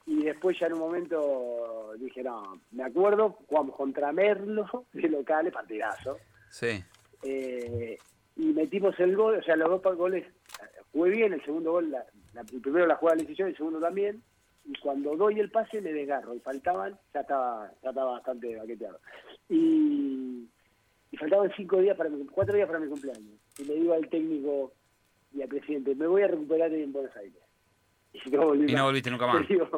Y 0.06 0.24
después 0.24 0.58
ya 0.58 0.66
en 0.66 0.72
un 0.72 0.78
momento 0.80 1.92
dije, 1.98 2.22
no, 2.22 2.60
me 2.72 2.82
acuerdo, 2.84 3.38
jugamos 3.46 3.76
contra 3.76 4.12
Merlo, 4.12 4.86
de 4.92 5.08
locales, 5.08 5.52
partidazo. 5.52 6.18
Sí. 6.48 6.82
Eh, 7.22 7.98
y 8.36 8.46
metimos 8.46 8.98
el 8.98 9.14
gol, 9.14 9.36
o 9.38 9.42
sea, 9.42 9.54
los 9.56 9.82
dos 9.82 9.96
goles, 9.96 10.26
jugué 10.92 11.10
bien, 11.10 11.32
el 11.32 11.44
segundo 11.44 11.72
gol, 11.72 11.90
la- 11.90 12.04
la- 12.34 12.40
el 12.42 12.60
primero 12.60 12.86
la 12.86 12.96
jugada 12.96 13.16
de 13.16 13.22
decisión, 13.24 13.48
el 13.48 13.56
segundo 13.56 13.80
también, 13.80 14.22
y 14.64 14.78
cuando 14.80 15.16
doy 15.16 15.40
el 15.40 15.50
pase 15.50 15.80
me 15.80 15.92
desgarro, 15.92 16.34
y 16.34 16.40
faltaban, 16.40 16.98
ya 17.14 17.20
estaba, 17.20 17.70
ya 17.82 17.88
estaba 17.90 18.12
bastante 18.12 18.56
baqueteado. 18.56 19.00
Y, 19.48 20.48
y 21.10 21.16
faltaban 21.16 21.50
cinco 21.56 21.78
días 21.78 21.96
para 21.96 22.10
mi, 22.10 22.24
cuatro 22.26 22.54
días 22.54 22.66
para 22.66 22.78
mi 22.80 22.88
cumpleaños, 22.88 23.38
y 23.58 23.64
le 23.64 23.74
digo 23.74 23.94
al 23.94 24.08
técnico 24.08 24.72
y 25.32 25.42
al 25.42 25.48
presidente, 25.48 25.94
me 25.94 26.06
voy 26.06 26.22
a 26.22 26.28
recuperar 26.28 26.72
en 26.72 26.92
Buenos 26.92 27.14
Aires. 27.16 27.34
Y 28.24 28.30
no 28.30 28.44
volví 28.46 28.70
Y 28.70 28.74
no 28.74 28.84
volviste 28.86 29.10
nunca 29.10 29.26
más. 29.32 29.46
Digo, 29.48 29.68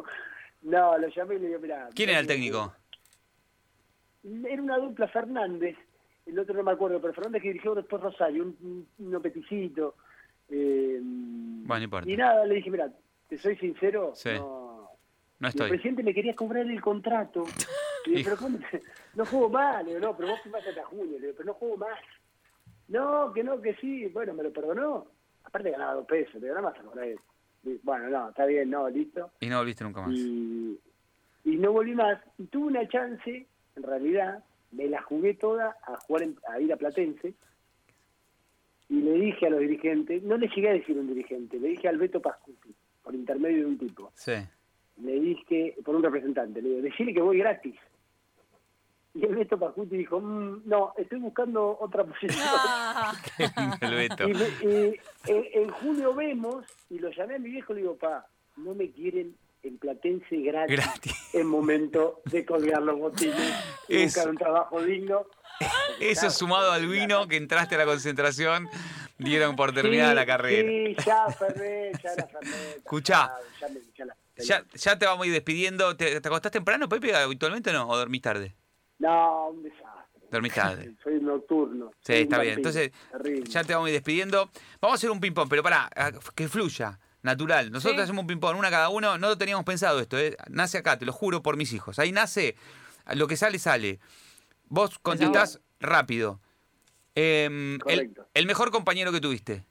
no, 0.63 0.97
lo 0.97 1.07
llamé 1.09 1.35
y 1.35 1.39
le 1.39 1.47
digo, 1.49 1.59
mira. 1.59 1.89
¿Quién 1.93 2.09
era 2.09 2.19
el 2.19 2.25
técnico? 2.27 2.73
Era 4.23 4.61
una 4.61 4.77
dupla 4.77 5.07
Fernández, 5.09 5.75
el 6.25 6.39
otro 6.39 6.55
no 6.55 6.63
me 6.63 6.71
acuerdo, 6.71 7.01
pero 7.01 7.13
Fernández 7.13 7.41
que 7.41 7.49
dirigió 7.49 7.75
después 7.75 8.01
Rosario, 8.01 8.43
un, 8.43 8.87
un, 8.99 9.15
un 9.15 9.21
peticito. 9.21 9.95
Eh, 10.49 10.99
Bueno, 11.01 11.79
no 11.79 11.83
importa. 11.83 12.09
y 12.09 12.17
nada, 12.17 12.45
le 12.45 12.55
dije, 12.55 12.69
mira, 12.71 12.91
te 13.29 13.37
soy 13.37 13.55
sincero, 13.57 14.11
Sí. 14.15 14.29
no, 14.33 14.89
No 15.39 15.39
y 15.39 15.45
el 15.45 15.49
estoy. 15.49 15.69
presidente 15.69 16.03
me 16.03 16.13
quería 16.13 16.35
cobrar 16.35 16.65
el 16.65 16.81
contrato. 16.81 17.45
Y 18.05 18.09
le 18.11 18.17
digo, 18.17 18.29
pero 18.31 18.37
¿cómo 18.37 18.57
te- 18.59 18.81
no 19.15 19.25
juego 19.25 19.49
más, 19.49 19.83
le 19.85 19.95
digo, 19.95 20.07
no, 20.07 20.17
pero 20.17 20.29
vos 20.29 20.41
firmaste 20.41 20.69
hasta 20.69 20.85
junio, 20.85 21.19
le 21.19 21.27
digo, 21.27 21.33
pero 21.37 21.45
no 21.47 21.53
juego 21.55 21.77
más. 21.77 21.99
No, 22.89 23.31
que 23.33 23.43
no, 23.43 23.61
que 23.61 23.75
sí, 23.75 24.07
bueno, 24.07 24.33
me 24.33 24.43
lo 24.43 24.51
perdonó. 24.51 25.07
Aparte 25.45 25.71
ganaba 25.71 25.95
dos 25.95 26.05
pesos, 26.05 26.35
le 26.35 26.41
digo, 26.47 26.55
nada 26.55 26.69
más 26.69 26.79
a 26.79 26.83
cobrar 26.83 27.07
eso. 27.07 27.21
Y, 27.63 27.79
Bueno, 27.83 28.09
no, 28.09 28.29
está 28.29 28.45
bien, 28.45 28.69
no, 28.69 28.89
listo 28.89 29.31
Y 29.39 29.47
no 29.47 29.59
volviste 29.59 29.83
nunca 29.83 30.01
más. 30.01 30.11
y, 30.13 30.79
y 31.45 31.55
no 31.57 31.71
volví 31.71 31.95
más. 31.95 32.19
Y 32.37 32.45
tuve 32.47 32.67
una 32.67 32.87
chance, 32.89 33.47
en 33.75 33.83
realidad, 33.83 34.43
me 34.71 34.87
la 34.87 35.01
jugué 35.03 35.33
toda 35.35 35.77
a 35.87 35.95
jugar 35.97 36.23
en- 36.23 36.37
a 36.49 36.59
ir 36.59 36.73
a 36.73 36.77
Platense. 36.77 37.33
Y 38.93 39.01
le 39.01 39.13
dije 39.13 39.47
a 39.47 39.49
los 39.49 39.59
dirigentes, 39.61 40.21
no 40.21 40.37
le 40.37 40.47
llegué 40.49 40.69
a 40.69 40.73
decir 40.73 40.95
a 40.95 40.99
un 40.99 41.07
dirigente, 41.07 41.57
le 41.59 41.69
dije 41.69 41.87
al 41.87 41.97
Beto 41.97 42.21
Pascuti, 42.21 42.75
por 43.01 43.15
intermedio 43.15 43.61
de 43.61 43.65
un 43.65 43.77
tipo. 43.79 44.11
Sí. 44.13 44.33
Le 45.01 45.19
dije, 45.19 45.75
por 45.83 45.95
un 45.95 46.03
representante, 46.03 46.61
le 46.61 46.69
digo, 46.69 46.81
decirle 46.83 47.11
que 47.13 47.21
voy 47.21 47.39
gratis. 47.39 47.73
Y 49.15 49.25
el 49.25 49.35
Beto 49.35 49.57
Pascuti 49.59 49.97
dijo, 49.97 50.19
"Mm, 50.19 50.61
no, 50.65 50.93
estoy 50.97 51.19
buscando 51.19 51.75
otra 51.79 52.03
posición. 52.03 52.45
El 53.81 53.95
Beto. 53.95 54.29
Y, 54.29 54.33
me- 54.33 54.49
y 54.61 54.99
en, 55.31 55.45
en 55.63 55.69
julio 55.69 56.13
vemos, 56.13 56.63
y 56.91 56.99
lo 56.99 57.09
llamé 57.09 57.35
a 57.35 57.39
mi 57.39 57.49
viejo 57.49 57.73
y 57.73 57.75
le 57.77 57.81
digo, 57.81 57.95
pa, 57.95 58.27
no 58.57 58.75
me 58.75 58.91
quieren 58.91 59.35
en 59.63 59.77
Platense 59.79 60.37
gratis. 60.37 60.75
Gratis. 60.77 61.29
Es 61.33 61.45
momento 61.45 62.21
de 62.25 62.45
colgar 62.45 62.81
los 62.83 62.99
botines 62.99 63.55
y 63.87 64.03
buscar 64.03 64.29
un 64.29 64.37
trabajo 64.37 64.81
digno. 64.83 65.25
Eso 65.99 66.29
sumado 66.29 66.71
al 66.71 66.87
vino 66.87 67.27
que 67.27 67.37
entraste 67.37 67.75
a 67.75 67.77
la 67.79 67.85
concentración, 67.85 68.67
dieron 69.17 69.55
por 69.55 69.73
terminada 69.73 70.09
Sí, 70.11 70.15
la 70.15 70.25
carrera. 70.25 70.69
Sí, 70.69 70.95
ya 71.05 71.27
Fernet, 71.37 72.01
ya 72.01 72.15
la 72.15 72.27
Fernet. 72.27 72.77
Escuchá. 72.77 73.31
Ya, 73.61 73.67
ya 73.67 73.73
me- 73.73 73.79
ya 73.97 74.05
la- 74.05 74.15
Ya, 74.37 74.65
ya 74.73 74.97
te 74.99 75.05
vamos 75.05 75.23
a 75.23 75.27
ir 75.27 75.33
despidiendo. 75.33 75.95
¿Te, 75.95 76.19
te 76.19 76.27
acostás 76.27 76.51
temprano, 76.51 76.89
Pepe, 76.89 77.15
habitualmente 77.15 77.69
o 77.69 77.73
no? 77.73 77.87
¿O 77.87 77.97
dormís 77.97 78.21
tarde? 78.21 78.55
No, 78.99 79.49
un 79.49 79.63
desastre. 79.63 80.27
Dormís 80.31 80.53
tarde. 80.53 80.93
Soy 81.03 81.19
nocturno. 81.21 81.91
Sí, 81.99 82.13
soy 82.13 82.21
está 82.23 82.39
bien. 82.39 82.55
Entonces, 82.55 82.91
terrible. 83.11 83.49
ya 83.49 83.63
te 83.63 83.73
vamos 83.73 83.87
a 83.87 83.89
ir 83.91 83.95
despidiendo. 83.95 84.49
Vamos 84.81 84.95
a 84.95 84.97
hacer 84.97 85.11
un 85.11 85.19
ping-pong, 85.19 85.47
pero 85.49 85.61
pará, 85.61 85.89
ah, 85.95 86.11
que 86.35 86.47
fluya, 86.49 86.99
natural. 87.21 87.71
Nosotros 87.71 87.97
Sí. 87.97 88.01
hacemos 88.03 88.21
un 88.21 88.27
ping-pong, 88.27 88.57
una 88.57 88.71
cada 88.71 88.89
uno. 88.89 89.17
No 89.19 89.27
lo 89.29 89.37
teníamos 89.37 89.63
pensado 89.65 89.99
esto, 89.99 90.17
¿eh? 90.17 90.35
Nace 90.49 90.79
acá, 90.79 90.97
te 90.97 91.05
lo 91.05 91.13
juro 91.13 91.43
por 91.43 91.55
mis 91.55 91.71
hijos. 91.71 91.99
Ahí 91.99 92.11
nace, 92.11 92.55
lo 93.13 93.27
que 93.27 93.37
sale, 93.37 93.59
sale. 93.59 93.99
Vos 94.73 94.97
contestás 94.97 95.61
rápido. 95.79 96.39
Em, 97.13 97.77
el, 98.33 98.47
mejor 98.47 98.71
compañero 98.71 99.11
que 99.11 99.21
tuviste. 99.21 99.63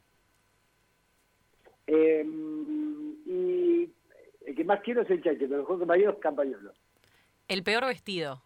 Eh, 1.87 2.23
y 3.25 3.91
el 4.47 4.55
que 4.55 4.63
más 4.63 4.79
quiero 4.81 5.01
es 5.01 5.09
el 5.09 5.21
Chacho, 5.21 5.39
pero 5.41 5.55
el 5.55 5.59
mejor 5.63 5.79
compañero 5.79 6.11
es 6.11 6.19
Campañolo. 6.19 6.71
el 7.49 7.63
peor 7.63 7.85
vestido. 7.85 8.41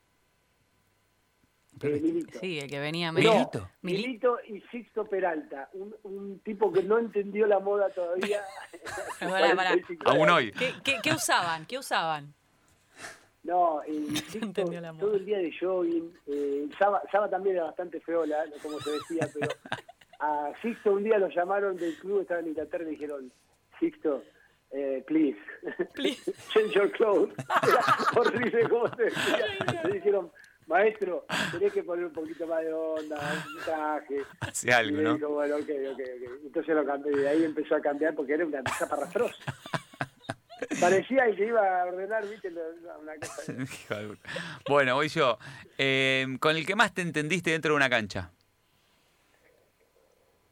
Eh, 1.83 1.99
Milito. 2.01 2.39
Sí, 2.39 2.57
el 2.57 2.67
que 2.67 2.79
venía 2.79 3.11
No, 3.11 3.19
Milito. 3.19 3.69
Mili- 3.83 4.07
Milito 4.07 4.39
y 4.47 4.59
Sixto 4.71 5.05
Peralta, 5.05 5.69
un, 5.73 5.95
un 6.01 6.39
tipo 6.39 6.73
que 6.73 6.81
no 6.81 6.97
entendió 6.97 7.45
la 7.45 7.59
moda 7.59 7.91
todavía. 7.91 8.41
Pará, 9.19 9.55
pará. 9.55 9.69
45 9.73 10.09
Aún 10.09 10.27
hoy. 10.31 10.51
¿Qué, 10.53 10.73
qué, 10.83 10.97
qué 11.03 11.13
usaban? 11.13 11.67
¿Qué 11.67 11.77
usaban? 11.77 12.33
No, 13.47 13.81
moda. 14.61 14.93
todo 14.99 15.15
el 15.15 15.25
día 15.25 15.37
de 15.37 15.51
jogging. 15.57 16.13
Eh, 16.27 16.67
Saba, 16.77 17.01
Saba 17.11 17.29
también 17.29 17.55
era 17.55 17.65
bastante 17.65 18.01
feola, 18.01 18.43
como 18.61 18.77
se 18.81 18.91
decía, 18.91 19.29
pero 19.33 19.49
a 20.19 20.51
Sixto 20.61 20.91
un 20.91 21.03
día 21.03 21.17
lo 21.17 21.29
llamaron 21.29 21.77
del 21.77 21.95
club, 21.95 22.21
estaba 22.21 22.41
en 22.41 22.47
Inglaterra 22.47 22.83
y 22.83 22.87
le 22.87 22.91
dijeron, 22.91 23.31
Sixto, 23.79 24.21
eh, 24.71 25.01
please, 25.07 25.39
change 26.53 26.73
your 26.73 26.91
clothes. 26.91 27.33
Era 27.63 28.19
horrible 28.19 28.67
como 28.69 28.93
se 28.95 29.03
decía. 29.03 29.83
Le 29.85 29.93
dijeron, 29.93 30.29
maestro, 30.65 31.25
tenés 31.51 31.71
que 31.71 31.83
poner 31.83 32.05
un 32.05 32.11
poquito 32.11 32.45
más 32.47 32.61
de 32.65 32.73
onda, 32.73 33.45
un 33.47 33.63
traje. 33.63 34.23
Hace 34.41 34.73
algo, 34.73 34.91
y 34.91 34.97
le 34.97 35.03
¿no? 35.03 35.13
dijo, 35.15 35.29
bueno, 35.29 35.55
ok, 35.55 35.69
ok, 35.93 35.99
ok. 36.01 36.31
Entonces 36.43 36.75
lo 36.75 36.85
cambié, 36.85 37.13
y 37.13 37.15
de 37.19 37.29
ahí 37.29 37.43
empezó 37.45 37.75
a 37.75 37.79
cambiar 37.79 38.13
porque 38.13 38.33
era 38.33 38.45
una 38.45 38.61
zaparrastrosa. 38.77 39.35
Parecía 40.79 41.25
el 41.25 41.35
que 41.35 41.45
iba 41.45 41.81
a 41.81 41.85
ordenar, 41.85 42.27
viste, 42.27 42.51
una 43.01 43.15
cosa. 43.15 43.53
Bueno, 44.69 44.95
voy 44.95 45.07
yo. 45.09 45.37
Eh, 45.77 46.25
con 46.39 46.55
el 46.55 46.65
que 46.65 46.75
más 46.75 46.93
te 46.93 47.01
entendiste 47.01 47.51
dentro 47.51 47.71
de 47.71 47.77
una 47.77 47.89
cancha. 47.89 48.31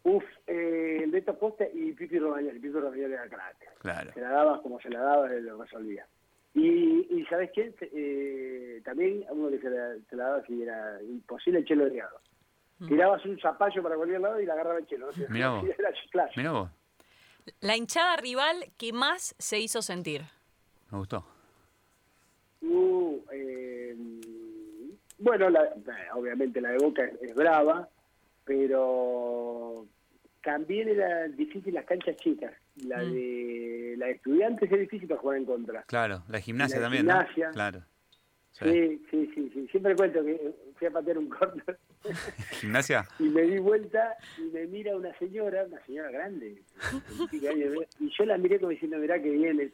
Uf, 0.04 0.24
eh, 0.48 1.02
el 1.04 1.12
Beto 1.12 1.38
Costa 1.38 1.66
y 1.74 1.92
Pipi 1.94 2.20
Romagnoli. 2.20 2.60
Pipi 2.60 2.74
Romagnoli 2.74 3.14
era 3.14 3.28
crack. 3.28 3.78
Claro. 3.80 4.12
Se 4.14 4.22
la 4.22 4.30
daba 4.30 4.62
como 4.62 4.80
se 4.80 4.90
la 4.90 5.00
daba, 5.00 5.28
lo 5.28 5.62
resolvía. 5.62 6.06
Y, 6.54 7.08
y 7.10 7.26
¿sabes 7.30 7.52
qué? 7.54 7.74
Eh, 7.82 8.82
también 8.86 9.26
a 9.28 9.34
uno 9.34 9.50
que 9.50 9.60
se 9.60 9.70
la, 9.70 9.96
se 10.10 10.16
la 10.16 10.24
daba 10.26 10.46
si 10.46 10.62
era 10.62 11.02
imposible 11.04 11.60
el 11.60 11.66
chelo 11.66 11.86
Delgado. 11.86 12.20
Tirabas 12.88 13.26
un 13.26 13.40
zapallo 13.40 13.82
para 13.82 13.96
cualquier 13.96 14.22
lado 14.22 14.40
y 14.40 14.46
la 14.46 14.54
agarraba 14.54 14.80
el 14.80 14.88
chelo. 14.88 15.10
Mirá 15.30 15.50
vos. 15.50 15.66
Era. 16.14 16.30
Mirá 16.36 16.52
vos, 16.52 16.70
La 17.62 17.76
hinchada 17.78 18.16
rival 18.18 18.72
que 18.78 18.92
más 18.94 19.36
se 19.38 19.60
hizo 19.60 19.82
sentir. 19.82 20.22
me 20.92 20.98
gustó. 21.00 21.26
Uh, 22.62 23.20
eh, 23.32 23.96
bueno, 25.20 25.50
la- 25.50 25.74
obviamente 26.14 26.60
la 26.62 26.70
de 26.72 26.78
Boca 26.78 27.04
es, 27.06 27.22
es 27.22 27.36
brava, 27.36 27.88
pero 28.46 29.86
también 30.44 30.90
era 30.90 31.28
difícil 31.28 31.74
las 31.74 31.86
canchas 31.86 32.16
chicas. 32.18 32.54
La 32.84 32.98
Mm. 33.04 33.12
de 33.14 33.96
la 33.98 34.06
de 34.08 34.12
estudiantes 34.14 34.72
es 34.72 34.80
difícil 34.80 35.08
para 35.08 35.22
jugar 35.22 35.38
en 35.38 35.46
contra. 35.46 35.84
Claro, 35.84 36.24
la 36.28 36.40
gimnasia 36.40 36.78
La 36.78 36.84
también, 36.86 37.04
gimnasia. 37.04 37.48
¿no? 37.48 37.54
Claro. 37.54 37.82
Sí. 38.52 38.66
Sí, 38.72 39.06
sí, 39.12 39.32
sí, 39.36 39.52
sí. 39.54 39.68
Siempre 39.70 39.96
cuento 39.96 40.24
que 40.24 40.54
fui 40.78 40.88
a 40.88 40.92
patear 40.92 41.18
un 41.18 41.30
corner 41.30 41.78
¿Gimnasia? 42.60 43.08
y 43.20 43.24
me 43.24 43.42
di 43.44 43.60
vuelta 43.60 44.16
y 44.38 44.44
me 44.54 44.66
mira 44.68 44.96
una 44.96 45.18
señora, 45.18 45.66
una 45.66 45.80
señora 45.86 46.12
grande, 46.12 46.62
y 47.32 48.10
yo 48.18 48.26
la 48.26 48.38
miré 48.38 48.60
como 48.60 48.72
diciendo, 48.72 48.98
mirá 48.98 49.22
que 49.22 49.32
viene, 49.32 49.72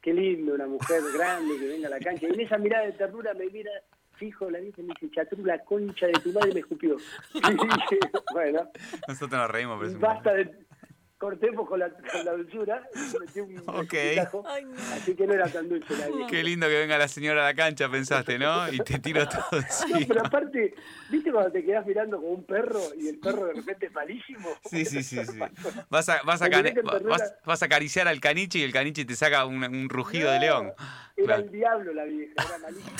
qué 0.00 0.12
lindo, 0.12 0.54
una 0.54 0.66
mujer 0.66 1.00
grande 1.14 1.58
que 1.58 1.66
venga 1.66 1.88
a 1.88 1.90
la 1.90 1.98
cancha. 1.98 2.26
Y 2.26 2.34
en 2.34 2.40
esa 2.40 2.58
mirada 2.58 2.84
de 2.84 2.92
ternura 2.92 3.32
me 3.34 3.46
mira 3.46 3.70
fijo 4.16 4.50
la 4.50 4.60
vieja 4.60 4.80
y 4.80 4.84
me 4.84 4.94
dice, 5.00 5.14
Chatru, 5.14 5.44
la 5.44 5.58
concha 5.64 6.06
de 6.06 6.12
tu 6.12 6.32
madre 6.32 6.52
me 6.54 6.60
escupió. 6.60 6.96
Y 7.34 7.40
dije, 7.40 7.98
bueno, 8.32 8.68
Nosotros 9.08 9.40
nos 9.40 9.50
reímos, 9.50 9.78
pero 9.80 9.98
basta 9.98 10.34
de... 10.34 10.64
Cortemos 11.18 11.66
con 11.68 11.78
la, 11.78 11.88
con 11.90 12.24
la 12.24 12.32
dulzura, 12.32 12.82
y 12.94 13.18
metí 13.20 13.40
un 13.40 13.56
Ok. 13.68 13.94
escupitajo, 13.94 14.44
Ay, 14.46 14.64
no. 14.64 14.72
así 14.94 15.14
que 15.14 15.26
no 15.26 15.32
era 15.32 15.48
tan 15.48 15.68
dulce 15.68 15.96
la 15.96 16.08
vieja. 16.08 16.26
Qué 16.28 16.42
lindo 16.42 16.66
que 16.66 16.78
venga 16.78 16.98
la 16.98 17.08
señora 17.08 17.42
a 17.42 17.44
la 17.50 17.54
cancha, 17.54 17.88
pensaste, 17.88 18.38
¿no? 18.38 18.70
Y 18.72 18.78
te 18.78 18.98
tiro 18.98 19.26
todo 19.28 19.42
No, 19.52 19.58
encima. 19.58 19.98
pero 20.08 20.26
aparte, 20.26 20.74
¿viste 21.10 21.30
cuando 21.32 21.52
te 21.52 21.64
quedás 21.64 21.86
mirando 21.86 22.16
como 22.16 22.28
un 22.32 22.44
perro 22.44 22.80
y 22.98 23.08
el 23.08 23.18
perro 23.20 23.46
de 23.46 23.54
repente 23.54 23.86
es 23.86 23.92
malísimo? 23.92 24.48
Sí, 24.68 24.84
sí, 24.84 25.02
sí, 25.04 25.24
sí. 25.24 25.38
Vas 25.88 26.08
a, 26.08 26.20
vas, 26.24 26.42
a 26.42 26.48
vas, 27.04 27.34
vas 27.44 27.62
a 27.62 27.66
acariciar 27.66 28.08
al 28.08 28.20
caniche 28.20 28.58
y 28.58 28.62
el 28.62 28.72
caniche 28.72 29.04
te 29.04 29.14
saca 29.14 29.46
un, 29.46 29.62
un 29.64 29.88
rugido 29.88 30.30
de 30.32 30.40
león. 30.40 30.72
Era 31.16 31.26
Claro. 31.26 31.42
el 31.44 31.50
diablo 31.52 31.94
la 31.94 32.04
vieja, 32.04 32.32
era 32.36 32.58
malísima. 32.58 32.94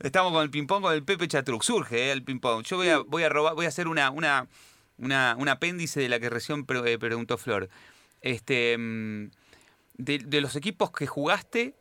Estamos 0.00 0.32
con 0.32 0.42
el 0.42 0.50
ping-pong 0.50 0.82
con 0.82 0.94
el 0.94 1.02
Pepe 1.04 1.28
Chatruc. 1.28 1.62
Surge 1.62 2.08
eh, 2.08 2.12
el 2.12 2.22
ping-pong. 2.24 2.64
Yo 2.64 2.76
voy 2.78 2.88
a, 2.88 2.98
voy 2.98 3.22
a 3.22 3.28
robar, 3.28 3.54
voy 3.54 3.66
a 3.66 3.68
hacer 3.68 3.86
una, 3.86 4.10
una, 4.10 4.46
una, 4.98 5.36
un 5.38 5.48
apéndice 5.48 6.00
de 6.00 6.08
la 6.08 6.20
que 6.20 6.30
recién 6.30 6.64
eh, 6.84 6.98
preguntó 6.98 7.38
Flor. 7.38 7.68
Este, 8.20 8.76
mm, 8.76 9.30
de, 9.98 10.40
los 10.40 10.56
equipos 10.56 10.90
que 10.90 11.06
jugaste, 11.06 11.74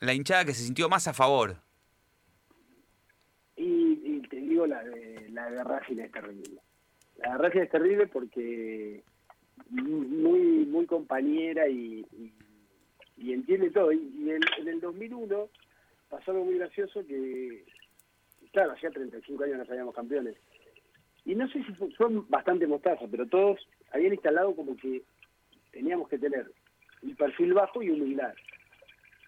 la 0.00 0.14
hinchada 0.14 0.44
que 0.44 0.54
se 0.54 0.64
sintió 0.64 0.88
más 0.88 1.08
a 1.08 1.14
favor. 1.14 1.56
Y, 3.56 4.00
y 4.04 4.28
te 4.28 4.36
digo, 4.36 4.66
la 4.66 4.82
de, 4.84 5.28
la 5.30 5.50
de 5.50 5.64
Racing 5.64 5.98
es 5.98 6.12
terrible. 6.12 6.60
La 7.18 7.32
de 7.32 7.38
Racing 7.38 7.60
es 7.60 7.70
terrible 7.70 8.06
porque 8.06 9.02
muy 9.70 10.66
muy 10.66 10.86
compañera 10.86 11.66
y, 11.66 12.04
y, 12.12 12.32
y 13.16 13.32
entiende 13.32 13.70
todo. 13.70 13.92
Y, 13.92 13.98
y 14.18 14.30
en, 14.30 14.42
en 14.58 14.68
el 14.68 14.80
2001 14.80 15.48
pasó 16.08 16.30
algo 16.30 16.44
muy 16.44 16.58
gracioso 16.58 17.04
que, 17.06 17.64
claro, 18.52 18.72
hacía 18.72 18.90
35 18.90 19.44
años 19.44 19.58
no 19.58 19.66
salíamos 19.66 19.94
campeones. 19.94 20.36
Y 21.26 21.34
no 21.34 21.48
sé 21.48 21.62
si 21.64 21.72
fue 21.72 22.06
bastante 22.28 22.66
mostaza, 22.66 23.04
pero 23.10 23.26
todos 23.26 23.58
habían 23.92 24.14
instalado 24.14 24.54
como 24.54 24.76
que 24.76 25.02
teníamos 25.72 26.08
que 26.08 26.18
tener 26.18 26.50
un 27.02 27.16
perfil 27.16 27.52
bajo 27.52 27.82
y 27.82 27.90
humildad. 27.90 28.32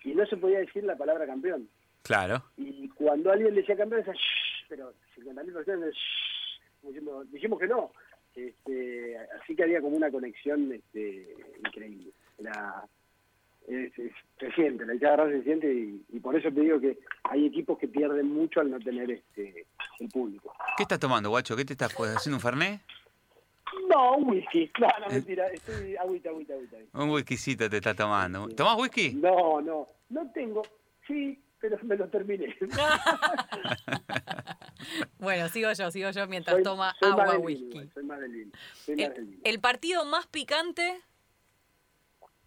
Y 0.04 0.14
no 0.14 0.24
se 0.26 0.36
podía 0.36 0.60
decir 0.60 0.84
la 0.84 0.96
palabra 0.96 1.26
campeón. 1.26 1.68
Claro. 2.02 2.42
Y 2.56 2.88
cuando 2.90 3.32
alguien 3.32 3.54
decía 3.54 3.76
campeón, 3.76 4.02
decía, 4.02 4.14
"Shh", 4.14 4.66
pero 4.68 4.94
50.000 5.16 5.52
personas 5.52 5.92
diciendo, 6.82 7.24
dijimos 7.24 7.58
que 7.58 7.66
no. 7.66 7.92
Este, 8.34 9.18
así 9.40 9.56
que 9.56 9.64
había 9.64 9.80
como 9.80 9.96
una 9.96 10.10
conexión 10.10 10.72
este, 10.72 11.34
increíble. 11.66 12.12
Era, 12.38 12.84
es- 13.68 13.98
es- 13.98 14.12
se 14.40 14.52
siente, 14.52 14.84
la 14.86 14.94
hinchada 14.94 15.16
de 15.16 15.24
Racing 15.24 15.38
se 15.38 15.44
siente 15.44 15.72
y, 15.74 16.04
y 16.16 16.20
por 16.20 16.34
eso 16.36 16.50
te 16.52 16.60
digo 16.60 16.80
que 16.80 16.98
hay 17.24 17.46
equipos 17.46 17.78
que 17.78 17.88
pierden 17.88 18.26
mucho 18.32 18.60
al 18.60 18.70
no 18.70 18.78
tener 18.80 19.10
este 19.10 19.66
el 20.00 20.08
público. 20.08 20.54
¿Qué 20.76 20.84
estás 20.84 20.98
tomando, 20.98 21.28
guacho? 21.30 21.54
¿Qué 21.56 21.64
te 21.64 21.72
estás 21.74 21.92
pues, 21.94 22.16
haciendo 22.16 22.36
un 22.36 22.40
fernet? 22.42 22.80
No, 23.88 24.16
un 24.16 24.30
whisky, 24.30 24.70
no, 24.80 24.88
no, 25.00 25.06
mentira, 25.12 25.46
estoy 25.48 25.96
agüita, 25.96 26.30
agüita, 26.30 26.54
agüita. 26.54 26.76
Un 26.94 27.10
whiskycito 27.10 27.68
te 27.68 27.76
estás 27.76 27.96
tomando. 27.96 28.48
¿Tomás 28.48 28.76
whisky? 28.78 29.12
No, 29.14 29.60
no, 29.60 29.86
no 30.08 30.30
tengo, 30.32 30.62
sí, 31.06 31.38
pero 31.60 31.78
me 31.82 31.96
lo 31.96 32.08
terminé. 32.08 32.56
Bueno, 35.18 35.48
sigo 35.48 35.72
yo, 35.72 35.90
sigo 35.90 36.10
yo 36.10 36.26
mientras 36.28 36.54
Soy- 36.56 36.62
toma 36.62 36.94
soy 37.00 37.10
agua 37.10 37.32
del 37.32 37.38
whisky. 37.40 37.90
soy 37.92 38.04
más 38.04 38.20
del 38.20 38.30
vino, 38.32 38.52
soy 38.74 39.02
El, 39.02 39.12
vino. 39.24 39.40
el 39.44 39.60
partido 39.60 40.04
más 40.04 40.26
picante, 40.28 41.00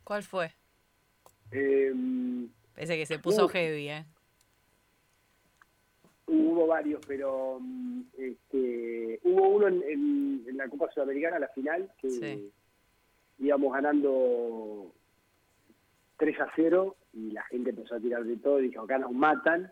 ¿cuál 0.03 0.23
fue? 0.23 0.53
Em, 1.51 2.47
Parece 2.73 2.97
que 2.97 3.05
se 3.05 3.19
puso 3.19 3.45
Uh. 3.45 3.49
heavy, 3.49 3.89
¿eh? 3.89 4.05
Hubo 6.27 6.67
varios, 6.67 7.01
pero 7.05 7.57
mm, 7.59 8.01
este, 8.17 9.19
hubo 9.23 9.49
uno 9.49 9.67
en, 9.67 9.83
en- 9.83 10.45
en 10.47 10.57
la 10.57 10.69
Copa 10.69 10.89
Sudamericana, 10.91 11.39
la 11.39 11.49
final, 11.49 11.91
que 11.99 12.09
Sí. 12.09 12.51
íbamos 13.39 13.73
ganando 13.73 14.93
3 16.17 16.39
a 16.39 16.47
0 16.55 16.95
y 17.13 17.31
la 17.31 17.43
gente 17.43 17.71
empezó 17.71 17.95
a 17.95 17.99
tirar 17.99 18.23
de 18.23 18.37
todo 18.37 18.59
y 18.61 18.69
dijo, 18.69 18.81
acá 18.83 18.97
nos 18.97 19.11
matan. 19.11 19.71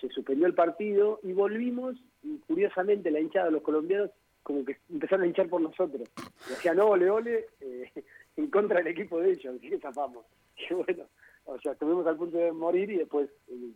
Se 0.00 0.08
suspendió 0.08 0.46
el 0.46 0.54
partido 0.54 1.20
y 1.22 1.32
volvimos 1.32 1.96
y 2.24 2.38
curiosamente 2.38 3.10
la 3.10 3.20
hinchada 3.20 3.46
de 3.46 3.52
los 3.52 3.62
colombianos 3.62 4.10
como 4.42 4.64
que 4.64 4.78
empezaron 4.90 5.24
a 5.24 5.28
hinchar 5.28 5.48
por 5.48 5.60
nosotros. 5.60 6.08
Decían, 6.48 6.80
ole, 6.80 7.08
ole, 7.08 7.46
eh, 7.60 7.90
en 8.36 8.48
contra 8.50 8.78
del 8.78 8.88
equipo 8.88 9.20
de 9.20 9.30
ellos, 9.32 9.54
así 9.56 9.70
que 9.70 9.78
zafamos. 9.78 10.24
Qué 10.56 10.74
bueno, 10.74 11.04
o 11.46 11.58
sea, 11.60 11.72
estuvimos 11.72 12.06
al 12.06 12.16
punto 12.16 12.38
de 12.38 12.52
morir 12.52 12.90
y 12.90 12.96
después 12.98 13.28
eh, 13.48 13.70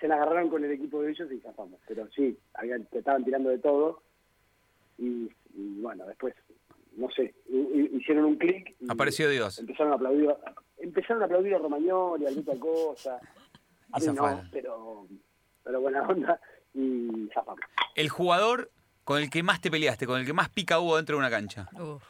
se 0.00 0.08
la 0.08 0.16
agarraron 0.16 0.50
con 0.50 0.64
el 0.64 0.70
equipo 0.72 1.00
de 1.02 1.10
ellos 1.12 1.30
y 1.32 1.40
zafamos. 1.40 1.80
Pero 1.88 2.08
sí, 2.14 2.38
habían, 2.54 2.84
te 2.86 2.98
estaban 2.98 3.24
tirando 3.24 3.50
de 3.50 3.58
todo 3.58 4.02
y, 4.98 5.30
y 5.54 5.80
bueno, 5.80 6.06
después, 6.06 6.34
no 6.96 7.08
sé, 7.10 7.34
hi- 7.48 7.68
hi- 7.74 7.96
hicieron 7.96 8.24
un 8.26 8.36
clic. 8.36 8.76
y 8.80 8.86
Apareció 8.90 9.28
Dios. 9.28 9.58
Empezaron 9.58 9.92
a 9.92 9.96
aplaudir, 9.96 10.34
empezaron 10.78 11.22
a 11.22 11.26
aplaudir 11.26 11.54
a 11.54 11.58
Romagnoli, 11.58 12.26
a 12.26 12.30
Luis 12.30 12.48
Acosta. 12.48 13.18
A 13.92 13.98
Y 13.98 14.08
mí 14.08 14.14
no, 14.14 14.42
pero, 14.52 15.06
pero 15.62 15.80
buena 15.80 16.02
onda 16.06 16.40
y 16.74 17.28
zafamos. 17.32 17.60
El 17.94 18.08
jugador 18.08 18.70
con 19.04 19.20
el 19.22 19.30
que 19.30 19.42
más 19.42 19.60
te 19.60 19.70
peleaste, 19.70 20.06
con 20.06 20.18
el 20.20 20.26
que 20.26 20.32
más 20.32 20.48
pica 20.48 20.80
hubo 20.80 20.96
dentro 20.96 21.16
de 21.16 21.20
una 21.20 21.30
cancha. 21.30 21.68
Uf. 21.80 22.02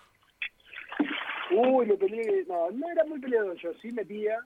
Uy, 1.56 1.86
me 1.86 1.96
peleé, 1.96 2.44
no, 2.46 2.70
no 2.70 2.90
era 2.90 3.04
muy 3.04 3.20
peleador, 3.20 3.56
yo 3.56 3.72
sí 3.74 3.92
metía, 3.92 4.38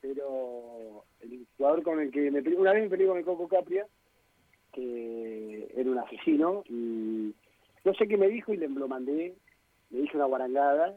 pero 0.00 1.04
el 1.20 1.46
jugador 1.56 1.82
con 1.82 2.00
el 2.00 2.10
que 2.10 2.30
me 2.30 2.42
peleé, 2.42 2.58
una 2.58 2.72
vez 2.72 2.82
me 2.84 2.90
peleé 2.90 3.06
con 3.06 3.18
el 3.18 3.24
Coco 3.24 3.48
Capria, 3.48 3.86
que 4.72 5.70
era 5.74 5.90
un 5.90 5.98
asesino, 5.98 6.62
y 6.68 7.34
no 7.84 7.94
sé 7.94 8.06
qué 8.06 8.16
me 8.16 8.28
dijo 8.28 8.52
y 8.52 8.56
le 8.56 8.68
lo 8.68 8.88
mandé, 8.88 9.34
le 9.90 10.00
dije 10.00 10.16
una 10.16 10.26
guarangada. 10.26 10.96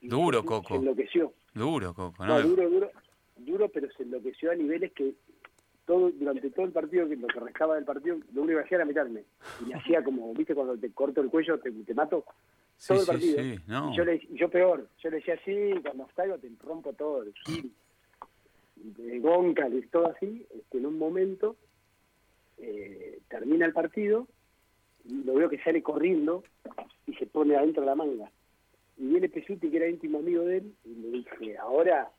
y 0.00 0.08
Duro, 0.08 0.40
se- 0.40 0.46
Coco. 0.46 0.68
Se 0.68 0.80
enloqueció. 0.80 1.32
Duro, 1.54 1.94
Coco, 1.94 2.24
No, 2.26 2.38
¿no? 2.40 2.48
duro, 2.48 2.68
duro, 2.68 2.90
duro, 3.36 3.68
pero 3.70 3.90
se 3.92 4.02
enloqueció 4.02 4.50
a 4.50 4.54
niveles 4.54 4.92
que 4.92 5.14
todo 5.86 6.10
durante 6.10 6.50
todo 6.50 6.66
el 6.66 6.72
partido, 6.72 7.08
que 7.08 7.16
lo 7.16 7.28
que 7.28 7.40
restaba 7.40 7.76
del 7.76 7.84
partido, 7.84 8.18
lo 8.34 8.42
único 8.42 8.58
que 8.58 8.64
hacía 8.64 8.76
era 8.78 8.84
meterme. 8.84 9.24
Y 9.60 9.66
me 9.66 9.74
hacía 9.74 10.02
como, 10.02 10.34
¿viste? 10.34 10.54
Cuando 10.54 10.76
te 10.76 10.90
corto 10.92 11.20
el 11.20 11.30
cuello, 11.30 11.58
te, 11.60 11.70
te 11.70 11.94
mato. 11.94 12.24
Sí, 12.76 12.88
Todo 12.88 13.00
el 13.00 13.06
partido. 13.06 13.42
sí, 13.42 13.58
no. 13.66 13.96
Yo, 13.96 14.04
le, 14.04 14.20
yo 14.32 14.50
peor, 14.50 14.88
yo 14.98 15.10
le 15.10 15.16
decía 15.16 15.34
así, 15.34 15.72
cuando 15.82 16.08
salgo 16.14 16.38
te 16.38 16.50
rompo 16.62 16.92
todo, 16.92 17.24
de 17.24 17.32
gil, 17.44 17.72
de 18.74 19.88
todo 19.90 20.08
así. 20.08 20.46
Este, 20.54 20.78
en 20.78 20.86
un 20.86 20.98
momento 20.98 21.56
eh, 22.58 23.20
termina 23.28 23.66
el 23.66 23.72
partido, 23.72 24.26
y 25.04 25.24
lo 25.24 25.34
veo 25.34 25.48
que 25.48 25.62
sale 25.62 25.82
corriendo 25.82 26.42
y 27.06 27.14
se 27.14 27.26
pone 27.26 27.56
adentro 27.56 27.82
de 27.82 27.86
la 27.86 27.94
manga. 27.94 28.30
Y 28.98 29.06
viene 29.08 29.28
Pesuti, 29.28 29.70
que 29.70 29.76
era 29.76 29.88
íntimo 29.88 30.18
amigo 30.18 30.44
de 30.44 30.58
él, 30.58 30.74
y 30.84 30.94
le 30.94 31.08
dije, 31.10 31.56
ahora, 31.58 32.10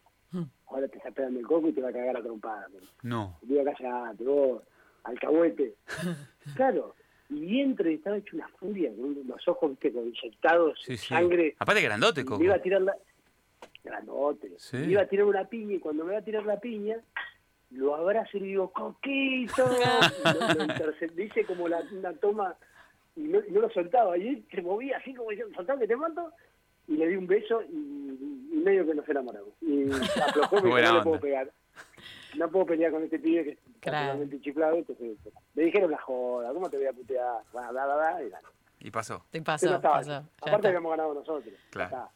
ahora 0.68 0.88
te 0.88 0.98
está 0.98 1.12
pegando 1.12 1.40
el 1.40 1.48
coco 1.48 1.70
y 1.70 1.74
te 1.74 1.82
va 1.82 1.90
a 1.90 1.94
cagar 1.94 2.18
a 2.18 2.22
trompada. 2.22 2.68
No. 3.04 3.38
Y 3.42 3.48
digo, 3.48 3.64
callate, 3.64 4.24
vos, 4.24 4.64
alcahuete. 5.04 5.76
claro, 6.56 6.96
y 7.30 7.62
y 7.62 7.94
estaba 7.94 8.18
hecho 8.18 8.36
una 8.36 8.48
furia, 8.50 8.90
con 8.96 9.28
los 9.28 9.48
ojos, 9.48 9.72
viste, 9.72 9.92
con 9.92 10.08
inyectados, 10.08 10.80
Sí, 10.82 10.98
sí. 10.98 11.08
sangre. 11.08 11.56
Aparte 11.60 11.82
grandote, 11.82 12.24
Coco. 12.24 12.40
me 12.40 12.46
iba 12.46 12.56
a 12.56 12.62
tirar 12.62 12.82
la... 12.82 12.96
Sí. 14.58 14.78
Me 14.78 14.92
iba 14.92 15.02
a 15.02 15.08
tirar 15.08 15.26
una 15.26 15.46
piña 15.46 15.76
y 15.76 15.80
cuando 15.80 16.04
me 16.04 16.14
va 16.14 16.20
a 16.20 16.24
tirar 16.24 16.46
la 16.46 16.60
piña, 16.60 16.98
lo 17.72 17.96
abrazo 17.96 18.38
y 18.38 18.42
le 18.42 18.46
digo, 18.48 18.72
¡Coquito! 18.72 19.66
Lo, 20.26 21.08
dice 21.16 21.46
como 21.46 21.68
la, 21.68 21.82
una 21.92 22.14
toma 22.14 22.56
y 23.16 23.22
no, 23.22 23.40
lo 23.50 23.70
soltaba. 23.72 24.18
Y 24.18 24.28
él 24.28 24.46
se 24.52 24.62
movía 24.62 24.98
así 24.98 25.14
como 25.14 25.30
diciendo, 25.32 25.56
soltame 25.56 25.82
que 25.82 25.88
te 25.88 25.96
mato. 25.96 26.32
Y 26.88 26.96
le 26.96 27.08
di 27.08 27.16
un 27.16 27.28
beso 27.28 27.62
y, 27.64 27.76
y 28.54 28.62
medio 28.64 28.86
que 28.86 28.96
nos 28.96 29.08
enamoramos. 29.10 29.50
Y 29.62 29.90
aflojó, 30.22 30.62
Buena 30.62 30.90
no 30.92 30.98
le 30.98 31.04
puedo 31.04 31.20
pegar. 31.20 31.52
No 32.36 32.50
puedo 32.52 32.66
pelear 32.66 32.92
con 32.92 33.04
este 33.04 33.20
pibe 33.20 33.44
que 33.44 33.58
Claro. 33.80 34.14
totalmente 34.14 34.42
chiflado. 34.42 34.76
Entonces, 34.78 35.18
me 35.54 35.64
dijeron 35.64 35.92
la 35.92 36.00
joda, 36.00 36.54
¿cómo 36.54 36.70
te 36.70 36.78
voy 36.78 36.88
a 36.88 36.94
putear? 36.94 37.42
Bla, 37.52 37.72
bla, 37.72 37.86
bla, 37.86 37.96
bla, 37.96 38.24
y 38.24 38.30
nada. 38.30 38.50
Y 38.80 38.92
pasó. 38.92 39.26
Te 39.32 39.42
Pero 39.42 39.82
pasó, 39.82 40.02
ya 40.04 40.24
Aparte 40.42 40.70
hemos 40.70 40.92
ganado 40.92 41.14
nosotros. 41.14 41.54
Claro. 41.72 41.88
está. 41.88 42.12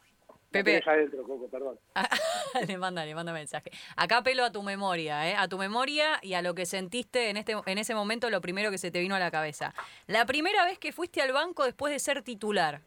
Pepe. 0.52 0.74
La 0.74 0.80
tenés 0.80 0.88
adentro, 0.88 1.24
Coco, 1.24 1.48
perdón. 1.48 1.80
le 2.68 2.78
manda, 2.78 3.06
le 3.06 3.16
manda 3.16 3.32
mensaje. 3.32 3.72
Acá 3.96 4.18
apelo 4.18 4.44
a 4.44 4.52
tu 4.52 4.62
memoria, 4.64 5.30
¿eh? 5.30 5.36
a 5.38 5.48
tu 5.48 5.58
memoria 5.58 6.20
y 6.22 6.34
a 6.34 6.42
lo 6.42 6.54
que 6.54 6.66
sentiste 6.66 7.30
en 7.30 7.38
este 7.38 7.56
en 7.66 7.78
ese 7.78 7.96
momento, 7.96 8.30
lo 8.30 8.42
primero 8.42 8.70
que 8.70 8.78
se 8.78 8.92
te 8.92 9.00
vino 9.00 9.16
a 9.16 9.20
la 9.20 9.32
cabeza. 9.32 9.74
La 10.08 10.26
primera 10.26 10.66
vez 10.66 10.78
que 10.78 10.92
fuiste 10.92 11.22
al 11.22 11.32
banco 11.32 11.64
después 11.64 11.94
de 11.94 12.00
ser 12.00 12.22
titular. 12.22 12.82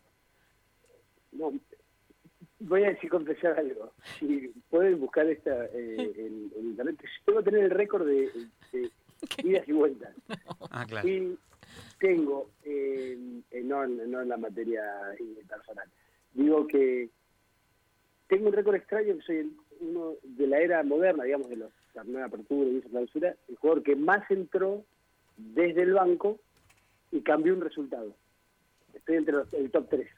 No, 1.32 1.52
voy 2.60 2.84
a 2.84 2.88
decir 2.88 3.08
confesar 3.08 3.58
algo. 3.58 3.92
Si 4.18 4.52
pueden 4.68 5.00
buscar 5.00 5.26
esta 5.26 5.64
eh, 5.66 6.12
en, 6.18 6.52
en 6.56 6.66
internet, 6.66 7.00
tengo 7.24 7.38
que 7.38 7.50
tener 7.50 7.64
el 7.64 7.70
récord 7.70 8.06
de, 8.06 8.30
idas 9.44 9.68
y 9.68 9.72
vueltas. 9.72 10.14
Ah, 10.70 10.84
claro. 10.86 11.08
Y 11.08 11.38
tengo, 11.98 12.50
eh, 12.64 13.16
no, 13.64 13.84
en- 13.84 14.10
no 14.10 14.22
en 14.22 14.28
la 14.28 14.36
materia 14.36 14.82
eh, 15.18 15.42
personal, 15.48 15.88
digo 16.32 16.66
que 16.66 17.10
tengo 18.28 18.48
un 18.48 18.52
récord 18.52 18.74
extraño 18.76 19.16
que 19.16 19.22
soy 19.22 19.36
el- 19.38 19.56
uno 19.80 20.14
de 20.22 20.46
la 20.46 20.58
era 20.60 20.82
moderna, 20.82 21.24
digamos, 21.24 21.48
de 21.48 21.56
los 21.56 21.72
torneos 21.92 22.18
de 22.18 22.24
apertura 22.24 22.70
y 22.70 22.78
esa 22.78 22.88
clausura, 22.88 23.36
el 23.48 23.56
jugador 23.56 23.82
que 23.82 23.96
más 23.96 24.28
entró 24.30 24.84
desde 25.36 25.82
el 25.82 25.92
banco 25.94 26.40
y 27.12 27.20
cambió 27.22 27.54
un 27.54 27.60
resultado. 27.60 28.14
Estoy 28.94 29.16
entre 29.16 29.34
los, 29.34 29.52
el 29.52 29.70
top 29.70 29.88
3. 29.90 30.08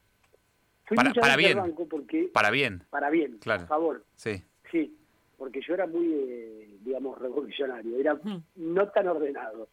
Fui 0.87 0.97
Para- 0.97 1.13
para 1.15 1.37
bien. 1.37 1.57
banco 1.59 1.87
porque, 1.89 2.31
Para 2.33 2.51
bien. 2.51 2.83
para 2.91 3.11
bien, 3.11 3.39
Claro. 3.39 3.65
a 3.65 3.67
favor. 3.67 4.05
Sí. 4.15 4.43
Sí, 4.71 4.97
porque 5.37 5.61
yo 5.61 5.75
era 5.75 5.87
muy, 5.87 6.07
eh, 6.13 6.77
digamos, 6.85 7.19
revolucionario, 7.21 7.99
era 7.99 8.19
no 8.57 8.89
tan 8.89 9.09
ordenado. 9.09 9.69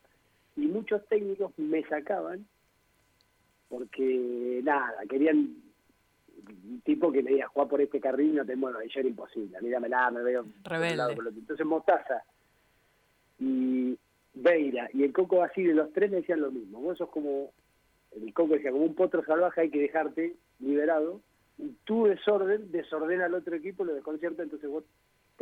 Y 0.56 0.68
muchos 0.68 1.06
técnicos 1.08 1.52
me 1.58 1.84
sacaban 1.84 2.46
porque, 3.70 4.62
nada, 4.64 4.94
querían 5.10 5.56
un 6.48 6.82
tipo 6.82 7.12
que 7.12 7.24
me 7.24 7.32
diga, 7.32 7.48
jugar 7.48 7.68
por 7.70 7.82
este 7.82 8.00
carril, 8.00 8.36
no 8.36 8.46
te 8.46 8.56
muevas, 8.56 8.86
y 8.86 8.90
yo 8.90 9.00
era 9.00 9.10
imposible, 9.10 9.58
míramela, 9.62 10.12
me 10.12 10.22
veo 10.22 10.46
Rebelde. 10.64 10.96
lado, 10.96 11.16
por 11.16 11.28
otro. 11.28 11.40
Entonces 11.40 11.66
Mostaza 11.66 12.24
y 13.40 13.98
Beira 14.34 14.90
y 14.94 15.04
el 15.04 15.14
Coco 15.14 15.38
Basile, 15.38 15.74
los 15.74 15.92
tres 15.94 16.12
me 16.12 16.18
decían 16.18 16.42
lo 16.42 16.52
mismo. 16.52 16.82
Vos 16.82 16.98
sos 16.98 17.10
como, 17.10 17.52
el 18.16 18.34
Coco 18.34 18.54
decía, 18.54 18.72
como 18.72 18.86
un 18.86 18.96
potro 18.96 19.24
salvaje, 19.26 19.62
hay 19.62 19.70
que 19.70 19.82
dejarte 19.82 20.36
liberado. 20.60 21.22
Y 21.58 21.70
tu 21.84 22.06
desorden 22.06 22.72
desordena 22.72 23.26
al 23.26 23.36
otro 23.36 23.56
equipo, 23.56 23.84
lo 23.86 23.94
desconcierta, 23.94 24.44
entonces 24.44 24.70
vos 24.70 24.84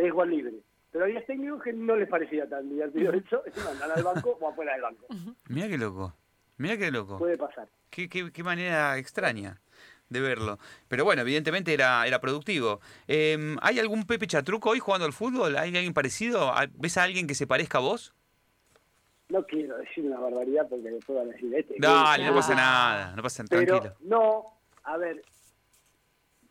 te 0.02 0.08
dejas 0.08 0.28
libre. 0.28 0.54
Pero 0.92 1.06
había 1.06 1.26
técnicos 1.26 1.64
que 1.64 1.74
no 1.74 1.96
les 1.96 2.10
parecía 2.10 2.48
tan 2.50 2.68
divertido 2.70 3.14
eso, 3.14 3.44
y 3.48 3.60
mandan 3.62 3.92
al 3.92 4.04
banco 4.04 4.38
o 4.42 4.50
afuera 4.50 4.74
del 4.74 4.82
banco. 4.82 5.06
Mira 5.48 5.68
qué 5.68 5.78
loco. 5.78 6.14
Mira 6.58 6.78
qué 6.78 6.92
loco. 6.92 7.18
Puede 7.18 7.38
pasar. 7.38 7.68
Qué, 7.90 8.10
qué- 8.10 8.32
qué 8.32 8.44
manera 8.44 8.98
extraña 8.98 9.62
de 10.10 10.20
verlo. 10.20 10.60
Pero 10.90 11.06
bueno, 11.06 11.22
evidentemente 11.22 11.74
era, 11.74 12.06
era 12.06 12.20
productivo. 12.20 12.82
Eh, 13.08 13.56
¿Hay 13.62 13.80
algún 13.80 14.06
Pepe 14.06 14.28
Chatruco 14.28 14.72
hoy 14.72 14.80
jugando 14.80 15.06
al 15.06 15.14
fútbol? 15.14 15.56
¿Hay 15.58 15.70
alguien 15.76 15.94
parecido? 15.94 16.52
¿Ves 16.74 16.98
a 16.98 17.04
alguien 17.04 17.26
que 17.28 17.36
se 17.36 17.48
parezca 17.48 17.78
a 17.78 17.82
vos? 17.82 18.14
No 19.30 19.46
quiero 19.46 19.78
decir 19.78 20.04
una 20.06 20.20
barbaridad 20.20 20.68
porque 20.70 20.90
después 20.90 21.18
van 21.18 21.30
a 21.30 21.32
decir 21.32 21.56
este. 21.56 21.76
Dale, 21.80 22.26
no 22.26 22.36
pasa 22.36 22.54
nada. 22.54 23.16
No 23.16 23.24
pasa 23.24 23.46
Pero 23.50 23.66
tranquilo. 23.66 23.96
no, 24.02 24.44
a 24.84 24.98
ver, 24.98 25.22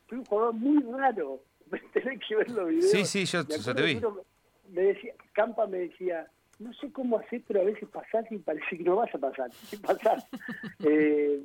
fui 0.08 0.16
un 0.18 0.24
jugador 0.24 0.54
muy 0.54 0.82
raro. 0.98 1.42
Tenés 1.92 2.20
que 2.26 2.36
ver 2.36 2.50
los 2.50 2.68
videos. 2.68 2.90
Sí, 2.90 3.04
sí, 3.04 3.24
yo- 3.24 3.46
yo 3.46 3.74
te 3.74 3.82
vi. 3.82 4.00
Me 4.70 4.82
decía, 4.82 5.14
Campa 5.32 5.66
me 5.66 5.78
decía, 5.78 6.28
no 6.58 6.72
sé 6.74 6.92
cómo 6.92 7.18
hacer, 7.18 7.42
pero 7.46 7.60
a 7.62 7.64
veces 7.64 7.88
pasás 7.88 8.24
y 8.30 8.38
parece 8.38 8.76
que 8.78 8.84
no 8.84 8.96
vas 8.96 9.12
a 9.14 9.18
pasar. 9.18 9.50
Y 9.72 9.76
pasás. 9.78 10.24
Eh, 10.84 11.40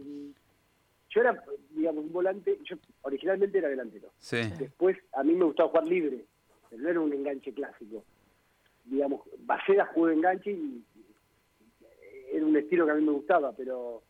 yo 1.09 1.21
era, 1.21 1.43
digamos, 1.71 2.03
un 2.05 2.11
volante, 2.13 2.59
yo 2.63 2.75
originalmente 3.01 3.57
era 3.57 3.69
delantero. 3.69 4.09
Sí. 4.19 4.37
Después 4.59 4.97
a 5.13 5.23
mí 5.23 5.33
me 5.33 5.45
gustaba 5.45 5.69
jugar 5.69 5.87
libre, 5.87 6.25
pero 6.69 6.81
no 6.83 6.89
era 6.89 6.99
un 6.99 7.13
enganche 7.13 7.53
clásico. 7.53 8.03
Digamos, 8.83 9.21
Baceda 9.39 9.85
jugó 9.87 10.07
de 10.07 10.15
enganche 10.15 10.51
y 10.51 10.83
era 12.31 12.45
un 12.45 12.55
estilo 12.57 12.85
que 12.85 12.91
a 12.91 12.95
mí 12.95 13.03
me 13.03 13.11
gustaba, 13.13 13.53
pero 13.53 14.03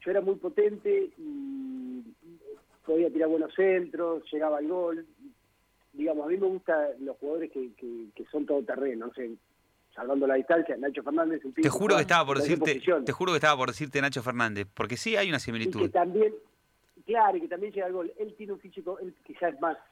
yo 0.00 0.10
era 0.10 0.20
muy 0.20 0.36
potente 0.36 1.10
y 1.18 2.02
podía 2.88 3.10
tirar 3.12 3.28
buenos 3.28 3.52
centros, 3.54 4.22
llegaba 4.32 4.58
al 4.58 4.66
gol. 4.66 5.06
Digamos, 5.92 6.24
a 6.24 6.28
mí 6.28 6.38
me 6.38 6.46
gustan 6.46 6.88
los 7.00 7.16
jugadores 7.18 7.50
que, 7.52 7.74
que, 7.74 8.06
que 8.14 8.24
son 8.26 8.46
todoterreno, 8.46 9.06
no 9.08 9.12
sé, 9.14 9.30
salvando 9.94 10.26
la 10.26 10.34
distancia, 10.36 10.74
Nacho 10.78 11.02
Fernández. 11.02 11.44
un 11.44 11.52
Te 11.52 11.68
juro 11.68 11.96
que 11.96 12.02
estaba 12.02 12.24
por 12.24 12.38
decirte, 12.38 12.80
te 13.04 13.12
juro 13.12 13.32
que 13.32 13.36
estaba 13.36 13.56
por 13.58 13.68
decirte 13.68 14.00
Nacho 14.00 14.22
Fernández, 14.22 14.66
porque 14.72 14.96
sí 14.96 15.16
hay 15.16 15.28
una 15.28 15.36
Y 15.36 15.40
que 15.40 15.44
similitud. 15.44 15.90
también, 15.90 16.32
claro, 17.04 17.36
y 17.36 17.40
que 17.42 17.48
también 17.48 17.72
llega 17.72 17.86
al 17.86 17.92
gol. 17.92 18.12
Él 18.18 18.34
tiene 18.36 18.52
un 18.54 18.60
físico, 18.60 18.98
él 19.00 19.14
quizás 19.24 19.54
es 19.54 19.60
más 19.60 19.76
Más 19.76 19.84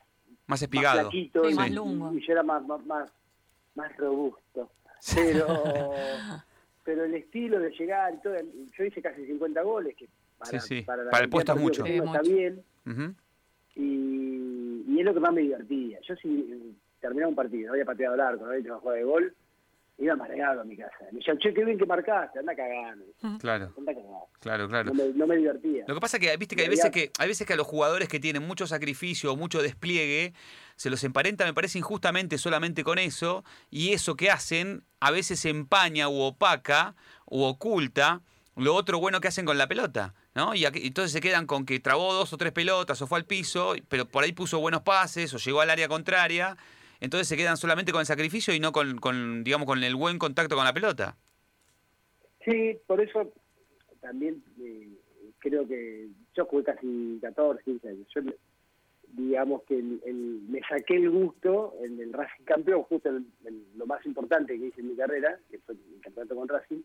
más 0.47 0.63
espigado. 0.63 1.01
flaquito 1.03 1.45
Sí, 1.45 1.51
y, 1.53 1.55
más 1.55 1.71
y- 1.71 1.75
lungo. 1.75 2.13
y 2.15 2.27
yo 2.27 2.33
era 2.33 2.43
más, 2.43 2.67
más, 2.67 2.85
más, 2.87 3.11
más 3.75 3.95
robusto. 3.99 4.71
Pero, 5.15 5.63
pero 6.85 7.05
el 7.05 7.15
estilo 7.15 7.59
de 7.61 7.71
llegar 7.73 8.15
y 8.15 8.23
todo, 8.23 8.35
yo 8.79 8.85
hice 8.85 9.03
casi 9.03 9.27
50 9.27 9.61
goles, 9.63 9.95
que 9.97 10.09
para, 10.39 10.51
Sí, 10.61 10.61
sí, 10.61 10.83
para, 10.83 11.03
la 11.05 11.11
para 11.11 11.25
el 11.25 11.31
puesto 11.31 11.53
es 11.53 11.59
mucho. 11.61 11.85
está 11.85 12.05
mucho. 12.05 12.23
bien, 12.23 12.63
Y, 13.75 14.85
y 14.89 14.99
es 15.01 15.05
lo 15.05 15.15
que 15.15 15.21
más 15.21 15.33
me 15.33 15.43
divertía. 15.43 15.99
Yo 16.09 16.15
si 16.17 16.75
terminaba 17.01 17.29
un 17.29 17.35
partido, 17.37 17.67
no 17.69 17.73
había 17.73 17.85
pateado 17.85 18.15
el 18.15 18.21
arco, 18.21 18.45
no 18.45 18.51
había 18.51 18.61
hecho 18.61 18.71
una 18.73 18.81
jugada 18.81 18.99
de 18.99 19.05
gol, 19.05 19.35
iba 19.99 20.13
amargado 20.13 20.61
a 20.61 20.65
mi 20.65 20.77
casa. 20.77 20.93
Me 21.13 21.19
decían, 21.19 21.39
che, 21.39 21.53
qué 21.55 21.65
bien 21.65 21.79
que 21.79 21.87
marcaste, 21.87 22.39
anda 22.39 22.55
cagando. 22.55 23.05
Claro, 23.39 23.73
Anda 23.77 23.95
cagando. 23.95 24.29
claro, 24.41 24.69
claro. 24.69 24.93
No 24.93 25.05
me, 25.05 25.13
no 25.15 25.27
me 25.27 25.37
divertía. 25.37 25.85
Lo 25.87 25.95
que 25.95 26.01
pasa 26.01 26.19
que 26.19 26.35
viste 26.37 26.57
que 26.57 26.63
hay 26.63 26.69
veces 26.69 26.91
que 26.91 27.11
hay 27.19 27.29
veces 27.29 27.47
que 27.47 27.53
a 27.53 27.57
los 27.57 27.67
jugadores 27.67 28.09
que 28.09 28.21
tienen 28.21 28.47
mucho 28.47 28.67
sacrificio 28.67 29.33
o 29.33 29.37
mucho 29.37 29.63
despliegue 29.63 30.33
se 30.77 30.91
los 30.91 31.03
emparenta, 31.05 31.45
me 31.45 31.55
parece 31.55 31.79
injustamente 31.79 32.39
solamente 32.39 32.85
con 32.85 32.99
eso 32.99 33.45
y 33.71 33.93
eso 33.93 34.17
que 34.17 34.31
hacen 34.31 34.83
a 35.01 35.11
veces 35.11 35.45
empaña 35.47 36.09
u 36.09 36.21
opaca 36.21 36.95
u 37.27 37.43
oculta 37.43 38.21
lo 38.57 38.75
otro 38.75 38.99
bueno 38.99 39.21
que 39.21 39.29
hacen 39.29 39.45
con 39.45 39.59
la 39.59 39.69
pelota, 39.69 40.15
¿no? 40.35 40.55
Y 40.55 40.65
aquí- 40.65 40.87
entonces 40.87 41.13
se 41.13 41.21
quedan 41.21 41.47
con 41.47 41.67
que 41.67 41.79
trabó 41.81 42.13
dos 42.15 42.33
o 42.33 42.37
tres 42.39 42.53
pelotas 42.53 43.01
o 43.03 43.07
fue 43.07 43.19
al 43.19 43.25
piso, 43.27 43.75
pero 43.89 44.07
por 44.07 44.25
ahí 44.25 44.33
puso 44.33 44.59
buenos 44.61 44.83
pases 44.83 45.33
o 45.35 45.39
llegó 45.39 45.61
al 45.61 45.71
área 45.71 45.89
contraria, 45.89 46.57
entonces 47.01 47.29
se 47.29 47.37
quedan 47.37 47.57
solamente 47.59 47.93
con 47.93 48.01
el 48.01 48.07
sacrificio 48.07 48.55
y 48.55 48.61
no 48.61 48.73
con, 48.73 49.45
digamos 49.45 49.67
con 49.67 49.83
el 49.85 49.95
buen 49.95 50.19
contacto 50.19 50.57
con 50.57 50.65
la 50.65 50.73
pelota. 50.73 51.17
Sí, 52.45 52.79
por 52.87 53.01
eso 53.01 53.33
también 54.01 54.43
eh, 54.61 54.89
creo 55.39 55.67
que 55.67 56.09
yo 56.35 56.45
jugué 56.47 56.65
casi 56.65 57.19
14, 57.21 57.63
15 57.65 57.89
años. 57.89 58.07
Yo, 58.15 58.21
digamos 59.09 59.63
que 59.65 59.75
el- 59.79 60.01
el- 60.07 60.41
me 60.49 60.61
saqué 60.69 60.97
el 60.97 61.11
gusto 61.11 61.75
en 61.83 62.01
el 62.01 62.13
Racing 62.13 62.45
campeón, 62.45 62.83
justo 62.85 63.09
en 63.09 63.27
lo 63.77 63.87
más 63.87 64.05
importante 64.07 64.59
que 64.59 64.67
hice 64.67 64.81
en 64.81 64.89
mi 64.91 64.97
carrera, 64.97 65.39
que 65.51 65.59
fue 65.59 65.75
el 65.75 66.01
campeonato 66.03 66.37
con 66.37 66.49
Racing, 66.49 66.81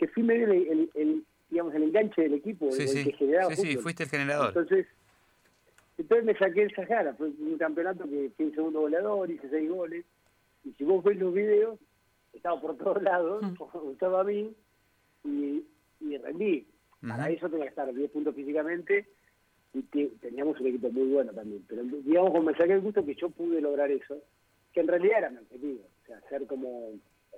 que 0.00 0.08
fui 0.08 0.22
medio 0.22 0.46
el, 0.50 0.66
el- 0.68 0.90
el, 0.94 1.24
digamos, 1.50 1.74
el 1.74 1.82
enganche 1.84 2.22
del 2.22 2.34
equipo, 2.34 2.70
Sí, 2.72 2.82
el, 2.82 2.88
sí, 2.88 3.04
que 3.04 3.12
generaba 3.12 3.54
sí, 3.54 3.62
sí, 3.62 3.76
fuiste 3.76 4.04
el 4.04 4.08
generador. 4.08 4.48
Entonces, 4.48 4.86
entonces 5.98 6.24
me 6.24 6.34
saqué 6.38 6.62
el 6.62 6.74
Sahara, 6.74 7.12
fue 7.14 7.26
un 7.28 7.58
campeonato 7.58 8.04
que 8.04 8.30
fui 8.36 8.50
segundo 8.52 8.80
goleador, 8.80 9.30
hice 9.30 9.48
seis 9.50 9.68
goles, 9.70 10.04
y 10.64 10.72
si 10.72 10.84
vos 10.84 11.04
ves 11.04 11.18
los 11.18 11.34
videos, 11.34 11.78
estaba 12.32 12.58
por 12.60 12.76
todos 12.78 13.02
lados, 13.02 13.42
Mm. 13.42 13.90
estaba 13.92 14.20
a 14.22 14.24
mí, 14.24 14.54
y, 15.24 15.64
y 16.00 16.16
rendí. 16.16 16.66
Para 17.06 17.28
eso 17.30 17.48
tenía 17.48 17.64
que 17.66 17.70
estar 17.70 17.92
10 17.92 18.10
puntos 18.10 18.34
físicamente, 18.34 19.06
y 19.74 19.82
te- 19.82 20.10
teníamos 20.20 20.58
un 20.60 20.66
equipo 20.68 20.90
muy 20.90 21.08
bueno 21.08 21.32
también. 21.32 21.62
Pero 21.68 21.82
digamos, 21.82 22.30
como 22.30 22.44
me 22.50 22.56
saqué 22.56 22.72
el 22.72 22.80
gusto 22.80 23.04
que 23.04 23.14
yo 23.14 23.28
pude 23.30 23.60
lograr 23.60 23.90
eso, 23.90 24.16
que 24.72 24.80
en 24.80 24.88
realidad 24.88 25.18
era 25.18 25.30
mi 25.30 25.38
objetivo, 25.38 25.80
o 26.02 26.06
sea, 26.06 26.20
ser 26.30 26.46
como 26.46 26.92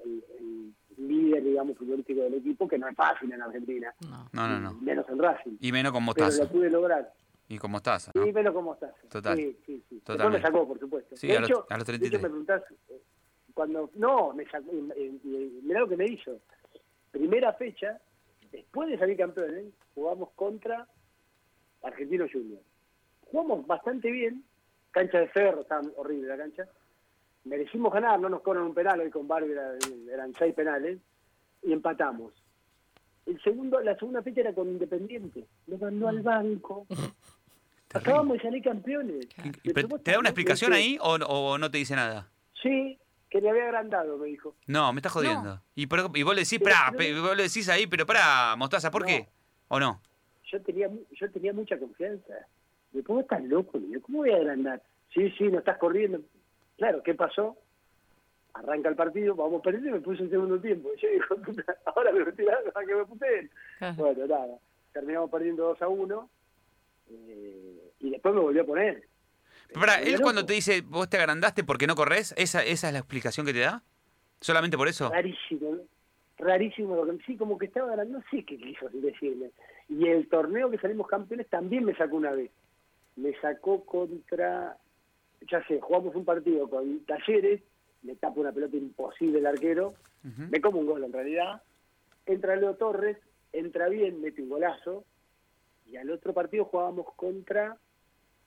el, 0.05 0.25
el 0.39 1.09
líder, 1.09 1.43
digamos, 1.45 1.77
futbolístico 1.77 2.21
del 2.23 2.35
equipo, 2.35 2.69
que 2.69 2.79
no 2.79 2.89
es 2.89 2.95
fácil 2.97 3.33
en 3.33 3.43
Argentina, 3.43 3.95
No. 4.09 4.29
No, 4.33 4.49
no, 4.49 4.61
no. 4.61 4.75
menos 4.75 5.09
en 5.09 5.19
Racing. 5.19 5.57
Y 5.61 5.73
menos 5.73 5.93
con 5.93 6.05
Pero 6.07 6.27
mostaza. 6.27 6.45
lo 6.45 6.51
pude 6.51 6.71
lograr. 6.71 7.13
Y 7.49 7.59
con 7.59 7.71
mostaza, 7.71 8.13
¿no? 8.15 8.25
Sí, 8.25 8.33
pero 8.33 8.55
cómo 8.55 8.75
estás. 8.75 8.95
Total. 9.11 9.37
Sí, 9.37 9.53
sí, 9.67 9.83
sí. 9.89 9.95
Después 9.97 10.05
Totalmente. 10.05 10.39
me 10.39 10.43
sacó, 10.53 10.67
por 10.69 10.79
supuesto. 10.79 11.17
Sí, 11.17 11.27
de, 11.27 11.37
a 11.37 11.41
los- 11.41 11.51
hecho, 11.51 11.67
a 11.69 11.77
los 11.79 11.87
de 11.87 11.93
hecho, 11.95 12.01
33. 12.01 12.23
me 12.23 12.29
preguntás, 12.29 12.63
eh, 12.89 13.03
cuando... 13.53 13.91
No, 13.97 14.33
me 14.33 14.45
sacó, 14.47 14.71
eh, 14.71 14.89
eh, 14.97 15.61
mirá 15.63 15.81
lo 15.81 15.89
que 15.89 15.97
me 15.97 16.07
hizo. 16.07 16.41
Primera 17.11 17.53
fecha, 17.55 18.01
después 18.51 18.89
de 18.89 18.99
salir 18.99 19.17
campeones, 19.19 19.67
jugamos 19.95 20.31
contra 20.35 20.87
Argentino 21.83 22.27
Junior. 22.33 22.61
Jugamos 23.31 23.67
bastante 23.67 24.11
bien, 24.11 24.45
cancha 24.91 25.19
de 25.19 25.29
ferro, 25.29 25.63
estaba 25.63 25.83
horrible 25.97 26.29
la 26.29 26.37
cancha. 26.39 26.67
Merecimos 27.45 27.93
ganar, 27.93 28.21
no 28.21 28.29
nos 28.29 28.41
cobran 28.43 28.65
un 28.65 28.75
penal, 28.75 29.01
hoy 29.01 29.11
con 29.11 29.27
Barbie 29.27 29.53
era- 29.53 29.73
eran 30.13 30.33
seis 30.35 30.55
penales, 30.55 30.99
y 31.63 31.73
empatamos. 31.73 32.33
El 33.27 33.41
segundo, 33.43 33.81
la 33.81 33.97
segunda 33.97 34.23
fecha 34.23 34.41
era 34.43 34.55
con 34.55 34.69
Independiente, 34.69 35.45
nos 35.67 35.81
mandó 35.81 36.09
al 36.09 36.23
banco. 36.23 36.87
Acabamos 37.95 38.39
de 38.39 38.43
salir 38.43 38.63
campeones. 38.63 39.27
¿Y- 39.39 39.41
y 39.43 39.45
Me 39.47 39.53
pero 39.65 39.75
preguntó, 39.75 39.99
¿Te 39.99 40.13
da 40.13 40.19
una 40.19 40.29
¿no? 40.29 40.31
explicación 40.31 40.73
ahí 40.73 40.99
o, 41.01 41.15
o 41.15 41.59
no 41.59 41.71
te 41.71 41.79
dice 41.79 41.95
nada? 41.95 42.29
Sí, 42.63 42.99
que 43.29 43.41
le 43.41 43.51
había 43.51 43.65
agrandado, 43.65 44.17
me 44.19 44.29
dijo. 44.29 44.55
No, 44.67 44.93
me 44.93 44.99
estás 45.01 45.13
jodiendo. 45.13 45.61
Y, 45.75 45.87
pero- 45.89 46.11
y 46.15 46.23
vos 46.23 46.35
le 46.35 46.43
decís, 46.43 46.61
Pero- 46.63 47.23
vos 47.23 47.37
le 47.37 47.43
decís 47.43 47.69
ahí, 47.69 47.87
pero 47.87 48.07
pará, 48.07 48.55
mostaza, 48.57 48.91
¿por 48.91 49.03
No. 49.03 49.09
qué? 49.09 49.29
¿O 49.69 49.79
no? 49.81 50.01
Yo 50.51 50.61
tenía 50.63 50.89
mu- 50.89 51.03
yo 51.13 51.31
tenía 51.31 51.53
mucha 51.53 51.79
confianza. 51.79 52.35
Me 52.93 53.03
¿cómo 53.03 53.21
estás 53.21 53.43
loco? 53.45 53.79
Le 53.79 53.87
digo, 53.89 54.03
¿cómo 54.03 54.19
voy 54.19 54.31
a 54.31 54.37
agrandar? 54.37 54.83
Sí, 55.15 55.31
sí, 55.37 55.45
no 55.45 55.59
estás 55.59 55.79
corriendo. 55.79 56.21
Claro, 56.83 57.01
¿qué 57.05 57.15
pasó? 57.15 57.57
Arranca 58.55 58.89
el 58.89 58.97
partido, 58.97 59.37
vamos 59.37 59.63
perdiendo 59.63 59.91
y 59.91 59.93
me 59.93 60.01
puse 60.01 60.25
el 60.25 60.31
segundo 60.31 60.61
tiempo. 60.61 60.91
Y 60.97 61.01
yo 61.01 61.09
digo, 61.11 61.27
"Puta, 61.47 61.77
ahora 61.85 62.11
me 62.11 62.25
metí 62.25 62.43
a 62.49 62.85
que 62.85 62.95
me 62.97 63.05
puteen. 63.05 63.49
Bueno, 63.95 64.27
nada, 64.27 64.59
terminamos 64.93 65.31
perdiendo 65.31 65.63
2 65.69 65.81
a 65.81 65.87
1 65.87 66.31
eh, 67.09 67.93
y 68.01 68.11
después 68.11 68.35
me 68.35 68.41
volvió 68.41 68.63
a 68.63 68.65
poner. 68.65 69.05
Volvió 69.73 69.95
él 70.03 70.21
cuando 70.21 70.45
te 70.45 70.55
dice, 70.55 70.81
vos 70.81 71.09
te 71.09 71.19
agrandaste 71.19 71.63
porque 71.63 71.87
no 71.87 71.95
corres, 71.95 72.35
¿esa, 72.37 72.65
¿esa 72.65 72.89
es 72.89 72.93
la 72.93 72.99
explicación 72.99 73.47
que 73.47 73.53
te 73.53 73.61
da? 73.61 73.85
¿Solamente 74.41 74.77
por 74.77 74.89
eso? 74.89 75.09
Rarísimo, 75.09 75.77
¿no? 75.77 75.83
rarísimo 76.39 76.97
lo 76.97 77.07
que 77.07 77.25
sí, 77.25 77.37
como 77.37 77.59
que 77.59 77.67
estaba 77.67 77.91
ganando, 77.91 78.19
no 78.19 78.25
sé 78.29 78.45
qué 78.45 78.57
quiso 78.57 78.89
decirme. 78.93 79.53
Y 79.89 80.09
el 80.09 80.29
torneo 80.29 80.69
que 80.69 80.79
salimos 80.79 81.07
campeones 81.07 81.47
también 81.49 81.85
me 81.85 81.95
sacó 81.95 82.17
una 82.17 82.33
vez. 82.33 82.51
Me 83.15 83.39
sacó 83.41 83.85
contra, 83.85 84.77
ya 85.51 85.65
sé, 85.67 85.81
jugamos 85.81 86.15
un 86.15 86.25
partido 86.25 86.69
con 86.69 87.01
Talleres, 87.05 87.63
le 88.03 88.17
tapa 88.17 88.41
una 88.41 88.53
pelota 88.53 88.77
imposible 88.77 89.39
el 89.39 89.47
arquero, 89.47 89.95
me 90.23 90.61
como 90.61 90.79
un 90.79 90.87
gol 90.87 91.05
en 91.05 91.13
realidad, 91.13 91.63
entra 92.27 92.57
Leo 92.57 92.75
Torres, 92.75 93.19
entra 93.53 93.89
bien, 93.89 94.21
mete 94.21 94.43
un 94.43 94.49
golazo, 94.49 95.05
y 95.91 95.97
al 95.97 96.11
otro 96.11 96.33
partido 96.33 96.65
jugábamos 96.65 97.07
contra 97.17 97.77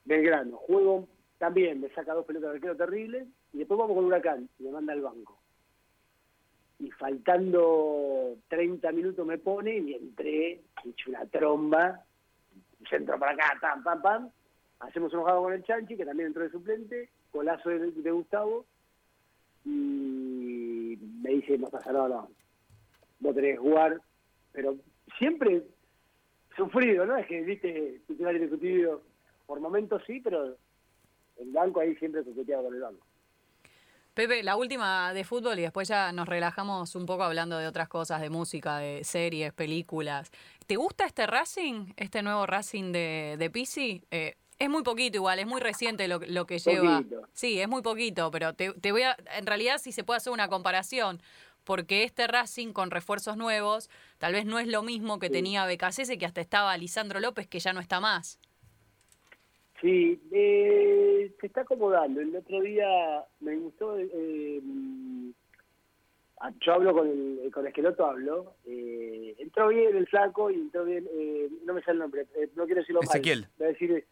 Belgrano, 0.05 0.57
juego 0.57 1.07
también, 1.37 1.81
me 1.81 1.89
saca 1.89 2.13
dos 2.13 2.25
pelotas 2.25 2.51
de 2.51 2.55
arquero 2.55 2.75
terribles, 2.77 3.27
y 3.53 3.59
después 3.59 3.77
vamos 3.77 3.95
con 3.95 4.05
Huracán, 4.05 4.49
y 4.59 4.63
me 4.63 4.71
manda 4.71 4.93
al 4.93 5.01
banco. 5.01 5.37
Y 6.79 6.91
faltando 6.91 8.35
30 8.49 8.91
minutos 8.91 9.25
me 9.25 9.37
pone, 9.37 9.77
y 9.77 9.93
entré, 9.93 10.61
he 10.83 10.89
hecho 10.89 11.09
una 11.09 11.25
tromba, 11.25 12.03
centro 12.89 13.19
para 13.19 13.33
acá, 13.33 13.57
pam, 13.59 13.83
pam, 13.83 14.01
pam, 14.01 14.29
hacemos 14.79 15.13
un 15.13 15.21
jugado 15.21 15.43
con 15.43 15.53
el 15.53 15.63
Chanchi, 15.63 15.97
que 15.97 16.05
también 16.05 16.27
entró 16.27 16.43
de 16.43 16.51
suplente, 16.51 17.09
golazo 17.31 17.69
de, 17.69 17.91
de 17.91 18.11
Gustavo, 18.11 18.65
y 19.65 20.97
me 21.21 21.31
dice, 21.31 21.57
no 21.57 21.67
pasa 21.67 21.91
nada, 21.91 22.07
no, 22.07 22.29
vos 23.19 23.35
tenés 23.35 23.53
que 23.53 23.61
jugar, 23.61 24.01
pero 24.51 24.75
siempre 25.17 25.63
sufrido, 26.55 27.05
¿no? 27.05 27.17
Es 27.17 27.27
que, 27.27 27.41
viste, 27.41 28.01
titular 28.07 28.35
indiscutido, 28.35 29.01
por 29.45 29.59
momentos 29.59 30.01
sí, 30.05 30.21
pero 30.23 30.55
el 31.37 31.51
banco 31.51 31.79
ahí 31.79 31.95
siempre 31.95 32.23
coqueteaba 32.23 32.63
con 32.63 32.75
el 32.75 32.81
banco. 32.81 33.05
Pepe, 34.13 34.43
la 34.43 34.55
última 34.55 35.13
de 35.13 35.25
fútbol 35.25 35.59
y 35.59 35.63
después 35.63 35.89
ya 35.89 36.13
nos 36.13 36.29
relajamos 36.29 36.95
un 36.95 37.05
poco 37.05 37.23
hablando 37.23 37.57
de 37.57 37.67
otras 37.67 37.89
cosas, 37.89 38.21
de 38.21 38.29
música, 38.29 38.77
de 38.77 39.03
series, 39.03 39.51
películas. 39.51 40.31
¿Te 40.65 40.77
gusta 40.77 41.05
este 41.05 41.27
Racing, 41.27 41.87
este 41.97 42.21
nuevo 42.23 42.45
Racing 42.45 42.93
de, 42.93 43.35
de 43.37 43.49
Pisi? 43.49 44.01
Eh, 44.11 44.35
es 44.59 44.69
muy 44.69 44.83
poquito 44.83 45.17
igual, 45.17 45.39
es 45.39 45.47
muy 45.47 45.61
reciente 45.61 46.07
lo, 46.07 46.19
lo 46.27 46.45
que 46.45 46.59
lleva. 46.59 46.97
Poquito. 46.97 47.27
Sí, 47.33 47.59
es 47.59 47.67
muy 47.67 47.81
poquito, 47.81 48.31
pero 48.31 48.53
te, 48.53 48.73
te 48.73 48.91
voy 48.91 49.03
a, 49.03 49.15
en 49.37 49.45
realidad 49.45 49.77
si 49.79 49.91
se 49.91 50.03
puede 50.03 50.17
hacer 50.17 50.31
una 50.33 50.47
comparación, 50.47 51.21
porque 51.63 52.03
este 52.03 52.27
Racing 52.27 52.73
con 52.73 52.91
refuerzos 52.91 53.37
nuevos 53.37 53.89
tal 54.17 54.33
vez 54.33 54.45
no 54.45 54.59
es 54.59 54.67
lo 54.67 54.83
mismo 54.83 55.19
que 55.19 55.27
Sí. 55.27 55.33
tenía 55.33 55.65
Becasese, 55.65 56.17
que 56.17 56.25
hasta 56.25 56.41
estaba 56.41 56.77
Lisandro 56.77 57.19
López, 57.19 57.47
que 57.47 57.59
ya 57.59 57.73
no 57.73 57.79
está 57.79 57.99
más. 57.99 58.39
Sí, 59.81 60.19
eh, 60.31 61.31
se 61.41 61.47
está 61.47 61.61
acomodando. 61.61 62.21
El 62.21 62.35
otro 62.35 62.61
día 62.61 62.87
me 63.41 63.55
gustó, 63.57 63.97
eh, 63.99 64.59
mm, 64.63 65.29
yo 66.61 66.73
hablo 66.73 66.93
con 66.93 67.07
el, 67.07 67.51
con 67.51 67.67
Esqueloto, 67.67 68.05
hablo, 68.05 68.53
eh, 68.65 69.35
entró 69.39 69.67
bien 69.67 69.95
el 69.95 70.07
flaco 70.07 70.49
y 70.49 70.55
entró 70.55 70.85
bien, 70.85 71.05
eh, 71.11 71.49
no 71.65 71.73
me 71.73 71.81
sale 71.81 71.93
el 71.93 71.99
nombre, 71.99 72.25
eh, 72.35 72.49
no 72.55 72.65
quiero 72.65 72.81
decirlo 72.81 73.01
mal. 73.01 73.09
Ezequiel. 73.09 73.47
Voy 73.57 73.65
a 73.67 73.69
decir, 73.71 74.05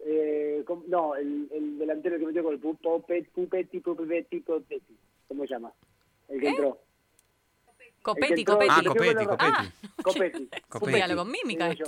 eh, 0.00 0.64
no, 0.88 1.14
el, 1.16 1.48
el 1.52 1.78
delantero 1.78 2.18
que 2.18 2.26
metió 2.26 2.42
con 2.42 2.54
el 2.54 2.60
Pupet, 2.60 3.30
Pupetti, 3.30 3.80
Pupetti, 3.80 4.40
Pupetti, 4.40 4.96
¿cómo 5.28 5.42
se 5.46 5.54
llama? 5.54 5.72
El 6.28 6.40
que 6.40 6.46
¿Eh? 6.46 6.50
entró. 6.50 6.78
Copetti, 8.02 8.42
entró- 8.42 8.54
Copetti. 8.54 8.70
Ah, 8.70 8.82
Copetti, 8.92 9.24
Copetti. 9.24 9.36
Ah, 9.38 9.72
Copetti. 10.02 10.48
Copetti. 10.68 11.14
Con 11.14 11.30
mímica. 11.30 11.72
yo. 11.72 11.86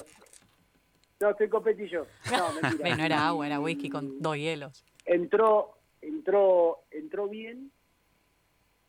No, 1.20 1.30
estoy 1.30 1.48
Copetti 1.48 1.88
yo. 1.88 2.06
No, 2.30 2.52
mentira. 2.62 2.96
No 2.96 3.04
era 3.04 3.28
agua, 3.28 3.46
era 3.46 3.60
whisky 3.60 3.88
con 3.90 4.20
dos 4.20 4.36
hielos. 4.36 4.84
entró 5.04 5.72
entró 6.02 6.80
entró 6.90 7.28
bien 7.28 7.70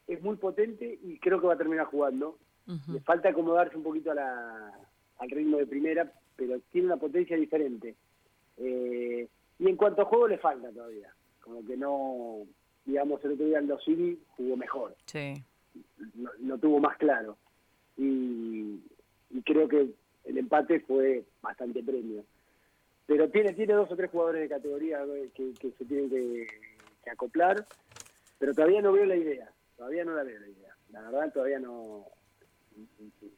es 0.07 0.21
muy 0.21 0.35
potente 0.37 0.99
y 1.03 1.17
creo 1.19 1.39
que 1.41 1.47
va 1.47 1.53
a 1.53 1.57
terminar 1.57 1.85
jugando 1.87 2.37
le 2.91 2.99
falta 2.99 3.29
acomodarse 3.29 3.77
un 3.77 3.83
poquito 3.83 4.11
a 4.11 4.15
la, 4.15 4.71
al 5.19 5.29
ritmo 5.29 5.57
de 5.57 5.65
primera 5.65 6.11
pero 6.35 6.59
tiene 6.69 6.87
una 6.87 6.97
potencia 6.97 7.37
diferente 7.37 7.95
Eh, 8.57 9.27
y 9.59 9.67
en 9.67 9.75
cuanto 9.75 10.01
a 10.01 10.05
juego 10.05 10.27
le 10.27 10.37
falta 10.37 10.71
todavía. 10.71 11.13
Como 11.41 11.65
que 11.65 11.77
no 11.77 12.39
digamos 12.85 13.23
el 13.25 13.33
otro 13.33 13.45
día 13.45 13.59
en 13.59 13.67
los 13.67 13.83
City 13.83 14.19
jugó 14.35 14.55
mejor. 14.57 14.95
Sí. 15.05 15.43
no 16.39 16.57
tuvo 16.57 16.79
más 16.79 16.97
claro. 16.97 17.37
Y, 17.97 18.79
y 19.29 19.41
creo 19.43 19.67
que 19.67 19.89
el 20.25 20.37
empate 20.37 20.79
fue 20.81 21.23
bastante 21.41 21.83
premio. 21.83 22.23
Pero 23.05 23.29
tiene 23.29 23.53
tiene 23.53 23.73
dos 23.73 23.91
o 23.91 23.95
tres 23.95 24.11
jugadores 24.11 24.41
de 24.41 24.49
categoría 24.49 25.03
eh, 25.03 25.29
que, 25.33 25.53
que 25.53 25.71
se 25.71 25.85
tienen 25.85 26.09
que, 26.09 26.47
que 27.03 27.09
acoplar 27.09 27.65
pero 28.39 28.53
todavía 28.53 28.81
no 28.81 28.91
veo 28.91 29.05
la 29.05 29.15
idea. 29.15 29.49
Todavía 29.75 30.05
no 30.05 30.13
la 30.13 30.23
veo 30.23 30.39
la 30.39 30.47
idea. 30.47 30.75
La 30.91 31.01
verdad 31.01 31.33
todavía 31.33 31.59
no 31.59 32.05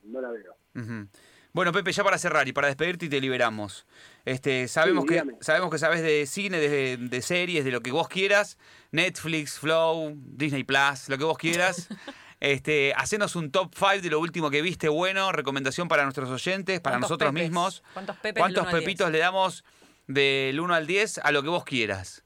no 0.04 0.22
la 0.22 0.32
veo. 0.32 0.56
Ujú. 0.76 1.08
Bueno, 1.52 1.72
Pepe, 1.72 1.92
ya 1.92 2.04
para 2.04 2.18
cerrar 2.18 2.48
y 2.48 2.54
para 2.54 2.68
despedirte 2.68 3.08
y 3.08 3.10
te 3.10 3.20
liberamos. 3.20 3.88
Este, 4.24 4.68
sabemos, 4.68 5.06
Sí, 5.08 5.16
que, 5.16 5.24
sabemos 5.42 5.72
que 5.72 5.80
sabes 5.80 6.02
de 6.04 6.26
cine, 6.28 6.58
de, 6.60 6.98
de 6.98 7.22
series, 7.22 7.66
de 7.66 7.72
lo 7.72 7.82
que 7.82 7.92
vos 7.92 8.08
quieras. 8.08 8.58
Netflix, 8.92 9.58
Flow, 9.60 10.14
Disney 10.16 10.64
Plus, 10.64 11.10
lo 11.10 11.18
que 11.18 11.24
vos 11.24 11.38
quieras. 11.38 11.88
Este, 12.42 12.94
hacenos 12.96 13.36
un 13.36 13.52
top 13.52 13.74
5 13.76 14.02
de 14.02 14.10
lo 14.12 14.22
último 14.22 14.50
que 14.50 14.62
viste 14.62 14.88
bueno, 14.88 15.34
recomendación 15.34 15.90
para 15.90 16.04
nuestros 16.04 16.30
oyentes, 16.30 16.80
para 16.80 16.94
¿Cuántos 16.94 17.10
nosotros 17.10 17.32
pepes? 17.34 17.44
mismos. 17.50 17.84
¿Cuántos 17.92 18.16
pepes 18.16 18.40
¿Cuántos 18.40 18.66
pepitos 18.68 19.12
le 19.12 19.18
damos 19.18 19.66
del 20.08 20.58
1 20.58 20.74
al 20.74 20.88
10 20.88 21.18
a 21.18 21.34
lo 21.34 21.44
que 21.44 21.50
vos 21.50 21.66
quieras? 21.66 22.24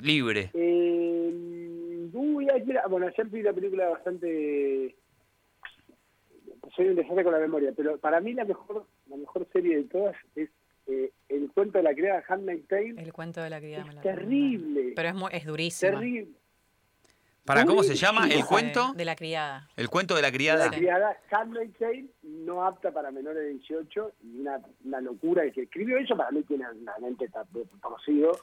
Libre. 0.00 0.50
eh, 0.54 2.10
uy, 2.12 2.48
ay, 2.52 2.64
mira, 2.66 2.84
bueno 2.88 3.06
ayer 3.06 3.26
vi 3.28 3.40
una 3.42 3.52
película 3.52 3.88
bastante 3.90 4.96
soy 6.78 6.88
un 6.88 6.94
desastre 6.94 7.24
con 7.24 7.32
la 7.32 7.40
memoria 7.40 7.72
pero 7.76 7.98
para 7.98 8.20
mí 8.20 8.32
la 8.32 8.44
mejor 8.44 8.86
la 9.08 9.16
mejor 9.16 9.46
serie 9.52 9.78
de 9.78 9.84
todas 9.84 10.16
es 10.36 10.48
eh, 10.86 11.10
el 11.28 11.50
cuento 11.52 11.76
de 11.78 11.84
la 11.84 11.92
criada 11.92 12.24
Handmaid's 12.26 12.66
Tale 12.68 12.94
El 12.96 13.12
cuento 13.12 13.42
de 13.42 13.50
la 13.50 13.58
criada. 13.58 13.84
me 13.84 13.90
es 13.90 13.96
la 13.96 14.02
terrible 14.02 14.92
Pero 14.96 15.08
es, 15.08 15.14
muy, 15.14 15.30
es 15.32 15.44
durísimo. 15.44 15.92
terrible 15.98 16.28
¿Para 17.44 17.64
cómo 17.64 17.82
se 17.82 17.94
llama? 17.94 18.28
¿El 18.28 18.44
cuento? 18.44 18.92
De 18.94 19.06
la 19.06 19.16
criada. 19.16 19.70
¿El 19.74 19.88
cuento 19.88 20.14
de 20.14 20.20
la 20.20 20.30
criada? 20.30 20.66
La 20.66 20.70
criada 20.70 21.16
Handmaid's 21.30 21.78
Tale 21.78 22.04
no 22.22 22.62
apta 22.62 22.90
para 22.92 23.10
menores 23.10 23.42
de 23.42 23.48
18 23.54 24.12
y 24.22 24.40
una, 24.40 24.60
una 24.84 25.00
locura. 25.00 25.44
El 25.44 25.52
que 25.52 25.62
escribió 25.62 25.96
eso 25.96 26.14
para 26.14 26.30
mí 26.30 26.42
tiene 26.42 26.66
una 26.70 26.94
mente 26.98 27.26
conocido 27.80 28.38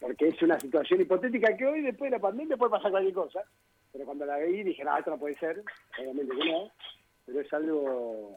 porque 0.00 0.28
es 0.28 0.42
una 0.42 0.58
situación 0.58 1.00
hipotética 1.00 1.56
que 1.56 1.66
hoy 1.66 1.82
después 1.82 2.10
de 2.10 2.16
la 2.16 2.22
pandemia 2.22 2.56
puede 2.56 2.72
pasar 2.72 2.90
cualquier 2.90 3.14
cosa. 3.14 3.44
pero 3.92 4.04
cuando 4.06 4.26
la 4.26 4.38
vi 4.38 4.62
dije, 4.62 4.82
no, 4.82 4.96
esto 4.96 5.10
no 5.10 5.18
puede 5.18 5.38
ser, 5.38 5.62
obviamente 5.98 6.34
que 6.34 6.50
no, 6.50 6.70
pero 7.32 7.40
es 7.40 7.52
algo, 7.52 8.36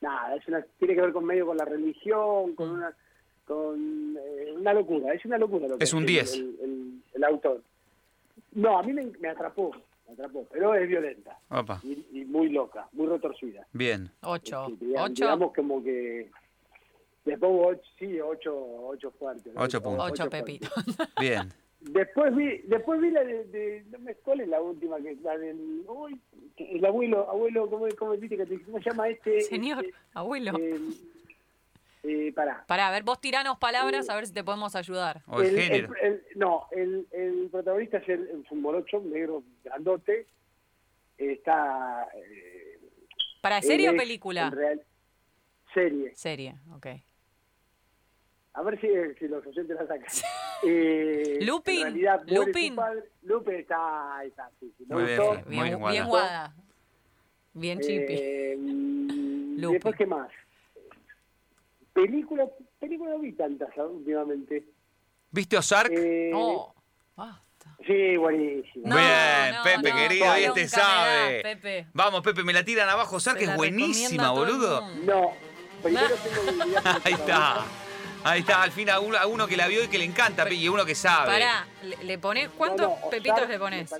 nada, 0.00 0.36
es 0.36 0.46
una, 0.48 0.64
tiene 0.78 0.94
que 0.94 1.00
ver 1.00 1.12
con 1.12 1.24
medio 1.24 1.46
con 1.46 1.56
la 1.56 1.64
religión, 1.64 2.54
con 2.54 2.70
una, 2.70 2.94
con 3.44 4.16
eh, 4.18 4.52
una 4.56 4.72
locura, 4.72 5.12
es 5.14 5.24
una 5.24 5.38
locura 5.38 5.68
lo 5.68 5.78
que 5.78 5.84
Es 5.84 5.92
un 5.92 6.04
hace 6.04 6.12
10. 6.12 6.34
El, 6.34 6.40
el- 6.62 7.02
el 7.14 7.24
autor. 7.24 7.62
No, 8.52 8.78
a 8.78 8.82
mí 8.82 8.92
me, 8.92 9.04
me 9.20 9.28
atrapó, 9.28 9.70
me 10.06 10.14
atrapó, 10.14 10.46
pero 10.50 10.74
es 10.74 10.88
violenta 10.88 11.38
Opa, 11.50 11.80
y, 11.82 12.06
y 12.12 12.24
muy 12.24 12.48
loca, 12.48 12.88
muy 12.92 13.06
retorcida. 13.06 13.66
bien. 13.72 14.10
Ocho. 14.22 14.66
Sí, 14.68 14.76
digamos, 14.86 15.10
Ocho. 15.10 15.24
digamos 15.24 15.52
como 15.54 15.82
que 15.82 16.30
le 17.24 17.38
pongo 17.38 17.68
ocho, 17.68 17.82
sí, 17.98 18.20
ocho, 18.20 18.54
ocho 18.88 19.10
fuertes. 19.12 19.52
¿no? 19.54 19.60
Ocho 19.62 19.82
puntos. 19.82 20.10
Ocho 20.10 20.28
fuertes. 20.28 20.42
Pepito. 20.42 20.68
Bien. 21.20 21.52
Después 21.84 22.34
vi, 22.36 22.58
después 22.66 23.00
vi 23.00 23.10
la 23.10 23.24
de, 23.24 23.44
de- 23.44 23.84
no 23.90 23.98
me 23.98 24.14
¿cuál 24.16 24.40
es 24.40 24.48
la 24.48 24.60
última 24.60 24.98
que 24.98 25.16
la 25.22 25.36
del 25.36 25.82
uy, 25.88 26.20
que 26.56 26.76
el 26.76 26.84
abuelo, 26.84 27.28
abuelo, 27.28 27.68
¿cómo, 27.68 27.86
cómo 27.98 28.12
viste 28.12 28.36
que 28.36 28.46
te- 28.46 28.62
cómo 28.62 28.78
se 28.80 28.90
llama 28.90 29.08
este? 29.08 29.40
Señor, 29.42 29.84
Este, 29.84 29.96
abuelo. 30.14 30.52
eh, 30.58 30.78
eh, 32.04 32.32
pará. 32.34 32.64
Pará, 32.68 32.88
a 32.88 32.90
ver, 32.92 33.02
vos 33.02 33.20
tiranos 33.20 33.58
palabras 33.58 34.08
a 34.08 34.14
ver 34.16 34.26
si 34.26 34.32
te 34.32 34.44
podemos 34.44 34.76
ayudar. 34.76 35.22
O 35.26 35.40
el 35.42 35.56
género. 35.58 35.92
el- 36.00 36.22
no, 36.36 36.66
el, 36.70 37.06
el 37.10 37.48
protagonista 37.50 37.98
es, 37.98 38.08
el, 38.08 38.42
es 38.44 38.50
un 38.52 38.62
negro 39.04 39.42
grandote. 39.64 40.26
Está. 41.18 42.08
Eh, 42.14 42.78
¿Para 43.40 43.60
serie 43.60 43.90
o 43.90 43.96
película? 43.96 44.46
en 44.46 44.52
real- 44.52 44.82
serie. 45.74 46.14
Serie, 46.14 46.54
ok. 46.74 46.86
A 48.54 48.62
ver 48.62 48.78
si, 48.80 48.88
si 49.18 49.28
los 49.28 49.44
oyentes 49.46 49.76
la 49.76 49.86
sacan. 49.86 50.04
Eh, 50.64 51.38
Lupin, 51.42 51.74
en 51.78 51.82
realidad 51.84 52.22
Lupin. 52.26 52.76
padre. 52.76 53.02
Lupin 53.22 53.54
está, 53.54 54.16
ahí 54.18 54.28
está, 54.28 54.48
sí, 54.60 54.72
sí, 54.78 54.84
Muy 54.88 55.02
bien, 55.04 55.18
gustó. 55.18 55.34
muy 55.34 55.42
Bien, 55.48 55.64
bien, 55.64 55.78
Guada. 55.78 55.92
bien 55.92 56.06
guada. 56.06 56.54
Bien 57.54 57.80
chipi. 57.80 58.14
Eh, 58.16 58.56
mm, 58.58 59.56
Lupin. 59.58 59.72
después, 59.72 59.96
¿qué 59.96 60.06
más? 60.06 60.28
Películas, 61.92 62.48
películas 62.78 63.14
no 63.14 63.20
vi 63.20 63.32
tantas 63.32 63.70
últimamente. 63.76 64.64
¿Viste 65.30 65.56
Ozark? 65.58 65.90
Eh, 65.94 66.30
oh, 66.34 66.74
basta. 67.16 67.76
Sí, 67.86 68.16
buenísimo. 68.16 68.86
No, 68.88 68.96
Bien, 68.96 69.54
no, 69.54 69.62
Pepe, 69.64 69.90
no, 69.90 69.96
querido, 69.96 70.34
este 70.34 70.60
me 70.62 70.68
sabe. 70.68 71.32
das, 71.34 71.42
Pepe. 71.42 71.86
Vamos, 71.92 72.22
Pepe, 72.22 72.44
me 72.44 72.52
la 72.52 72.64
tiran 72.64 72.88
abajo. 72.88 73.16
Ozark 73.16 73.40
es 73.42 73.54
buenísima, 73.56 74.30
boludo. 74.30 74.86
No, 75.04 75.32
primero 75.82 76.14
tengo 76.16 76.72
que 76.72 76.78
Ahí 77.04 77.12
es 77.14 77.18
está. 77.20 77.64
Ahí 78.24 78.40
está, 78.40 78.62
al 78.62 78.70
fin 78.70 78.88
a 78.90 79.00
uno, 79.00 79.16
a 79.18 79.26
uno 79.26 79.46
que 79.46 79.56
la 79.56 79.66
vio 79.68 79.82
y 79.84 79.88
que 79.88 79.98
le 79.98 80.04
encanta, 80.04 80.48
y 80.52 80.68
uno 80.68 80.84
que 80.84 80.94
sabe. 80.94 81.26
Pará, 81.32 81.66
¿le, 82.04 82.18
ponés, 82.18 82.48
¿cuántos 82.50 82.88
No, 82.88 82.96
no, 83.04 83.10
pepitos 83.10 83.34
Ozark 83.38 83.50
le 83.50 83.58
pones? 83.58 83.94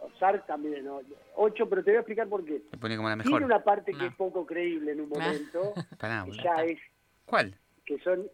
Ozark 0.00 0.46
también, 0.46 0.84
¿no? 0.84 1.00
Ocho, 1.36 1.68
pero 1.68 1.82
te 1.84 1.90
voy 1.90 1.96
a 1.96 2.00
explicar 2.00 2.28
por 2.28 2.44
qué. 2.44 2.62
Le 2.72 2.78
pone 2.78 2.96
como 2.96 3.08
la 3.08 3.16
Tiene 3.16 3.30
mejor. 3.30 3.42
una 3.44 3.62
parte 3.62 3.92
que 3.92 4.06
es 4.06 4.14
poco 4.14 4.46
creíble 4.46 4.92
en 4.92 5.00
un 5.02 5.08
momento. 5.08 5.74
Pará, 5.98 6.22
que 6.24 6.30
boludo. 6.30 6.44
ya 6.44 6.64
es 6.64 6.78
¿Cuál? 7.26 7.54
que 7.84 7.98
son 8.00 8.28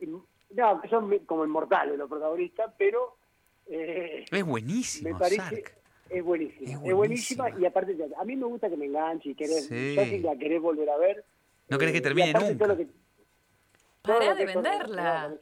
no 0.55 0.81
que 0.83 0.89
son 0.89 1.19
como 1.27 1.45
inmortales 1.45 1.97
los 1.99 2.09
protagonistas 2.09 2.73
pero 2.79 3.17
eh, 3.67 4.25
Es 4.31 4.45
buenísimo, 4.45 5.11
me 5.11 5.19
parece 5.19 5.41
Ozark. 5.43 5.75
es 6.11 6.23
buenísima 6.25 6.71
Es 6.71 6.87
es, 6.89 6.95
buenísima 6.95 7.51
y 7.59 7.65
aparte 7.67 7.97
a 8.19 8.25
mí 8.25 8.37
me 8.37 8.47
gusta 8.47 8.69
que 8.71 8.77
me 8.77 8.87
enganche 8.87 9.31
y 9.31 9.35
querés 9.35 9.67
Sí. 9.67 9.95
ya 9.95 10.05
si 10.05 10.19
la 10.21 10.37
querés 10.37 10.61
volver 10.61 10.89
a 10.91 10.97
ver 10.99 11.25
No 11.69 11.79
querés 11.79 11.93
que 11.93 11.99
eh, 11.99 12.03
termine 12.03 12.33
nunca. 12.35 12.59
todo 12.59 12.69
lo 12.69 12.77
que- 12.77 12.87
lo 14.05 14.35
de 14.35 14.45
venderla. 14.45 15.35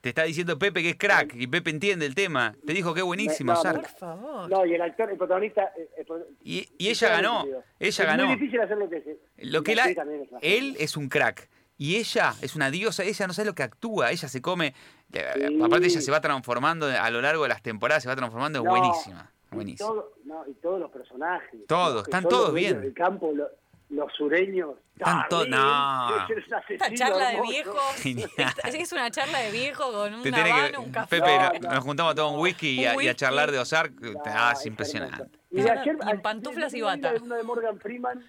Te 0.00 0.08
está 0.08 0.22
diciendo 0.22 0.58
Pepe 0.58 0.80
que 0.82 0.90
es 0.90 0.96
crack 0.96 1.34
y 1.34 1.46
Pepe 1.46 1.68
entiende 1.68 2.06
el 2.06 2.14
tema. 2.14 2.56
Te 2.66 2.72
dijo 2.72 2.94
que 2.94 3.00
es 3.00 3.06
buenísimo, 3.06 3.52
No. 3.52 3.60
Por 3.62 3.86
favor. 3.88 4.48
no, 4.50 4.64
y 4.64 4.74
el 4.74 4.80
actor 4.80 5.10
el 5.10 5.18
protagonista 5.18 5.72
eh, 5.76 5.90
el 5.98 6.06
pro- 6.06 6.26
Y, 6.42 6.66
y 6.78 6.88
ella 6.88 7.08
ganó. 7.10 7.44
Ella 7.44 7.62
es 7.78 7.98
ganó. 7.98 8.26
muy 8.26 8.36
difícil 8.36 8.60
hacer 8.62 8.78
lo 8.78 8.88
que 8.88 8.96
es 8.96 9.04
Lo 9.52 9.62
que 9.62 9.74
la 9.74 9.84
es 9.90 9.98
él 10.40 10.76
es 10.78 10.96
un 10.96 11.08
crack. 11.10 11.50
Y 11.76 11.96
ella 11.96 12.34
es 12.40 12.56
una 12.56 12.70
diosa, 12.70 13.04
ella 13.04 13.26
no 13.26 13.32
sabe 13.34 13.46
lo 13.46 13.54
que 13.54 13.62
actúa, 13.62 14.10
ella 14.10 14.28
se 14.28 14.40
come, 14.42 14.74
eh, 15.12 15.24
Sí. 15.48 15.62
aparte 15.62 15.86
ella 15.86 16.00
se 16.00 16.10
va 16.10 16.20
transformando 16.22 16.86
a 16.86 17.10
lo 17.10 17.20
largo 17.22 17.42
de 17.42 17.48
las 17.50 17.62
temporadas, 17.62 18.02
se 18.02 18.08
va 18.08 18.16
transformando, 18.16 18.58
es 18.58 18.64
No, 18.66 18.70
buenísima, 18.70 19.30
y 19.50 19.54
buenísima. 19.54 19.88
todo- 19.88 20.12
no, 20.24 20.44
y 20.46 20.52
todos 20.54 20.78
los 20.80 20.90
personajes 20.90 21.60
Todos, 21.66 22.02
están 22.04 22.24
todos 22.24 22.52
bien. 22.54 22.80
del 22.82 22.92
campo 22.92 23.32
lo- 23.34 23.48
los 23.90 24.12
sureños 24.14 24.76
Están 24.96 25.28
to- 25.28 25.38
Darling, 25.46 25.50
no. 25.50 26.26
es 26.28 26.44
Esta 26.70 26.94
charla 26.94 27.28
de 27.30 27.40
viejos. 27.42 27.82
Genial. 28.02 28.28
Es 28.64 28.92
una 28.92 29.10
charla 29.10 29.38
de 29.40 29.50
viejo 29.50 29.92
con 29.92 30.14
un 30.14 30.22
Te 30.22 30.30
tenés 30.30 30.44
que- 30.46 30.50
habano, 30.60 30.80
un 30.82 30.92
café. 30.92 31.18
Pepe, 31.20 31.36
No, 31.38 31.52
no- 31.52 31.58
no. 31.60 31.74
nos 31.74 31.84
juntamos 31.84 32.12
a 32.12 32.14
tomar 32.14 32.34
un 32.34 32.40
whisky 32.40 32.68
y 32.68 32.78
a, 32.80 32.82
y 32.82 32.86
a 32.86 32.96
whisky. 32.96 33.14
charlar 33.16 33.50
de 33.50 33.58
Ozark, 33.58 33.92
No, 34.00 34.22
ah, 34.26 34.50
es 34.54 34.60
es 34.60 34.66
impresionante. 34.66 35.24
Y 35.50 35.62
de 35.62 35.70
ayer, 35.70 35.96
y 36.06 36.10
en 36.10 36.22
pantuflas 36.22 36.72
y 36.74 36.80
bata. 36.80 37.14
Uno 37.20 37.34
de 37.34 37.42
Morgan 37.42 37.78
Freeman. 37.80 38.20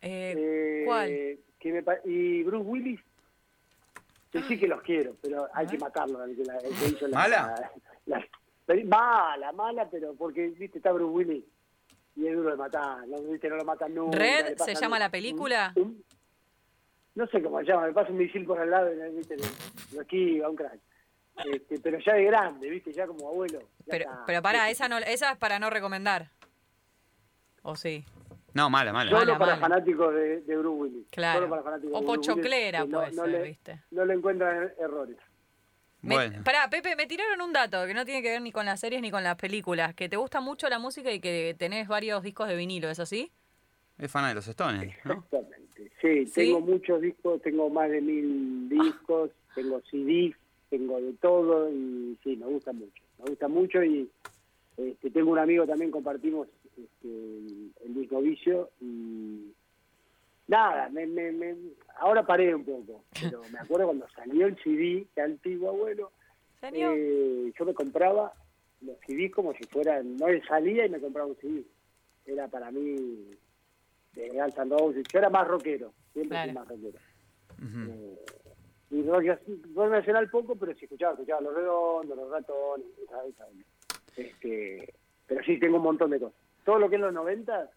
Eh, 0.00 0.34
eh, 0.36 0.82
¿Cuál? 0.86 1.08
que 1.60 1.72
me 1.72 1.82
pa- 1.82 1.98
y 2.04 2.42
Bruce 2.44 2.64
Willis. 2.64 3.00
Que 4.32 4.42
sí 4.42 4.58
que 4.58 4.68
los 4.68 4.82
quiero, 4.82 5.14
pero 5.22 5.48
hay 5.54 5.66
que 5.66 5.78
matarlo. 5.78 6.22
El 6.24 6.36
que, 6.36 6.44
la- 6.44 6.58
el 6.58 6.74
que 6.76 6.86
hizo 6.86 7.08
la- 7.08 7.16
¿Mala? 7.18 7.70
la- 8.06 8.18
la- 8.66 8.84
mala, 8.84 9.52
mala, 9.52 9.88
pero 9.90 10.14
porque, 10.14 10.48
viste, 10.48 10.78
está 10.78 10.92
Bruce 10.92 11.10
Willis. 11.12 11.44
Y 12.18 12.26
es 12.26 12.34
duro 12.36 12.50
de 12.50 12.56
matar. 12.56 13.06
No, 13.06 13.18
viste, 13.22 13.48
no 13.48 13.56
lo 13.56 13.64
matan 13.64 13.94
nunca. 13.94 14.18
Red 14.18 14.56
se 14.58 14.74
llama 14.74 14.96
un- 14.96 15.00
la 15.00 15.10
película. 15.10 15.72
un- 15.76 16.02
no 17.14 17.26
sé 17.28 17.42
cómo 17.42 17.58
se 17.60 17.66
llama, 17.66 17.86
me 17.86 17.92
pasa 17.92 18.10
un 18.10 18.18
misil 18.18 18.44
por 18.44 18.58
al 18.60 18.70
lado 18.70 18.92
y 18.92 19.16
viste, 19.16 19.36
lo- 19.36 19.44
lo 19.94 20.02
esquiva, 20.02 20.48
un 20.50 20.56
crack. 20.56 20.78
Este, 21.52 21.78
pero 21.80 21.98
ya 22.00 22.14
de 22.14 22.24
grande, 22.24 22.68
viste, 22.68 22.92
ya 22.92 23.06
como 23.06 23.28
abuelo. 23.28 23.60
ya 23.60 23.66
pero, 23.88 24.04
está. 24.10 24.24
pero 24.26 24.42
pará, 24.42 24.68
esa, 24.70 24.88
no, 24.88 24.98
esa 24.98 25.30
es 25.32 25.38
para 25.38 25.58
no 25.60 25.70
recomendar. 25.70 26.30
¿O 27.62 27.76
sí? 27.76 28.04
No, 28.54 28.68
mala, 28.70 28.92
mala. 28.92 29.10
Solo 29.10 29.20
Mala, 29.34 29.38
para 29.38 29.56
mala. 29.56 29.68
fanáticos 29.68 30.14
de, 30.14 30.40
de 30.40 30.56
Bruce 30.56 30.80
Willis. 30.82 31.06
Claro. 31.10 31.38
Solo 31.40 31.50
para 31.50 31.62
fanáticos 31.62 31.92
O 31.94 32.00
de 32.00 32.06
Bruce 32.06 32.18
Willis, 32.18 32.28
pochoclera 32.28 32.80
no- 32.84 32.98
puede 32.98 33.12
no 33.12 33.22
ser, 33.24 33.30
le- 33.32 33.42
¿viste? 33.42 33.80
No 33.92 34.04
le 34.04 34.14
encuentran 34.14 34.56
er- 34.64 34.74
Me- 36.02 36.14
Bueno, 36.14 36.44
Pará, 36.44 36.68
Pepe, 36.70 36.94
me 36.96 37.06
tiraron 37.06 37.40
un 37.40 37.52
dato 37.52 37.86
que 37.86 37.94
no 37.94 38.04
tiene 38.04 38.22
que 38.22 38.30
ver 38.30 38.42
ni 38.42 38.52
con 38.52 38.64
las 38.66 38.80
series 38.80 39.02
ni 39.02 39.10
con 39.10 39.24
las 39.24 39.36
películas. 39.36 39.94
Que 39.94 40.08
te 40.08 40.16
gusta 40.16 40.40
mucho 40.40 40.68
la 40.68 40.78
música 40.78 41.12
y 41.12 41.20
que 41.20 41.54
tenés 41.58 41.88
varios 41.88 42.22
discos 42.22 42.48
de 42.48 42.56
vinilo, 42.56 42.88
¿es 42.90 43.00
así? 43.00 43.30
es 43.98 44.10
fan 44.12 44.28
de 44.28 44.34
los 44.36 44.46
Stones, 44.46 44.94
¿no? 45.04 45.14
Exactamente. 45.14 45.90
Sí, 46.00 46.26
¿Sí? 46.26 46.32
tengo 46.32 46.60
muchos 46.60 47.00
discos, 47.00 47.42
tengo 47.42 47.68
más 47.68 47.90
de 47.90 48.00
mil 48.00 48.68
discos, 48.68 49.30
tengo 49.56 49.80
CDs, 49.90 50.36
tengo 50.70 51.00
de 51.00 51.14
todo 51.14 51.68
y 51.72 52.16
sí, 52.22 52.36
me 52.36 52.46
gusta 52.46 52.72
mucho. 52.72 53.02
Me 53.18 53.24
gusta 53.30 53.48
mucho 53.48 53.82
y 53.82 54.08
este, 54.76 55.10
tengo 55.10 55.32
un 55.32 55.38
amigo 55.40 55.66
también, 55.66 55.90
compartimos 55.90 56.46
este, 56.76 57.08
el 57.84 57.94
disco 57.94 58.20
vicio 58.20 58.70
y 58.80 59.52
nada, 60.48 60.88
me, 60.88 61.06
me, 61.06 61.30
me- 61.32 61.56
ahora 61.98 62.26
paré 62.26 62.54
un 62.54 62.64
poco, 62.64 63.04
pero 63.20 63.42
me 63.52 63.58
acuerdo 63.60 63.86
cuando 63.86 64.08
salió 64.08 64.46
el 64.46 64.56
CD, 64.62 65.06
que 65.14 65.20
antiguo 65.20 65.68
abuelo, 65.70 66.10
eh, 66.62 67.52
yo 67.56 67.64
me 67.64 67.74
compraba 67.74 68.32
los 68.80 68.96
CDs 69.06 69.32
como 69.32 69.52
si 69.54 69.64
fueran, 69.64 70.16
no 70.16 70.26
salía 70.48 70.86
y 70.86 70.90
me 70.90 71.00
compraba 71.00 71.28
un 71.28 71.36
CD. 71.36 71.62
Era 72.26 72.48
para 72.48 72.70
mí 72.70 73.30
de 74.14 74.28
Guns 74.30 74.56
N' 74.58 74.76
Roses. 74.76 75.04
Yo 75.12 75.18
era 75.18 75.30
más 75.30 75.46
rockero, 75.48 75.92
siempre 76.12 76.36
fui 76.38 76.50
Claro. 76.52 76.52
más 76.52 76.68
rockero. 76.68 76.98
Ujú. 77.58 77.90
Eh, 77.90 78.24
y 78.90 79.02
rock, 79.02 79.24
rock 79.74 79.90
nacional 79.90 80.30
poco, 80.30 80.56
pero 80.56 80.74
sí 80.74 80.84
escuchaba, 80.84 81.12
escuchaba 81.12 81.40
Los 81.42 81.54
Redondos, 81.54 82.16
Los 82.16 82.30
Ratones, 82.30 82.86
este, 84.16 84.94
pero 85.26 85.42
sí, 85.44 85.58
tengo 85.58 85.76
un 85.76 85.82
montón 85.82 86.10
de 86.10 86.20
cosas. 86.20 86.38
Todo 86.64 86.78
lo 86.78 86.88
que 86.88 86.96
es 86.96 87.00
los 87.00 87.12
90, 87.12 87.70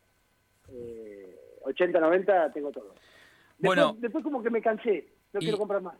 eh, 0.69 1.35
80, 1.65 1.99
90, 1.99 2.51
tengo 2.53 2.71
todo. 2.71 2.93
Después, 2.93 3.59
Bueno. 3.59 3.95
después 3.99 4.23
como 4.23 4.41
que 4.41 4.49
me 4.49 4.61
cansé, 4.61 5.07
no 5.33 5.39
Y- 5.39 5.43
quiero 5.43 5.57
comprar 5.57 5.81
más. 5.81 5.95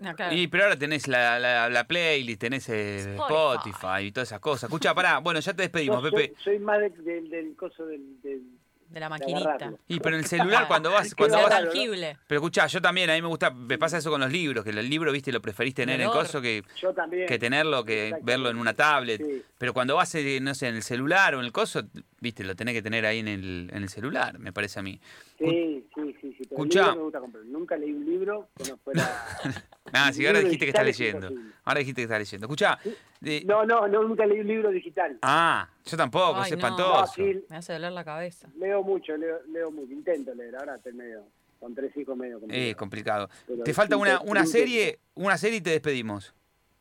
No, 0.00 0.14
claro. 0.14 0.34
Y 0.34 0.46
pero 0.48 0.64
ahora 0.64 0.76
tenés 0.78 1.08
la, 1.08 1.38
la, 1.38 1.68
la 1.70 1.84
playlist, 1.84 2.40
tenés 2.40 2.68
eh, 2.68 2.98
Spotify. 3.14 3.70
Spotify 3.70 4.06
y 4.06 4.12
todas 4.12 4.28
esas 4.28 4.40
cosas. 4.40 4.64
Escucha, 4.64 4.94
pará, 4.94 5.18
bueno, 5.18 5.40
ya 5.40 5.54
te 5.54 5.62
despedimos, 5.62 6.02
Pepe. 6.02 6.34
soy, 6.36 6.44
soy 6.44 6.58
más 6.58 6.78
de- 6.80 6.90
del- 6.90 7.30
del 7.30 7.56
coso 7.56 7.86
del, 7.86 8.20
del, 8.20 8.42
de 8.88 9.00
la 9.00 9.08
maquinita. 9.08 9.72
Y 9.88 10.00
pero 10.00 10.16
en 10.16 10.22
el 10.22 10.26
celular 10.26 10.66
cuando 10.68 10.90
vas, 10.90 11.14
cuando 11.14 11.36
vas, 11.38 11.48
tangible. 11.48 12.16
Pero 12.26 12.40
escuchá, 12.40 12.66
yo 12.66 12.80
también, 12.80 13.10
a 13.10 13.14
mí 13.14 13.22
me 13.22 13.28
gusta, 13.28 13.50
me 13.50 13.78
pasa 13.78 13.98
eso 13.98 14.10
con 14.10 14.20
los 14.20 14.30
libros, 14.30 14.64
que 14.64 14.70
el 14.70 14.88
libro, 14.88 15.12
viste, 15.12 15.32
lo 15.32 15.40
preferís 15.40 15.74
tener 15.74 16.00
en 16.00 16.08
olor. 16.08 16.24
coso 16.24 16.40
que, 16.40 16.62
Yo 16.80 16.92
también. 16.92 17.26
que 17.26 17.38
tenerlo, 17.38 17.84
que 17.84 18.14
verlo 18.22 18.50
en 18.50 18.58
una 18.58 18.74
tablet. 18.74 19.22
Sí. 19.22 19.42
Pero 19.58 19.72
cuando 19.72 19.96
vas, 19.96 20.14
eh, 20.14 20.38
no 20.40 20.54
sé, 20.54 20.68
en 20.68 20.76
el 20.76 20.82
celular 20.82 21.34
o 21.34 21.40
en 21.40 21.46
el 21.46 21.52
coso, 21.52 21.82
viste, 22.20 22.44
lo 22.44 22.54
tenés 22.54 22.74
que 22.74 22.82
tener 22.82 23.06
ahí 23.06 23.18
en 23.18 23.28
el, 23.28 23.70
en 23.72 23.82
el 23.82 23.88
celular, 23.88 24.38
me 24.38 24.52
parece 24.52 24.80
a 24.80 24.82
mí. 24.82 25.00
Sí, 25.38 25.84
sí, 25.94 26.16
sí, 26.20 26.25
sí. 26.36 26.44
Pero 26.48 26.62
Escuchá. 26.62 26.94
me 26.94 27.02
gusta 27.02 27.20
comprar. 27.20 27.44
Nunca 27.44 27.76
leí 27.76 27.92
un 27.92 28.04
libro 28.04 28.48
que 28.56 28.70
no 28.70 28.76
fuera... 28.78 29.02
Ah, 29.92 30.12
sí, 30.12 30.26
ahora 30.26 30.40
dijiste 30.40 30.64
que 30.66 30.70
estás 30.70 30.86
es 30.86 30.98
leyendo. 30.98 31.28
imposible. 31.28 31.54
Ahora 31.64 31.78
dijiste 31.78 32.00
que 32.00 32.02
estás 32.04 32.18
leyendo. 32.18 32.46
Escuchá. 32.46 32.78
de- 33.20 33.44
No, 33.46 33.64
no, 33.64 33.86
no, 33.86 34.02
nunca 34.02 34.26
leí 34.26 34.40
un 34.40 34.46
libro 34.48 34.70
digital. 34.70 35.16
Ah, 35.22 35.68
yo 35.84 35.96
tampoco, 35.96 36.34
Ay, 36.40 36.46
es 36.46 36.50
no. 36.50 36.56
espantoso. 36.56 37.00
No, 37.00 37.06
sí, 37.06 37.44
Me 37.48 37.56
hace 37.56 37.72
doler 37.72 37.92
la 37.92 38.04
cabeza. 38.04 38.48
leo 38.58 38.82
mucho, 38.82 39.16
leo, 39.16 39.38
leo 39.48 39.70
mucho. 39.70 39.92
Intento 39.92 40.34
leer. 40.34 40.56
Ahora 40.56 40.74
estoy 40.76 40.92
medio... 40.92 41.22
Con 41.60 41.74
tres 41.74 41.96
hijos 41.96 42.16
medio... 42.16 42.38
Complicado. 42.40 42.76
complicado. 42.76 43.30
Pero 43.46 43.62
Te 43.62 43.72
falta 43.72 43.96
una, 43.96 44.20
una 44.22 44.44
serie, 44.44 44.98
una 45.14 45.38
serie 45.38 45.58
y 45.58 45.60
te 45.62 45.70
despedimos. 45.70 46.34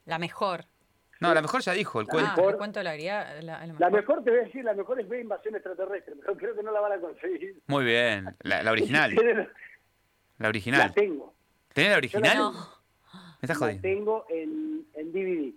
La 0.05 0.17
mejor. 0.19 0.65
No, 1.21 1.33
la 1.33 1.41
mejor 1.41 1.61
ya 1.61 1.71
dijo, 1.73 2.01
el 2.01 2.07
cuento. 2.07 2.29
Ah, 2.31 2.35
mejor- 2.35 2.51
el 2.53 2.57
cuento 2.57 2.79
de 2.79 2.83
la 2.83 2.95
la, 2.97 3.41
la 3.41 3.65
La 3.67 3.73
mejor. 3.73 3.91
mejor, 3.91 4.23
te 4.23 4.31
voy 4.31 4.39
a 4.39 4.43
decir, 4.43 4.63
la 4.65 4.73
mejor 4.73 4.99
es 4.99 5.07
ver 5.07 5.21
invasión 5.21 5.55
extraterrestre, 5.55 6.15
pero 6.19 6.35
creo 6.37 6.55
que 6.55 6.63
no 6.63 6.71
la 6.71 6.81
van 6.81 6.91
a 6.93 6.99
conseguir. 6.99 7.61
Muy 7.67 7.85
bien. 7.85 8.35
La, 8.41 8.63
la 8.63 8.71
original. 8.71 9.15
La 10.37 10.43
La 10.43 10.49
original. 10.49 10.93
tengo. 10.93 11.33
¿Tenés 11.73 11.91
la 11.91 11.97
original? 11.97 12.23
la 12.33 12.35
No. 12.43 12.51
Me 12.51 12.59
estás 13.41 13.49
La 13.61 13.65
jodiendo. 13.67 13.81
tengo 13.81 14.25
en, 14.29 14.85
en 14.93 15.11
DVD. 15.13 15.53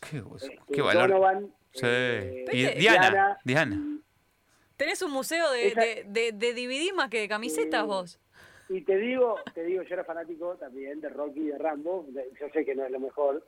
Qué, 0.00 0.22
Este, 0.36 0.60
qué 0.72 0.82
valor. 0.82 1.08
Donovan, 1.10 1.52
Sí. 1.72 1.80
eh, 1.84 2.44
Y. 2.52 2.66
Diana. 2.78 3.38
Diana. 3.44 3.98
Tenés 4.76 5.02
un 5.02 5.10
museo 5.10 5.50
de, 5.50 5.68
Esa- 5.68 5.80
de, 5.80 6.04
de, 6.06 6.32
de 6.32 6.52
DVD 6.54 6.92
más 6.94 7.08
que 7.08 7.18
de 7.20 7.28
camisetas 7.28 7.82
Eh, 7.82 7.86
vos. 7.86 8.20
Y 8.68 8.82
te 8.82 8.96
digo, 8.96 9.36
te 9.54 9.64
digo, 9.64 9.82
yo 9.82 9.94
era 9.94 10.04
fanático 10.04 10.54
también 10.56 11.00
de 11.00 11.08
Rocky 11.08 11.40
y 11.40 11.46
de 11.46 11.58
Rambo, 11.58 12.04
de- 12.10 12.30
yo 12.38 12.46
sé 12.52 12.64
que 12.64 12.74
no 12.74 12.84
es 12.84 12.90
lo 12.92 13.00
mejor, 13.00 13.44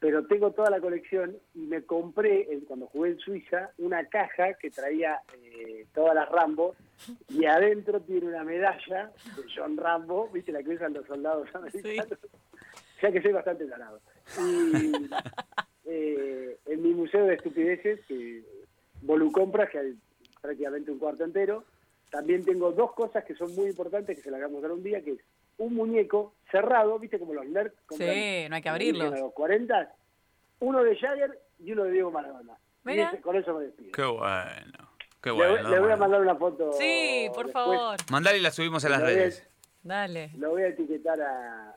pero 0.00 0.24
tengo 0.26 0.52
toda 0.52 0.70
la 0.70 0.80
colección 0.80 1.36
y 1.54 1.60
me 1.60 1.82
compré, 1.82 2.46
cuando 2.68 2.86
jugué 2.86 3.10
en 3.10 3.18
Suiza, 3.18 3.70
una 3.78 4.04
caja 4.06 4.54
que 4.54 4.70
traía 4.70 5.20
eh, 5.34 5.86
todas 5.92 6.14
las 6.14 6.28
Rambo 6.28 6.76
y 7.28 7.46
adentro 7.46 8.00
tiene 8.00 8.28
una 8.28 8.44
medalla 8.44 9.10
de 9.36 9.42
John 9.54 9.76
Rambo, 9.76 10.28
viste 10.28 10.52
la 10.52 10.62
que 10.62 10.74
usan 10.74 10.94
los 10.94 11.06
soldados 11.06 11.48
americanos. 11.52 12.18
O 12.22 13.00
sea 13.00 13.10
que 13.12 13.22
soy 13.22 13.32
bastante 13.32 13.66
tarado. 13.66 14.00
Y 14.40 14.92
eh, 15.86 16.58
en 16.66 16.82
mi 16.82 16.94
museo 16.94 17.24
de 17.26 17.34
estupideces, 17.34 18.00
que 18.06 18.42
Volucompras, 19.02 19.70
que 19.70 19.78
hay 19.78 19.98
prácticamente 20.40 20.92
un 20.92 20.98
cuarto 20.98 21.24
entero, 21.24 21.64
también 22.10 22.44
tengo 22.44 22.70
dos 22.70 22.92
cosas 22.92 23.24
que 23.24 23.34
son 23.34 23.54
muy 23.56 23.66
importantes, 23.66 24.16
que 24.16 24.22
se 24.22 24.30
las 24.30 24.40
vamos 24.40 24.58
a 24.58 24.68
dar 24.68 24.72
un 24.72 24.82
día, 24.82 25.02
que 25.02 25.12
es 25.12 25.20
un 25.58 25.74
muñeco 25.74 26.34
cerrado, 26.50 26.98
viste 26.98 27.18
como 27.18 27.34
los 27.34 27.46
nerds. 27.46 27.74
Sí, 27.90 28.46
no 28.48 28.56
hay 28.56 28.62
que 28.62 28.68
como 28.68 28.74
abrirlos. 28.74 29.04
dicen 29.10 29.18
A 29.22 29.26
los 29.26 29.32
40, 29.34 29.92
uno 30.60 30.82
de 30.82 30.96
Jagger 30.96 31.38
y 31.58 31.72
uno 31.72 31.84
de 31.84 31.92
Diego 31.92 32.10
Maradona. 32.10 32.54
Y 32.54 32.88
Mira. 32.90 33.08
ese- 33.08 33.20
con 33.20 33.36
eso 33.36 33.54
me 33.58 33.64
despido. 33.64 33.92
Qué 33.92 34.04
bueno. 34.04 34.88
Qué 35.20 35.30
le, 35.30 35.34
bueno. 35.36 35.62
voy- 35.62 35.70
le 35.72 35.80
voy 35.80 35.92
a 35.92 35.96
mandar 35.96 36.20
una 36.20 36.36
foto. 36.36 36.72
Sí, 36.74 37.28
por 37.34 37.46
después. 37.46 37.52
favor. 37.52 37.96
Mandale 38.10 38.38
y 38.38 38.40
la 38.40 38.50
subimos 38.50 38.84
a 38.84 38.88
las 38.88 39.00
Lo 39.00 39.04
voy 39.06 39.12
a- 39.14 39.16
redes. 39.16 39.46
Dale. 39.82 40.30
Lo 40.36 40.50
voy 40.50 40.62
a 40.62 40.68
etiquetar 40.68 41.20
a, 41.20 41.74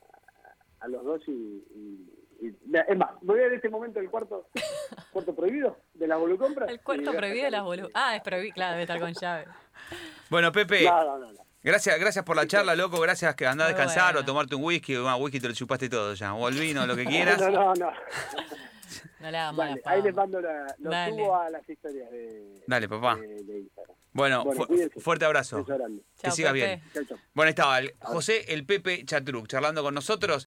a 0.80 0.88
los 0.88 1.04
dos 1.04 1.22
y, 1.28 2.08
Es 2.40 2.96
más, 2.96 3.10
voy 3.20 3.38
a 3.38 3.42
ver 3.44 3.52
este 3.54 3.68
momento 3.68 4.00
el 4.00 4.10
cuarto 4.10 4.48
cuarto 5.12 5.34
prohibido 5.34 5.76
de 5.94 6.06
la 6.08 6.16
volucompra. 6.16 6.66
El 6.66 6.80
cuarto 6.80 7.12
prohibido 7.12 7.44
de 7.44 7.50
las 7.52 7.62
boludas. 7.62 7.90
Ah, 7.94 8.16
es 8.16 8.22
prohibido, 8.22 8.54
claro, 8.54 8.72
debe 8.72 8.82
estar 8.82 8.98
con 9.00 9.12
llave. 9.12 9.44
Bueno, 10.28 10.50
Pepe, 10.50 10.82
No, 10.84 11.18
no, 11.18 11.32
no. 11.32 11.42
Gracias, 11.62 11.98
gracias 11.98 12.24
por 12.24 12.36
la 12.36 12.46
charla, 12.46 12.74
loco. 12.76 13.00
Gracias 13.00 13.34
que 13.34 13.46
andás 13.46 13.68
a 13.68 13.70
Muy 13.72 13.78
descansar 13.78 14.14
bueno. 14.14 14.20
o 14.20 14.24
tomarte 14.24 14.54
un 14.54 14.64
whisky. 14.64 14.96
Bueno, 14.96 15.16
whisky 15.16 15.40
te 15.40 15.48
lo 15.48 15.54
chupaste 15.54 15.88
todo 15.88 16.14
ya. 16.14 16.34
O 16.34 16.48
el 16.48 16.54
vino, 16.58 16.86
lo 16.86 16.96
que 16.96 17.04
quieras. 17.06 17.40
No, 17.40 17.50
no, 17.50 17.74
no. 17.74 17.92
No 19.20 19.30
le 19.30 19.38
hagas 19.38 19.56
Vale, 19.56 19.82
ahí 19.84 20.02
les 20.02 20.14
mando 20.14 20.40
la, 20.40 20.66
lo 20.78 20.90
Dale. 20.90 21.12
subo 21.12 21.36
a 21.36 21.48
las 21.48 21.68
historias 21.68 22.10
de, 22.10 22.62
Dale, 22.66 22.88
papá. 22.88 23.16
de, 23.16 23.26
de 23.44 23.58
Instagram. 23.60 23.96
Bueno, 24.14 24.44
Bueno, 24.44 24.60
fu- 24.60 24.66
cuídense. 24.66 25.00
fuerte 25.00 25.24
abrazo. 25.24 25.64
Que 26.20 26.30
sigas 26.32 26.52
bien. 26.52 26.82
Chau, 26.92 27.04
chau. 27.04 27.16
Bueno, 27.32 27.48
estaba 27.48 27.78
el 27.78 27.94
José 28.00 28.52
el 28.52 28.66
Pepe 28.66 29.04
Chatruc 29.06 29.46
charlando 29.46 29.82
con 29.82 29.94
nosotros. 29.94 30.36